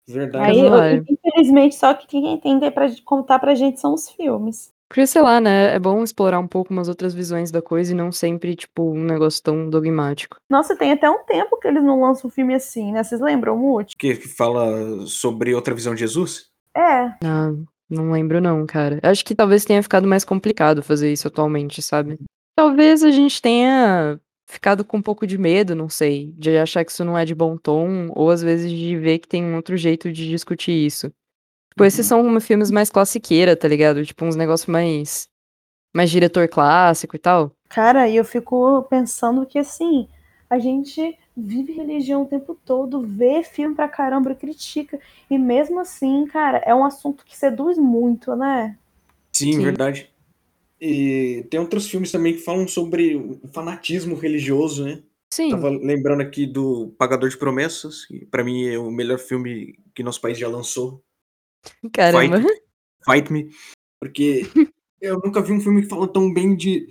Verdade. 0.07 0.45
Aí, 0.51 0.59
eu- 0.59 1.05
infelizmente, 1.07 1.75
só 1.75 1.93
que 1.93 2.07
quem 2.07 2.33
entender 2.33 2.71
pra 2.71 2.87
contar 3.05 3.37
pra 3.39 3.53
gente 3.55 3.79
são 3.79 3.93
os 3.93 4.09
filmes. 4.09 4.73
Porque, 4.89 5.05
sei 5.05 5.21
lá, 5.21 5.39
né? 5.39 5.75
É 5.75 5.79
bom 5.79 6.03
explorar 6.03 6.39
um 6.39 6.47
pouco 6.47 6.73
umas 6.73 6.89
outras 6.89 7.13
visões 7.13 7.51
da 7.51 7.61
coisa 7.61 7.91
e 7.91 7.95
não 7.95 8.11
sempre, 8.11 8.55
tipo, 8.55 8.91
um 8.91 9.03
negócio 9.03 9.41
tão 9.43 9.69
dogmático. 9.69 10.37
Nossa, 10.49 10.75
tem 10.75 10.91
até 10.91 11.07
um 11.07 11.23
tempo 11.25 11.59
que 11.59 11.67
eles 11.67 11.83
não 11.83 12.01
lançam 12.01 12.27
um 12.27 12.31
filme 12.31 12.55
assim, 12.55 12.91
né? 12.91 13.03
Vocês 13.03 13.21
lembram 13.21 13.55
o 13.55 13.75
último? 13.75 13.95
Que, 13.99 14.15
que 14.15 14.27
fala 14.27 15.05
sobre 15.05 15.53
outra 15.53 15.75
visão 15.75 15.93
de 15.93 15.99
Jesus? 15.99 16.47
É, 16.75 17.05
Ah, 17.23 17.51
não 17.89 18.11
lembro 18.11 18.41
não, 18.41 18.65
cara. 18.65 18.99
Acho 19.03 19.23
que 19.23 19.35
talvez 19.35 19.63
tenha 19.63 19.83
ficado 19.83 20.07
mais 20.07 20.25
complicado 20.25 20.81
fazer 20.81 21.11
isso 21.11 21.27
atualmente, 21.27 21.81
sabe? 21.81 22.17
Talvez 22.55 23.03
a 23.03 23.11
gente 23.11 23.41
tenha 23.41 24.19
ficado 24.49 24.83
com 24.83 24.97
um 24.97 25.01
pouco 25.01 25.27
de 25.27 25.37
medo, 25.37 25.75
não 25.75 25.87
sei, 25.87 26.33
de 26.35 26.57
achar 26.57 26.83
que 26.83 26.91
isso 26.91 27.05
não 27.05 27.15
é 27.17 27.23
de 27.23 27.35
bom 27.35 27.55
tom, 27.55 28.07
ou 28.15 28.31
às 28.31 28.41
vezes 28.41 28.71
de 28.71 28.97
ver 28.97 29.19
que 29.19 29.27
tem 29.27 29.43
um 29.43 29.55
outro 29.55 29.77
jeito 29.77 30.11
de 30.11 30.27
discutir 30.27 30.71
isso. 30.71 31.11
Tipo, 31.79 31.85
esses 31.85 32.05
são 32.05 32.39
filmes 32.41 32.69
mais 32.69 32.89
classiqueira, 32.89 33.55
tá 33.55 33.65
ligado? 33.65 34.05
Tipo, 34.05 34.25
uns 34.25 34.35
negócios 34.35 34.67
mais. 34.67 35.29
mais 35.95 36.11
diretor 36.11 36.49
clássico 36.49 37.15
e 37.15 37.19
tal. 37.19 37.53
cara, 37.69 38.09
e 38.09 38.17
eu 38.17 38.25
fico 38.25 38.83
pensando 38.89 39.45
que 39.45 39.57
assim, 39.57 40.09
a 40.49 40.59
gente 40.59 41.17
vive 41.37 41.71
religião 41.71 42.23
o 42.23 42.25
tempo 42.25 42.53
todo, 42.65 43.01
vê 43.01 43.43
filme 43.43 43.75
pra 43.75 43.87
caramba 43.87 44.33
e 44.33 44.35
critica. 44.35 44.99
E 45.31 45.37
mesmo 45.37 45.79
assim, 45.79 46.27
cara, 46.27 46.57
é 46.65 46.75
um 46.75 46.83
assunto 46.83 47.23
que 47.23 47.37
seduz 47.37 47.77
muito, 47.77 48.35
né? 48.35 48.77
Sim, 49.33 49.53
Sim. 49.53 49.63
verdade. 49.63 50.09
E 50.81 51.45
tem 51.49 51.61
outros 51.61 51.89
filmes 51.89 52.11
também 52.11 52.33
que 52.33 52.41
falam 52.41 52.67
sobre 52.67 53.15
o 53.15 53.47
fanatismo 53.53 54.15
religioso, 54.17 54.83
né? 54.83 55.01
Sim. 55.33 55.51
Tava 55.51 55.69
lembrando 55.69 56.21
aqui 56.21 56.45
do 56.45 56.93
Pagador 56.97 57.29
de 57.29 57.37
Promessas, 57.37 58.05
que 58.05 58.25
pra 58.25 58.43
mim 58.43 58.67
é 58.67 58.77
o 58.77 58.91
melhor 58.91 59.17
filme 59.17 59.79
que 59.95 60.03
nosso 60.03 60.19
país 60.19 60.37
já 60.37 60.47
lançou. 60.49 61.01
Caramba. 61.93 62.41
Fight, 62.41 62.61
fight 63.05 63.33
Me, 63.33 63.49
porque 63.99 64.41
eu 65.01 65.19
nunca 65.19 65.41
vi 65.41 65.53
um 65.53 65.61
filme 65.61 65.81
que 65.81 65.89
fala 65.89 66.11
tão 66.11 66.33
bem 66.33 66.55
de 66.55 66.87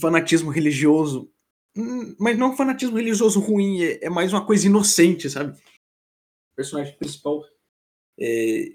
fanatismo 0.00 0.50
religioso. 0.50 1.30
Hum, 1.76 2.16
mas 2.18 2.38
não 2.38 2.52
um 2.52 2.56
fanatismo 2.56 2.96
religioso 2.96 3.38
ruim, 3.40 3.82
é, 3.82 4.06
é 4.06 4.10
mais 4.10 4.32
uma 4.32 4.44
coisa 4.44 4.66
inocente, 4.66 5.28
sabe? 5.28 5.52
O 5.52 6.56
personagem 6.56 6.96
principal, 6.96 7.44
é, 8.18 8.26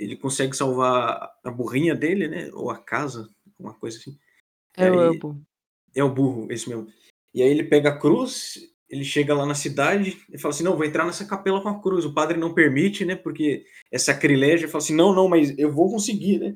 ele 0.04 0.16
consegue 0.16 0.56
salvar 0.56 1.32
a 1.44 1.52
burrinha 1.52 1.96
dele, 1.96 2.28
né? 2.28 2.50
Ou 2.54 2.70
a 2.70 2.78
casa, 2.78 3.30
uma 3.60 3.74
coisa 3.74 3.98
assim. 3.98 4.18
É 4.78 4.92
o 4.92 5.02
Elbo. 5.02 5.42
É 5.96 6.04
o 6.04 6.14
burro, 6.14 6.52
esse 6.52 6.70
mesmo. 6.70 6.88
E 7.34 7.42
aí 7.42 7.50
ele 7.50 7.64
pega 7.64 7.90
a 7.90 7.98
cruz, 7.98 8.71
ele 8.92 9.06
chega 9.06 9.34
lá 9.34 9.46
na 9.46 9.56
cidade 9.56 10.18
e 10.30 10.38
fala 10.38 10.54
assim: 10.54 10.64
não, 10.64 10.76
vou 10.76 10.86
entrar 10.86 11.06
nessa 11.06 11.24
capela 11.24 11.62
com 11.62 11.70
a 11.70 11.82
cruz. 11.82 12.04
O 12.04 12.14
padre 12.14 12.38
não 12.38 12.54
permite, 12.54 13.06
né? 13.06 13.16
Porque 13.16 13.64
é 13.90 13.98
sacrilégio. 13.98 14.66
Ele 14.66 14.72
fala 14.72 14.84
assim: 14.84 14.96
não, 14.96 15.16
não, 15.16 15.30
mas 15.30 15.58
eu 15.58 15.72
vou 15.72 15.90
conseguir, 15.90 16.40
né? 16.40 16.56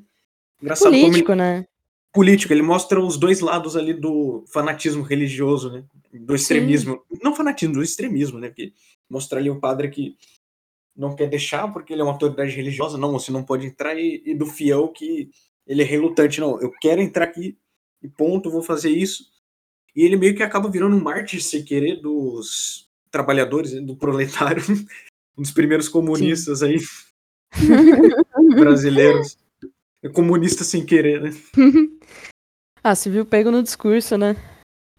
Engraçado 0.60 0.92
como 0.92 0.96
ele, 0.96 1.06
Político, 1.06 1.34
né? 1.34 1.66
político, 2.12 2.52
ele 2.52 2.62
mostra 2.62 2.98
os 3.00 3.18
dois 3.18 3.40
lados 3.40 3.76
ali 3.76 3.92
do 3.92 4.44
fanatismo 4.48 5.02
religioso, 5.02 5.70
né? 5.70 5.84
Do 6.12 6.34
extremismo. 6.34 7.02
Não 7.22 7.34
fanatismo, 7.34 7.74
do 7.74 7.82
extremismo, 7.82 8.38
né? 8.38 8.48
Porque 8.48 8.72
mostra 9.08 9.38
ali 9.38 9.50
um 9.50 9.60
padre 9.60 9.88
que 9.88 10.16
não 10.94 11.14
quer 11.14 11.28
deixar 11.28 11.68
porque 11.72 11.92
ele 11.92 12.00
é 12.00 12.04
uma 12.04 12.12
autoridade 12.12 12.54
religiosa, 12.54 12.96
não, 12.96 13.12
você 13.12 13.30
não 13.30 13.44
pode 13.44 13.66
entrar, 13.66 13.98
e, 13.98 14.22
e 14.24 14.34
do 14.34 14.46
fiel 14.46 14.88
que 14.88 15.30
ele 15.66 15.82
é 15.82 15.84
relutante, 15.84 16.40
não, 16.40 16.58
eu 16.60 16.70
quero 16.80 17.02
entrar 17.02 17.24
aqui 17.24 17.58
e 18.02 18.08
ponto, 18.08 18.50
vou 18.50 18.62
fazer 18.62 18.90
isso. 18.90 19.35
E 19.96 20.04
ele 20.04 20.16
meio 20.16 20.36
que 20.36 20.42
acaba 20.42 20.68
virando 20.68 20.94
um 20.94 21.02
mártir 21.02 21.42
sem 21.42 21.64
querer 21.64 22.00
dos 22.02 22.86
trabalhadores, 23.10 23.72
né, 23.72 23.80
do 23.80 23.96
proletário, 23.96 24.62
um 25.36 25.42
dos 25.42 25.50
primeiros 25.50 25.88
comunistas 25.88 26.62
aí 26.62 26.76
brasileiros. 28.54 29.38
É 30.02 30.08
comunista 30.08 30.62
sem 30.62 30.84
querer, 30.84 31.22
né? 31.22 31.30
ah, 32.84 32.94
se 32.94 33.08
viu 33.08 33.24
pego 33.24 33.50
no 33.50 33.62
discurso, 33.62 34.18
né? 34.18 34.36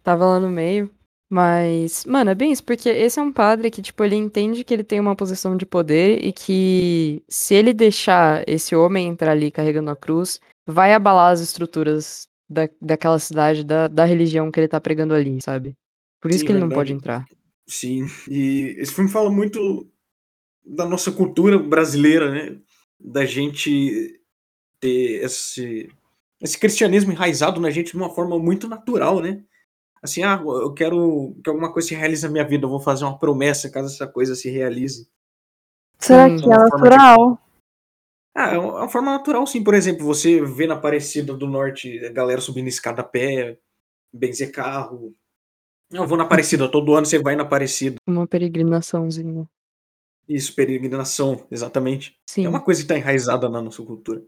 Tava 0.02 0.26
lá 0.26 0.40
no 0.40 0.50
meio. 0.50 0.90
Mas, 1.30 2.04
mano, 2.06 2.30
é 2.30 2.34
bem 2.34 2.52
isso, 2.52 2.64
porque 2.64 2.88
esse 2.88 3.20
é 3.20 3.22
um 3.22 3.32
padre 3.32 3.70
que, 3.70 3.82
tipo, 3.82 4.02
ele 4.02 4.16
entende 4.16 4.64
que 4.64 4.72
ele 4.72 4.82
tem 4.82 4.98
uma 4.98 5.14
posição 5.14 5.56
de 5.56 5.66
poder 5.66 6.24
e 6.24 6.32
que 6.32 7.22
se 7.28 7.54
ele 7.54 7.74
deixar 7.74 8.42
esse 8.48 8.74
homem 8.74 9.08
entrar 9.08 9.32
ali 9.32 9.50
carregando 9.50 9.90
a 9.90 9.96
cruz, 9.96 10.40
vai 10.66 10.94
abalar 10.94 11.32
as 11.32 11.40
estruturas 11.40 12.27
da, 12.48 12.68
daquela 12.80 13.18
cidade, 13.18 13.64
da, 13.64 13.88
da 13.88 14.04
religião 14.04 14.50
que 14.50 14.58
ele 14.58 14.68
tá 14.68 14.80
pregando 14.80 15.14
ali, 15.14 15.40
sabe? 15.42 15.74
Por 16.20 16.30
isso 16.30 16.40
Sim, 16.40 16.46
que 16.46 16.52
ele 16.52 16.60
não 16.60 16.68
verdade. 16.68 16.88
pode 16.88 16.92
entrar. 16.94 17.24
Sim, 17.66 18.06
e 18.28 18.76
esse 18.78 18.94
filme 18.94 19.10
fala 19.10 19.30
muito 19.30 19.86
da 20.64 20.86
nossa 20.86 21.12
cultura 21.12 21.58
brasileira, 21.58 22.30
né? 22.30 22.58
Da 22.98 23.24
gente 23.24 24.20
ter 24.80 25.24
esse, 25.24 25.88
esse 26.40 26.58
cristianismo 26.58 27.12
enraizado 27.12 27.60
na 27.60 27.70
gente 27.70 27.92
de 27.92 27.96
uma 27.96 28.14
forma 28.14 28.38
muito 28.38 28.68
natural, 28.68 29.20
né? 29.20 29.42
Assim, 30.02 30.22
ah, 30.22 30.40
eu 30.44 30.72
quero 30.72 31.36
que 31.42 31.50
alguma 31.50 31.72
coisa 31.72 31.88
se 31.88 31.94
realize 31.94 32.24
na 32.24 32.30
minha 32.30 32.46
vida, 32.46 32.64
eu 32.64 32.70
vou 32.70 32.80
fazer 32.80 33.04
uma 33.04 33.18
promessa 33.18 33.70
caso 33.70 33.92
essa 33.92 34.06
coisa 34.06 34.34
se 34.34 34.48
realize. 34.48 35.08
Será 35.98 36.28
Sim, 36.28 36.36
que 36.36 36.44
é 36.44 36.48
natural? 36.48 37.38
Ah, 38.40 38.54
é 38.54 38.58
uma 38.58 38.88
forma 38.88 39.10
natural, 39.10 39.44
sim. 39.48 39.64
Por 39.64 39.74
exemplo, 39.74 40.06
você 40.06 40.40
vê 40.40 40.64
na 40.64 40.74
Aparecida 40.74 41.34
do 41.34 41.48
Norte 41.48 41.98
a 42.06 42.12
galera 42.12 42.40
subindo 42.40 42.68
escada 42.68 43.00
a 43.00 43.04
pé, 43.04 43.58
benzer 44.14 44.52
carro. 44.52 45.12
Eu 45.90 46.06
vou 46.06 46.16
na 46.16 46.22
Aparecida, 46.22 46.68
todo 46.70 46.94
ano 46.94 47.04
você 47.04 47.18
vai 47.18 47.34
na 47.34 47.42
Aparecida. 47.42 47.96
Uma 48.06 48.28
peregrinaçãozinha. 48.28 49.44
Isso, 50.28 50.54
peregrinação, 50.54 51.44
exatamente. 51.50 52.16
Sim. 52.30 52.46
É 52.46 52.48
uma 52.48 52.62
coisa 52.62 52.80
que 52.80 52.86
tá 52.86 52.96
enraizada 52.96 53.48
na 53.48 53.60
nossa 53.60 53.82
cultura. 53.82 54.22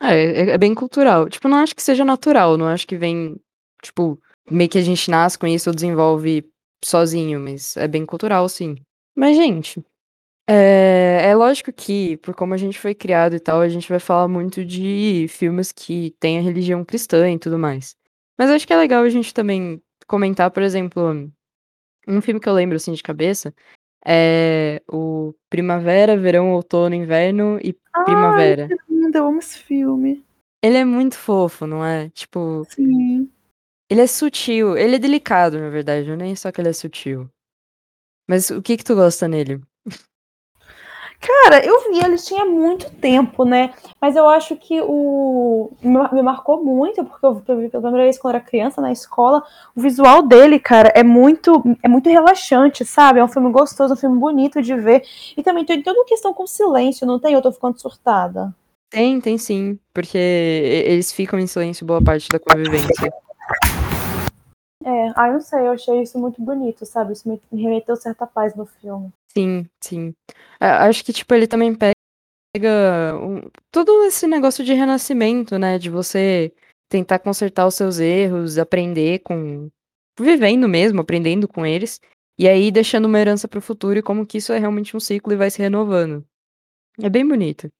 É, 0.00 0.14
é, 0.14 0.50
é 0.50 0.58
bem 0.58 0.72
cultural. 0.72 1.28
Tipo, 1.28 1.48
não 1.48 1.56
acho 1.56 1.74
que 1.74 1.82
seja 1.82 2.04
natural, 2.04 2.56
não 2.56 2.68
acho 2.68 2.86
que 2.86 2.96
vem, 2.96 3.40
tipo, 3.82 4.20
meio 4.48 4.70
que 4.70 4.78
a 4.78 4.82
gente 4.82 5.10
nasce 5.10 5.36
com 5.36 5.48
isso 5.48 5.68
ou 5.68 5.74
desenvolve 5.74 6.48
sozinho, 6.84 7.40
mas 7.40 7.76
é 7.76 7.88
bem 7.88 8.06
cultural, 8.06 8.48
sim. 8.48 8.76
Mas, 9.16 9.36
gente, 9.36 9.84
é, 10.52 11.30
é 11.30 11.34
lógico 11.34 11.72
que, 11.72 12.16
por 12.18 12.34
como 12.34 12.52
a 12.52 12.56
gente 12.56 12.78
foi 12.78 12.94
criado 12.94 13.34
e 13.34 13.40
tal, 13.40 13.60
a 13.60 13.68
gente 13.68 13.88
vai 13.88 13.98
falar 13.98 14.28
muito 14.28 14.64
de 14.64 15.26
filmes 15.28 15.72
que 15.72 16.14
têm 16.20 16.38
a 16.38 16.42
religião 16.42 16.84
cristã 16.84 17.30
e 17.30 17.38
tudo 17.38 17.58
mais. 17.58 17.96
Mas 18.38 18.50
acho 18.50 18.66
que 18.66 18.72
é 18.72 18.76
legal 18.76 19.02
a 19.02 19.08
gente 19.08 19.32
também 19.32 19.82
comentar, 20.06 20.50
por 20.50 20.62
exemplo, 20.62 21.30
um 22.06 22.20
filme 22.20 22.40
que 22.40 22.48
eu 22.48 22.52
lembro, 22.52 22.76
assim, 22.76 22.92
de 22.92 23.02
cabeça, 23.02 23.54
é 24.04 24.82
o 24.90 25.34
Primavera, 25.48 26.16
Verão, 26.16 26.52
Outono, 26.52 26.94
Inverno 26.94 27.58
e 27.62 27.74
Primavera. 28.04 28.68
Lindo, 28.88 29.16
eu 29.16 29.26
amo 29.26 29.38
esse 29.38 29.58
filme. 29.58 30.24
Ele 30.62 30.76
é 30.76 30.84
muito 30.84 31.16
fofo, 31.16 31.66
não 31.66 31.84
é? 31.84 32.10
Tipo, 32.10 32.66
Sim. 32.68 33.30
ele 33.88 34.00
é 34.00 34.06
sutil. 34.06 34.76
Ele 34.76 34.96
é 34.96 34.98
delicado, 34.98 35.58
na 35.58 35.70
verdade. 35.70 36.06
Não 36.06 36.14
é 36.14 36.18
nem 36.18 36.36
só 36.36 36.52
que 36.52 36.60
ele 36.60 36.68
é 36.68 36.72
sutil. 36.72 37.28
Mas 38.28 38.50
o 38.50 38.62
que 38.62 38.76
que 38.76 38.84
tu 38.84 38.94
gosta 38.94 39.26
nele? 39.26 39.60
Cara, 41.22 41.64
eu 41.64 41.88
vi, 41.88 42.04
ele 42.04 42.16
tinha 42.18 42.44
muito 42.44 42.90
tempo, 42.90 43.44
né? 43.44 43.72
Mas 44.00 44.16
eu 44.16 44.28
acho 44.28 44.56
que 44.56 44.80
o. 44.82 45.70
Me 45.80 46.20
marcou 46.20 46.64
muito, 46.64 47.04
porque 47.04 47.24
eu 47.24 47.34
vi 47.34 47.68
pela 47.68 47.80
primeira 47.80 48.02
vez 48.02 48.18
quando 48.18 48.34
eu 48.34 48.38
era 48.40 48.44
criança 48.44 48.80
na 48.80 48.90
escola. 48.90 49.40
O 49.74 49.80
visual 49.80 50.22
dele, 50.22 50.58
cara, 50.58 50.92
é 50.96 51.04
muito, 51.04 51.62
é 51.80 51.86
muito 51.88 52.10
relaxante, 52.10 52.84
sabe? 52.84 53.20
É 53.20 53.24
um 53.24 53.28
filme 53.28 53.52
gostoso, 53.52 53.94
um 53.94 53.96
filme 53.96 54.18
bonito 54.18 54.60
de 54.60 54.74
ver. 54.74 55.04
E 55.36 55.44
também 55.44 55.64
tem 55.64 55.80
toda 55.80 56.00
uma 56.00 56.06
questão 56.06 56.34
com 56.34 56.44
silêncio, 56.44 57.06
não 57.06 57.20
tem? 57.20 57.34
Eu 57.34 57.42
tô 57.42 57.52
ficando 57.52 57.80
surtada. 57.80 58.52
Tem, 58.90 59.20
tem 59.20 59.38
sim. 59.38 59.78
Porque 59.94 60.18
eles 60.18 61.12
ficam 61.12 61.38
em 61.38 61.46
silêncio 61.46 61.86
boa 61.86 62.02
parte 62.02 62.28
da 62.30 62.40
convivência. 62.40 63.12
É, 64.84 65.12
ah, 65.14 65.28
eu 65.28 65.34
não 65.34 65.40
sei, 65.40 65.60
eu 65.60 65.70
achei 65.70 66.02
isso 66.02 66.18
muito 66.18 66.42
bonito, 66.42 66.84
sabe? 66.84 67.12
Isso 67.12 67.28
me 67.28 67.40
me 67.52 67.62
remeteu 67.62 67.94
certa 67.94 68.26
paz 68.26 68.56
no 68.56 68.66
filme. 68.66 69.12
Sim, 69.36 69.66
sim. 69.80 70.14
A- 70.60 70.86
Acho 70.86 71.04
que, 71.04 71.12
tipo, 71.12 71.34
ele 71.34 71.46
também 71.46 71.74
pega 71.74 71.94
um- 73.16 73.42
todo 73.70 74.04
esse 74.04 74.26
negócio 74.26 74.64
de 74.64 74.72
renascimento, 74.74 75.58
né? 75.58 75.78
De 75.78 75.88
você 75.90 76.52
tentar 76.90 77.18
consertar 77.18 77.66
os 77.66 77.74
seus 77.74 77.98
erros, 77.98 78.58
aprender 78.58 79.20
com. 79.20 79.70
Vivendo 80.20 80.68
mesmo, 80.68 81.00
aprendendo 81.00 81.48
com 81.48 81.64
eles. 81.64 81.98
E 82.38 82.46
aí 82.48 82.70
deixando 82.70 83.06
uma 83.06 83.18
herança 83.18 83.48
pro 83.48 83.60
futuro 83.62 83.98
e 83.98 84.02
como 84.02 84.26
que 84.26 84.38
isso 84.38 84.52
é 84.52 84.58
realmente 84.58 84.96
um 84.96 85.00
ciclo 85.00 85.32
e 85.32 85.36
vai 85.36 85.50
se 85.50 85.58
renovando. 85.60 86.24
É 87.00 87.08
bem 87.08 87.26
bonito. 87.26 87.70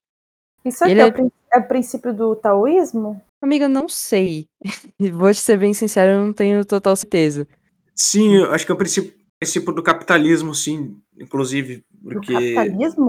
Isso 0.64 0.82
aqui 0.84 0.92
Ele 0.92 1.00
é, 1.02 1.04
é- 1.04 1.08
o 1.08 1.12
prin- 1.12 1.32
é 1.52 1.58
o 1.58 1.68
princípio 1.68 2.14
do 2.14 2.36
taoísmo? 2.36 3.20
Amiga, 3.42 3.68
não 3.68 3.88
sei. 3.88 4.46
Vou 4.98 5.30
te 5.32 5.40
ser 5.40 5.58
bem 5.58 5.74
sincero, 5.74 6.12
eu 6.12 6.24
não 6.26 6.32
tenho 6.32 6.64
total 6.64 6.94
certeza. 6.96 7.46
Sim, 7.94 8.36
eu 8.36 8.52
acho 8.52 8.64
que 8.64 8.72
é 8.72 8.74
o 8.74 8.78
princípio, 8.78 9.12
princípio 9.38 9.72
do 9.74 9.82
capitalismo, 9.82 10.54
sim, 10.54 10.98
inclusive, 11.18 11.84
porque 12.02 12.54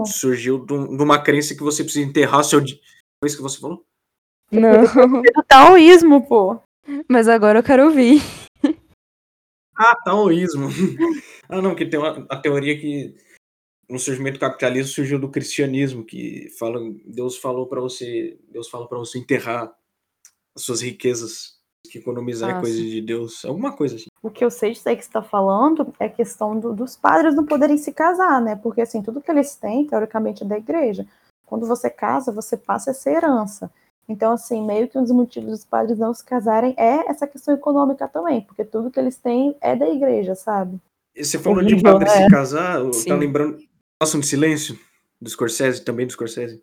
surgiu 0.06 0.64
de 0.64 0.72
um- 0.72 0.96
de 0.96 1.02
uma 1.02 1.22
crença 1.22 1.54
que 1.54 1.62
você 1.62 1.82
precisa 1.82 2.04
enterrar 2.04 2.44
seu. 2.44 2.60
Foi 2.60 3.26
isso 3.26 3.36
que 3.36 3.42
você 3.42 3.60
falou? 3.60 3.84
Não, 4.50 4.84
É 4.84 5.32
do 5.32 5.42
taoísmo, 5.46 6.26
pô. 6.26 6.60
mas 7.08 7.28
agora 7.28 7.58
eu 7.58 7.62
quero 7.62 7.86
ouvir. 7.86 8.20
Ah, 9.76 9.96
taoísmo. 10.04 10.68
ah, 11.48 11.60
não, 11.60 11.74
que 11.74 11.84
tem 11.86 11.98
uma, 11.98 12.24
a 12.30 12.36
teoria 12.36 12.78
que 12.78 13.14
no 13.88 13.98
surgimento 13.98 14.38
do 14.38 14.40
capitalismo 14.40 14.92
surgiu 14.92 15.18
do 15.18 15.30
cristianismo, 15.30 16.04
que 16.04 16.48
fala, 16.58 16.80
Deus 17.04 17.36
falou 17.36 17.66
para 17.66 17.80
você, 17.80 18.38
Deus 18.48 18.68
fala 18.68 18.88
para 18.88 18.98
você 18.98 19.18
enterrar 19.18 19.74
as 20.54 20.62
suas 20.62 20.80
riquezas, 20.80 21.58
que 21.90 21.98
economizar 21.98 22.50
é 22.50 22.52
Ah, 22.54 22.60
coisa 22.60 22.76
sim. 22.76 22.88
de 22.88 23.00
Deus, 23.02 23.44
alguma 23.44 23.76
coisa 23.76 23.96
assim. 23.96 24.06
O 24.24 24.30
que 24.30 24.42
eu 24.42 24.50
sei 24.50 24.72
disso 24.72 24.88
aí 24.88 24.96
que 24.96 25.02
você 25.02 25.08
está 25.10 25.22
falando 25.22 25.92
é 26.00 26.06
a 26.06 26.08
questão 26.08 26.58
do- 26.58 26.72
dos 26.72 26.96
padres 26.96 27.34
não 27.34 27.44
poderem 27.44 27.76
se 27.76 27.92
casar, 27.92 28.40
né? 28.40 28.56
Porque 28.56 28.80
assim, 28.80 29.02
tudo 29.02 29.20
que 29.20 29.30
eles 29.30 29.54
têm, 29.54 29.86
teoricamente, 29.86 30.42
é 30.42 30.46
da 30.46 30.56
igreja. 30.56 31.06
Quando 31.44 31.66
você 31.66 31.90
casa, 31.90 32.32
você 32.32 32.56
passa 32.56 32.90
essa 32.90 33.10
herança. 33.10 33.70
Então, 34.08 34.32
assim, 34.32 34.64
meio 34.64 34.88
que 34.88 34.96
um 34.96 35.02
dos 35.02 35.12
motivos 35.12 35.50
dos 35.50 35.64
padres 35.66 35.98
não 35.98 36.14
se 36.14 36.24
casarem 36.24 36.74
é 36.78 37.06
essa 37.10 37.26
questão 37.26 37.52
econômica 37.52 38.08
também, 38.08 38.40
porque 38.40 38.64
tudo 38.64 38.90
que 38.90 38.98
eles 38.98 39.18
têm 39.18 39.54
é 39.60 39.76
da 39.76 39.90
igreja, 39.90 40.34
sabe? 40.34 40.80
E 41.14 41.22
Você 41.22 41.38
falou 41.38 41.62
de 41.62 41.82
padre 41.82 42.08
né? 42.08 42.24
se 42.24 42.30
casar, 42.30 42.78
eu 42.80 42.92
Sim. 42.94 43.10
tá 43.10 43.16
lembrando 43.16 43.58
Passam 43.98 44.20
de 44.20 44.26
Silêncio, 44.26 44.78
do 45.20 45.28
Scorsese, 45.28 45.84
também 45.84 46.06
do 46.06 46.12
Scorsese. 46.12 46.62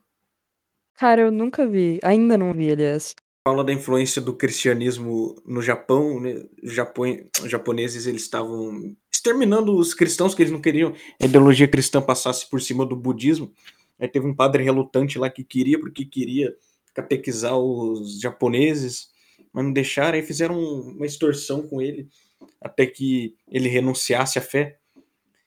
Cara, 0.95 1.21
eu 1.21 1.31
nunca 1.31 1.67
vi. 1.67 1.99
Ainda 2.03 2.39
não 2.39 2.53
vi, 2.53 2.71
aliás. 2.71 3.15
Fala 3.43 3.63
da 3.63 3.73
influência 3.73 4.21
do 4.21 4.35
cristianismo 4.35 5.35
no 5.45 5.61
Japão, 5.61 6.19
né? 6.19 6.43
Os 6.61 7.49
japoneses 7.49 8.05
eles 8.05 8.21
estavam 8.21 8.95
exterminando 9.11 9.75
os 9.75 9.93
cristãos 9.93 10.35
que 10.35 10.43
eles 10.43 10.51
não 10.51 10.61
queriam 10.61 10.93
a 11.19 11.25
ideologia 11.25 11.67
cristã 11.67 12.01
passasse 12.01 12.49
por 12.49 12.61
cima 12.61 12.85
do 12.85 12.95
budismo. 12.95 13.51
Aí 13.99 14.07
teve 14.07 14.27
um 14.27 14.35
padre 14.35 14.63
relutante 14.63 15.17
lá 15.17 15.29
que 15.29 15.43
queria, 15.43 15.79
porque 15.79 16.05
queria 16.05 16.55
catequizar 16.93 17.57
os 17.57 18.19
japoneses, 18.19 19.09
mas 19.53 19.63
não 19.63 19.73
deixaram, 19.73 20.17
aí 20.17 20.23
fizeram 20.23 20.59
uma 20.59 21.05
extorsão 21.05 21.67
com 21.67 21.81
ele, 21.81 22.07
até 22.59 22.85
que 22.85 23.35
ele 23.47 23.69
renunciasse 23.69 24.37
à 24.39 24.41
fé, 24.41 24.77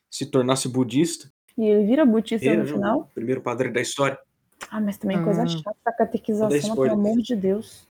se 0.09 0.25
tornasse 0.25 0.67
budista. 0.67 1.31
E 1.57 1.65
ele 1.65 1.85
vira 1.85 2.05
budista 2.05 2.45
Ele, 2.45 2.57
no 2.57 2.63
né, 2.63 2.71
final. 2.71 2.99
o 2.99 3.15
primeiro 3.15 3.41
padre 3.41 3.69
da 3.69 3.81
história. 3.81 4.17
Ah, 4.69 4.79
mas 4.81 4.97
também 4.97 5.21
coisa 5.23 5.43
Ah. 5.43 5.47
chata, 5.47 5.75
a 5.85 5.91
catequização, 5.91 6.75
pelo 6.75 6.93
amor 6.93 7.17
de 7.21 7.35
Deus. 7.35 7.87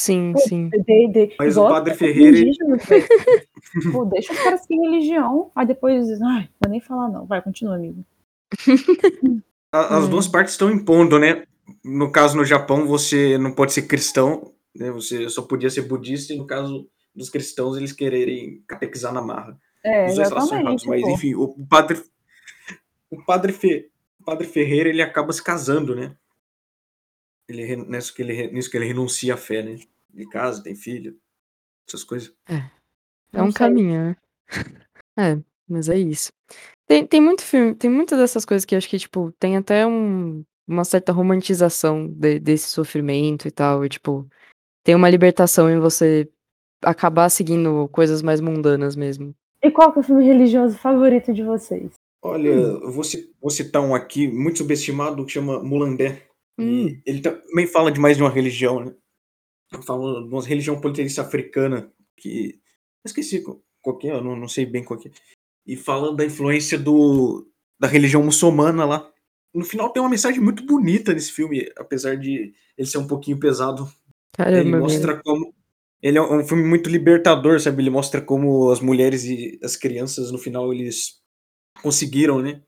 Sim, 0.00 0.32
Pô, 0.32 0.38
sim. 0.40 0.68
de- 0.68 1.08
de- 1.08 1.34
Mas 1.38 1.56
o 1.56 1.68
Padre 1.68 1.94
Ferreira. 1.94 2.38
Pô, 3.92 4.04
deixa 4.04 4.32
os 4.32 4.38
caras 4.40 4.60
seguir 4.62 4.80
religião, 4.80 5.50
aí 5.56 5.66
depois. 5.66 6.08
Ai, 6.22 6.48
vou 6.62 6.70
nem 6.70 6.80
falar, 6.80 7.08
não. 7.08 7.26
Vai, 7.26 7.42
continua, 7.42 7.74
amigo. 7.74 8.04
A- 9.72 9.98
As 9.98 10.04
Hum. 10.04 10.10
duas 10.10 10.28
partes 10.28 10.54
estão 10.54 10.70
impondo, 10.70 11.18
né? 11.18 11.44
No 11.84 12.10
caso, 12.10 12.36
no 12.36 12.44
Japão, 12.44 12.86
você 12.86 13.36
não 13.38 13.52
pode 13.52 13.72
ser 13.72 13.82
cristão, 13.82 14.52
né? 14.74 14.90
Você 14.92 15.28
só 15.28 15.42
podia 15.42 15.68
ser 15.68 15.82
budista, 15.82 16.32
e 16.32 16.38
no 16.38 16.46
caso 16.46 16.88
dos 17.14 17.28
cristãos, 17.28 17.76
eles 17.76 17.92
quererem 17.92 18.62
catequizar 18.66 19.12
na 19.12 19.20
marra. 19.20 19.58
É, 19.84 20.06
Os 20.06 20.14
dois 20.14 20.30
errados, 20.30 20.50
exatamente. 20.52 20.86
mas 20.88 21.02
enfim, 21.08 21.34
o 21.34 21.48
padre, 21.68 22.00
o 23.10 23.24
padre, 23.24 23.52
Fe, 23.52 23.90
padre 24.28 24.46
Ferreira, 24.46 24.90
ele 24.90 25.00
acaba 25.00 25.32
se 25.32 25.42
casando, 25.42 25.96
né? 25.96 26.14
Ele, 27.48 27.76
nisso, 27.76 28.14
que 28.14 28.20
ele, 28.20 28.48
nisso 28.48 28.70
que 28.70 28.76
ele 28.76 28.84
renuncia 28.84 29.32
à 29.32 29.36
fé, 29.38 29.62
né? 29.62 29.78
Ele 30.12 30.26
casa, 30.28 30.62
tem 30.62 30.74
filho, 30.74 31.18
essas 31.88 32.04
coisas. 32.04 32.30
É 32.46 32.70
Não 33.32 33.46
um 33.46 33.52
caminho, 33.52 34.08
né? 34.08 34.16
É, 35.18 35.36
mas 35.66 35.88
é 35.88 35.98
isso. 35.98 36.30
Tem, 36.86 37.04
tem 37.04 37.20
muito 37.20 37.42
filme, 37.42 37.74
tem 37.74 37.90
muitas 37.90 38.18
dessas 38.18 38.44
coisas 38.44 38.64
que 38.64 38.74
eu 38.74 38.78
acho 38.78 38.88
que, 38.88 38.98
tipo, 38.98 39.32
tem 39.32 39.56
até 39.56 39.84
um, 39.84 40.44
uma 40.64 40.84
certa 40.84 41.10
romantização 41.10 42.06
de- 42.06 42.38
desse 42.38 42.68
sofrimento 42.68 43.48
e 43.48 43.50
tal. 43.50 43.84
E, 43.84 43.88
tipo, 43.88 44.28
tem 44.84 44.94
uma 44.94 45.10
libertação 45.10 45.68
em 45.68 45.80
você 45.80 46.30
acabar 46.80 47.28
seguindo 47.30 47.88
coisas 47.88 48.22
mais 48.22 48.40
mundanas 48.40 48.94
mesmo. 48.94 49.34
E 49.60 49.72
qual 49.72 49.90
que 49.92 49.98
é 49.98 50.02
o 50.02 50.04
filme 50.04 50.24
religioso 50.24 50.78
favorito 50.78 51.32
de 51.32 51.42
vocês? 51.42 51.94
Olha, 52.22 52.48
eu 52.48 52.90
vou, 52.90 53.04
ci- 53.04 53.32
vou 53.40 53.50
citar 53.50 53.82
um 53.82 53.94
aqui 53.94 54.26
muito 54.26 54.58
subestimado 54.58 55.24
que 55.24 55.32
chama 55.32 55.62
Mulambé. 55.62 56.26
Hum. 56.58 56.88
E 56.88 57.02
ele 57.06 57.20
também 57.20 57.66
fala 57.66 57.92
de 57.92 58.00
mais 58.00 58.16
de 58.16 58.22
uma 58.22 58.30
religião, 58.30 58.84
né? 58.84 58.94
Fala 59.84 60.22
de 60.22 60.28
uma 60.28 60.42
religião 60.42 60.80
politeísta 60.80 61.22
africana, 61.22 61.92
que. 62.16 62.60
Eu 63.04 63.08
esqueci 63.08 63.42
qual 63.42 63.60
qual 63.80 63.96
que 63.96 64.08
é, 64.08 64.12
eu 64.12 64.22
não, 64.22 64.34
não 64.34 64.48
sei 64.48 64.66
bem 64.66 64.82
qual 64.82 64.98
que 64.98 65.08
é. 65.08 65.12
E 65.66 65.76
falando 65.76 66.16
da 66.16 66.24
influência 66.24 66.76
do, 66.78 67.46
da 67.80 67.86
religião 67.86 68.22
muçulmana 68.22 68.84
lá. 68.84 69.10
No 69.54 69.64
final 69.64 69.90
tem 69.90 70.02
uma 70.02 70.10
mensagem 70.10 70.40
muito 70.40 70.64
bonita 70.66 71.12
nesse 71.14 71.32
filme, 71.32 71.70
apesar 71.76 72.16
de 72.16 72.52
ele 72.76 72.88
ser 72.88 72.98
um 72.98 73.06
pouquinho 73.06 73.38
pesado. 73.38 73.84
Ele 73.84 73.92
Caramba, 74.36 74.70
velho. 74.70 74.78
mostra 74.80 75.22
como. 75.22 75.54
Ele 76.02 76.18
é 76.18 76.22
um 76.22 76.44
filme 76.44 76.64
muito 76.64 76.90
libertador, 76.90 77.60
sabe? 77.60 77.82
Ele 77.82 77.90
mostra 77.90 78.20
como 78.20 78.70
as 78.70 78.80
mulheres 78.80 79.24
e 79.24 79.58
as 79.62 79.76
crianças, 79.76 80.30
no 80.32 80.38
final, 80.38 80.72
eles 80.72 81.20
conseguiram, 81.82 82.40
né? 82.40 82.62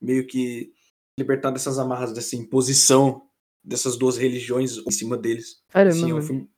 Meio 0.00 0.26
que 0.26 0.72
libertar 1.18 1.50
dessas 1.50 1.78
amarras, 1.78 2.12
dessa 2.12 2.36
imposição 2.36 3.28
dessas 3.68 3.96
duas 3.96 4.16
religiões 4.16 4.78
em 4.78 4.90
cima 4.90 5.16
deles. 5.16 5.62
Caramba, 5.68 5.94
Sim, 5.94 6.10
é 6.10 6.14
um 6.14 6.22
filme 6.22 6.50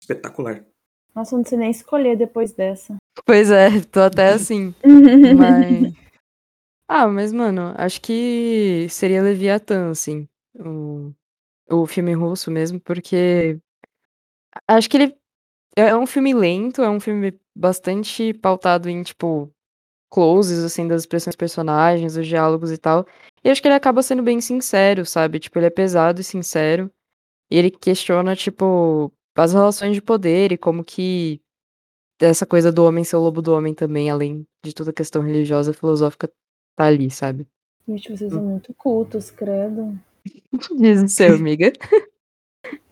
espetacular. 0.00 0.64
Nossa, 1.14 1.34
eu 1.34 1.38
não 1.38 1.44
sei 1.44 1.58
nem 1.58 1.70
escolher 1.70 2.16
depois 2.16 2.52
dessa. 2.52 2.96
Pois 3.24 3.50
é, 3.50 3.80
tô 3.80 4.00
até 4.00 4.32
assim. 4.34 4.74
Mas. 5.36 5.94
Ah, 6.88 7.06
mas, 7.08 7.32
mano, 7.32 7.74
acho 7.76 8.00
que 8.00 8.86
seria 8.88 9.22
Leviatã, 9.22 9.90
assim. 9.90 10.28
O, 10.54 11.12
o 11.70 11.86
filme 11.86 12.14
russo 12.14 12.50
mesmo, 12.50 12.80
porque. 12.80 13.58
Acho 14.68 14.88
que 14.88 14.96
ele 14.96 15.16
é 15.76 15.94
um 15.94 16.06
filme 16.06 16.32
lento, 16.32 16.82
é 16.82 16.88
um 16.88 17.00
filme 17.00 17.38
bastante 17.54 18.32
pautado 18.32 18.88
em, 18.88 19.02
tipo, 19.02 19.52
closes, 20.10 20.62
assim, 20.64 20.86
das 20.86 21.02
expressões 21.02 21.34
dos 21.34 21.36
personagens, 21.36 22.16
os 22.16 22.26
diálogos 22.26 22.70
e 22.72 22.78
tal. 22.78 23.06
E 23.44 23.50
acho 23.50 23.60
que 23.60 23.68
ele 23.68 23.74
acaba 23.74 24.02
sendo 24.02 24.22
bem 24.22 24.40
sincero, 24.40 25.04
sabe? 25.04 25.38
Tipo, 25.38 25.58
ele 25.58 25.66
é 25.66 25.70
pesado 25.70 26.20
e 26.20 26.24
sincero. 26.24 26.90
E 27.50 27.56
ele 27.56 27.70
questiona, 27.70 28.34
tipo, 28.34 29.12
as 29.36 29.52
relações 29.52 29.94
de 29.94 30.02
poder 30.02 30.52
e 30.52 30.58
como 30.58 30.84
que 30.84 31.40
essa 32.20 32.46
coisa 32.46 32.72
do 32.72 32.84
homem 32.84 33.04
ser 33.04 33.16
o 33.16 33.20
lobo 33.20 33.42
do 33.42 33.52
homem 33.52 33.74
também, 33.74 34.10
além 34.10 34.46
de 34.64 34.74
toda 34.74 34.90
a 34.90 34.94
questão 34.94 35.22
religiosa 35.22 35.70
e 35.70 35.74
filosófica, 35.74 36.30
tá 36.74 36.86
ali, 36.86 37.10
sabe? 37.10 37.46
Gente, 37.86 38.16
vocês 38.16 38.32
são 38.32 38.42
muito 38.42 38.74
cultos, 38.74 39.30
credo. 39.30 39.98
Diz 40.76 41.02
o 41.02 41.08
seu, 41.08 41.34
amiga. 41.34 41.72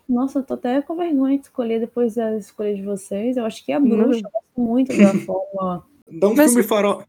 Nossa, 0.09 0.41
eu 0.41 0.43
tô 0.43 0.55
até 0.55 0.83
com 0.83 0.95
vergonha 0.95 1.39
de 1.39 1.45
escolher 1.45 1.81
depois 1.81 2.15
da 2.15 2.37
escolha 2.37 2.75
de 2.75 2.83
vocês. 2.83 3.37
Eu 3.37 3.47
acho 3.47 3.65
que 3.65 3.73
a 3.73 3.81
bruxa, 3.81 4.21
eu 4.21 4.31
gosto 4.31 4.61
muito 4.61 4.97
da 4.97 5.15
forma. 5.25 5.87
Dá 6.09 6.29
um 6.29 6.35
Mas- 6.35 6.51
filme 6.53 6.67
farol. 6.67 7.05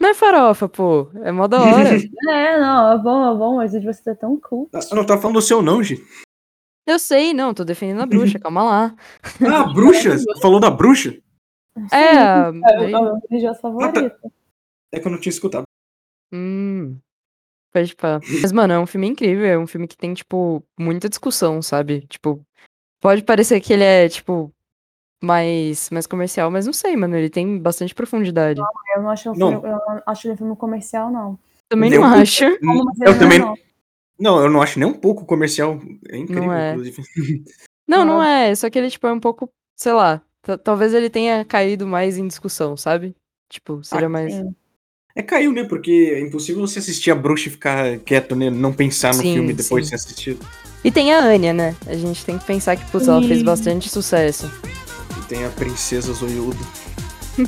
Não 0.00 0.10
é 0.10 0.14
farofa, 0.14 0.68
pô. 0.68 1.10
É 1.24 1.32
mó 1.32 1.46
da 1.48 1.60
hora. 1.60 1.90
É, 2.30 2.60
não, 2.60 2.92
é 2.92 2.98
bom, 3.02 3.34
é 3.34 3.36
bom, 3.38 3.56
mas 3.56 3.74
o 3.74 3.80
de 3.80 3.86
vocês 3.86 4.06
é 4.06 4.14
tão 4.14 4.38
culto. 4.38 4.76
Ah, 4.76 4.94
não 4.94 5.04
tá 5.04 5.18
falando 5.18 5.36
do 5.36 5.42
seu, 5.42 5.60
não, 5.62 5.82
Gi. 5.82 5.96
Eu 6.86 6.98
sei, 6.98 7.34
não, 7.34 7.52
tô 7.52 7.64
defendendo 7.64 8.00
a 8.02 8.06
bruxa, 8.06 8.38
calma 8.40 8.62
lá. 8.62 8.96
Ah, 9.46 9.72
bruxa! 9.72 10.10
Falou 10.40 10.60
da 10.60 10.70
bruxa? 10.70 11.18
É, 11.92 12.16
a- 12.18 12.52
É 12.64 12.96
o 12.96 13.02
meu 13.02 13.20
religioso 13.28 13.60
favorito. 13.60 14.32
É 14.92 15.00
que 15.00 15.06
eu 15.06 15.12
não 15.12 15.20
tinha 15.20 15.30
escutado. 15.30 15.64
Hum. 16.32 16.98
Pode 17.72 17.94
pá. 17.96 18.20
Mas, 18.40 18.52
mano, 18.52 18.72
é 18.72 18.78
um 18.78 18.86
filme 18.86 19.06
incrível, 19.08 19.44
é 19.46 19.58
um 19.58 19.66
filme 19.66 19.86
que 19.88 19.96
tem, 19.96 20.14
tipo, 20.14 20.62
muita 20.78 21.08
discussão, 21.08 21.60
sabe? 21.60 22.06
Tipo, 22.06 22.42
pode 23.00 23.22
parecer 23.22 23.60
que 23.60 23.72
ele 23.72 23.84
é, 23.84 24.08
tipo, 24.08 24.52
mais, 25.22 25.90
mais 25.90 26.06
comercial, 26.06 26.50
mas 26.50 26.66
não 26.66 26.72
sei, 26.72 26.96
mano, 26.96 27.16
ele 27.16 27.28
tem 27.30 27.58
bastante 27.58 27.94
profundidade. 27.94 28.60
Eu 28.94 29.02
não 29.02 29.10
acho, 29.10 29.32
Não. 29.34 29.50
filme, 29.52 29.68
eu 29.68 29.76
não 29.76 30.02
acho 30.06 30.26
ele 30.26 30.34
um 30.34 30.36
filme 30.36 30.56
comercial, 30.56 31.10
não. 31.10 31.38
Também 31.68 31.90
Nem 31.90 31.98
não 31.98 32.06
um 32.08 32.12
acho. 32.12 32.44
Eu 32.44 33.18
também. 33.18 33.38
não. 33.40 33.54
Não, 34.18 34.40
eu 34.42 34.50
não 34.50 34.60
acho 34.60 34.78
nem 34.80 34.88
um 34.88 34.94
pouco 34.94 35.24
comercial. 35.24 35.80
É 36.08 36.16
incrível, 36.16 36.44
Não 36.44 36.52
é. 36.54 36.70
inclusive. 36.70 37.02
Não, 37.86 38.04
não 38.04 38.22
é, 38.22 38.54
só 38.54 38.68
que 38.68 38.78
ele, 38.78 38.90
tipo, 38.90 39.06
é 39.06 39.12
um 39.12 39.20
pouco, 39.20 39.48
sei 39.76 39.92
lá, 39.92 40.20
ta- 40.42 40.58
talvez 40.58 40.92
ele 40.92 41.08
tenha 41.08 41.44
caído 41.44 41.86
mais 41.86 42.18
em 42.18 42.26
discussão, 42.26 42.76
sabe? 42.76 43.14
Tipo, 43.48 43.82
seja 43.84 44.06
Ah, 44.06 44.08
mais... 44.08 44.34
Sim. 44.34 44.54
É, 45.14 45.22
caiu, 45.22 45.52
né? 45.52 45.64
Porque 45.64 46.12
é 46.14 46.20
impossível 46.20 46.60
você 46.66 46.78
assistir 46.78 47.10
a 47.10 47.14
bruxa 47.14 47.48
e 47.48 47.52
ficar 47.52 47.98
quieto, 48.00 48.36
né? 48.36 48.50
Não 48.50 48.72
pensar 48.72 49.08
no 49.14 49.22
Sim, 49.22 49.34
filme 49.34 49.52
depois 49.52 49.84
sim. 49.86 49.90
de 49.90 49.90
ter 49.90 49.94
assistido. 49.96 50.46
E 50.84 50.90
tem 50.92 51.12
a 51.12 51.18
Anya, 51.20 51.52
né? 51.52 51.76
A 51.86 51.94
gente 51.94 52.24
tem 52.24 52.38
que 52.38 52.44
pensar 52.44 52.76
que, 52.76 52.84
putz, 52.90 53.08
ela 53.08 53.20
fez 53.22 53.42
bastante 53.42 53.88
sucesso. 53.88 54.46
Tem 55.28 55.44
a 55.44 55.48
princesa 55.50 56.12
Zoiudo. 56.12 56.58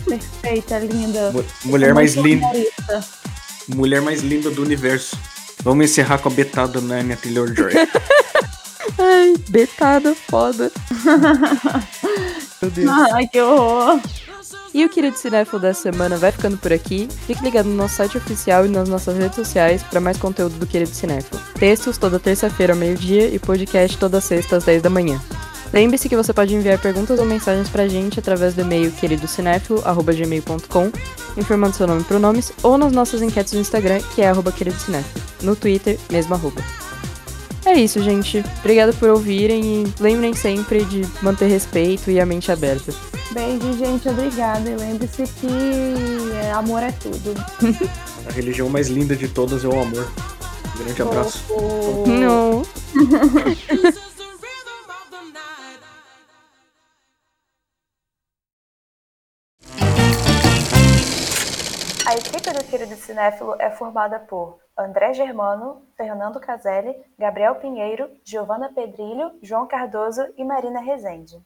Perfeita, 0.07 0.78
linda. 0.78 1.33
Mu- 1.33 1.45
Mulher 1.64 1.95
mais 1.95 2.14
linda. 2.14 2.47
Mulher 3.68 4.01
mais 4.03 4.20
linda 4.22 4.51
do 4.51 4.62
universo. 4.62 5.16
Vamos 5.62 5.85
encerrar 5.87 6.18
com 6.18 6.28
a 6.28 6.33
betada 6.33 6.81
na 6.81 6.97
Anya 6.97 7.16
Taylor-Joy. 7.16 7.72
Ai, 8.99 9.35
betada, 9.49 10.14
foda. 10.14 10.70
Meu 12.62 12.70
Deus. 12.70 12.91
Ai, 13.12 13.26
que 13.28 13.41
horror. 13.41 14.01
E 14.72 14.85
o 14.85 14.89
Querido 14.89 15.16
Cinéfilo 15.18 15.61
dessa 15.61 15.83
semana 15.83 16.16
vai 16.16 16.31
ficando 16.31 16.57
por 16.57 16.72
aqui. 16.72 17.09
Fique 17.26 17.43
ligado 17.43 17.66
no 17.68 17.74
nosso 17.74 17.97
site 17.97 18.16
oficial 18.18 18.64
e 18.66 18.68
nas 18.68 18.89
nossas 18.89 19.16
redes 19.16 19.35
sociais 19.35 19.83
para 19.83 20.01
mais 20.01 20.16
conteúdo 20.18 20.57
do 20.59 20.66
Querido 20.66 20.95
Cinéfilo. 20.95 21.41
Textos 21.59 21.99
toda 21.99 22.20
terça-feira 22.20 22.72
ao 22.74 22.78
meio-dia 22.78 23.26
e 23.28 23.39
podcast 23.39 23.97
toda 23.99 24.20
sexta 24.20 24.57
às 24.59 24.64
10 24.64 24.83
da 24.83 24.91
manhã. 24.91 25.20
Lembre-se 25.73 26.09
que 26.09 26.16
você 26.16 26.33
pode 26.33 26.55
enviar 26.55 26.81
perguntas 26.81 27.18
ou 27.21 27.27
mensagens 27.27 27.68
pra 27.68 27.87
gente 27.87 28.18
através 28.18 28.55
do 28.55 28.62
e-mail 28.62 28.91
queridocinéfilo.gmail.com, 28.93 30.91
informando 31.37 31.77
seu 31.77 31.87
nome 31.87 32.01
e 32.01 32.05
pronomes, 32.05 32.53
ou 32.62 32.77
nas 32.77 32.93
nossas 32.93 33.23
enquetes 33.23 33.53
no 33.53 33.61
Instagram, 33.61 34.01
que 34.14 34.23
é 34.23 34.29
arroba 34.29 34.51
queridocinéfilo. 34.51 35.25
No 35.43 35.55
Twitter, 35.55 35.99
mesmo 36.11 36.35
arroba. 36.35 36.61
É 37.64 37.75
isso, 37.75 38.03
gente. 38.03 38.45
Obrigada 38.59 38.93
por 38.93 39.11
ouvirem 39.11 39.85
e 39.85 39.95
lembrem 40.01 40.35
sempre 40.35 40.85
de 40.85 41.07
manter 41.23 41.47
respeito 41.47 42.11
e 42.11 42.18
a 42.18 42.27
mente 42.27 42.51
aberta. 42.51 42.93
Beijo, 43.31 43.73
gente. 43.79 44.09
Obrigada. 44.09 44.68
E 44.68 44.75
lembre-se 44.75 45.23
que 45.23 45.47
é, 46.43 46.51
amor 46.53 46.83
é 46.83 46.91
tudo. 46.91 47.35
a 48.27 48.33
religião 48.33 48.68
mais 48.68 48.89
linda 48.89 49.14
de 49.14 49.29
todas 49.29 49.64
é 49.64 49.68
o 49.68 49.81
amor. 49.81 50.11
Um 50.75 50.85
grande 50.85 51.03
abraço. 51.03 51.45
Oh. 51.51 52.05
Não. 52.09 52.62
equipe 62.21 62.53
do 62.53 62.62
Querido 62.64 62.95
Cinéfilo 62.97 63.57
é 63.59 63.71
formada 63.71 64.18
por 64.18 64.61
André 64.77 65.14
Germano, 65.14 65.87
Fernando 65.97 66.39
Caselli, 66.39 66.95
Gabriel 67.18 67.55
Pinheiro, 67.55 68.11
Giovana 68.23 68.71
Pedrilho, 68.73 69.39
João 69.43 69.66
Cardoso 69.66 70.23
e 70.37 70.45
Marina 70.45 70.81
Rezende. 70.81 71.43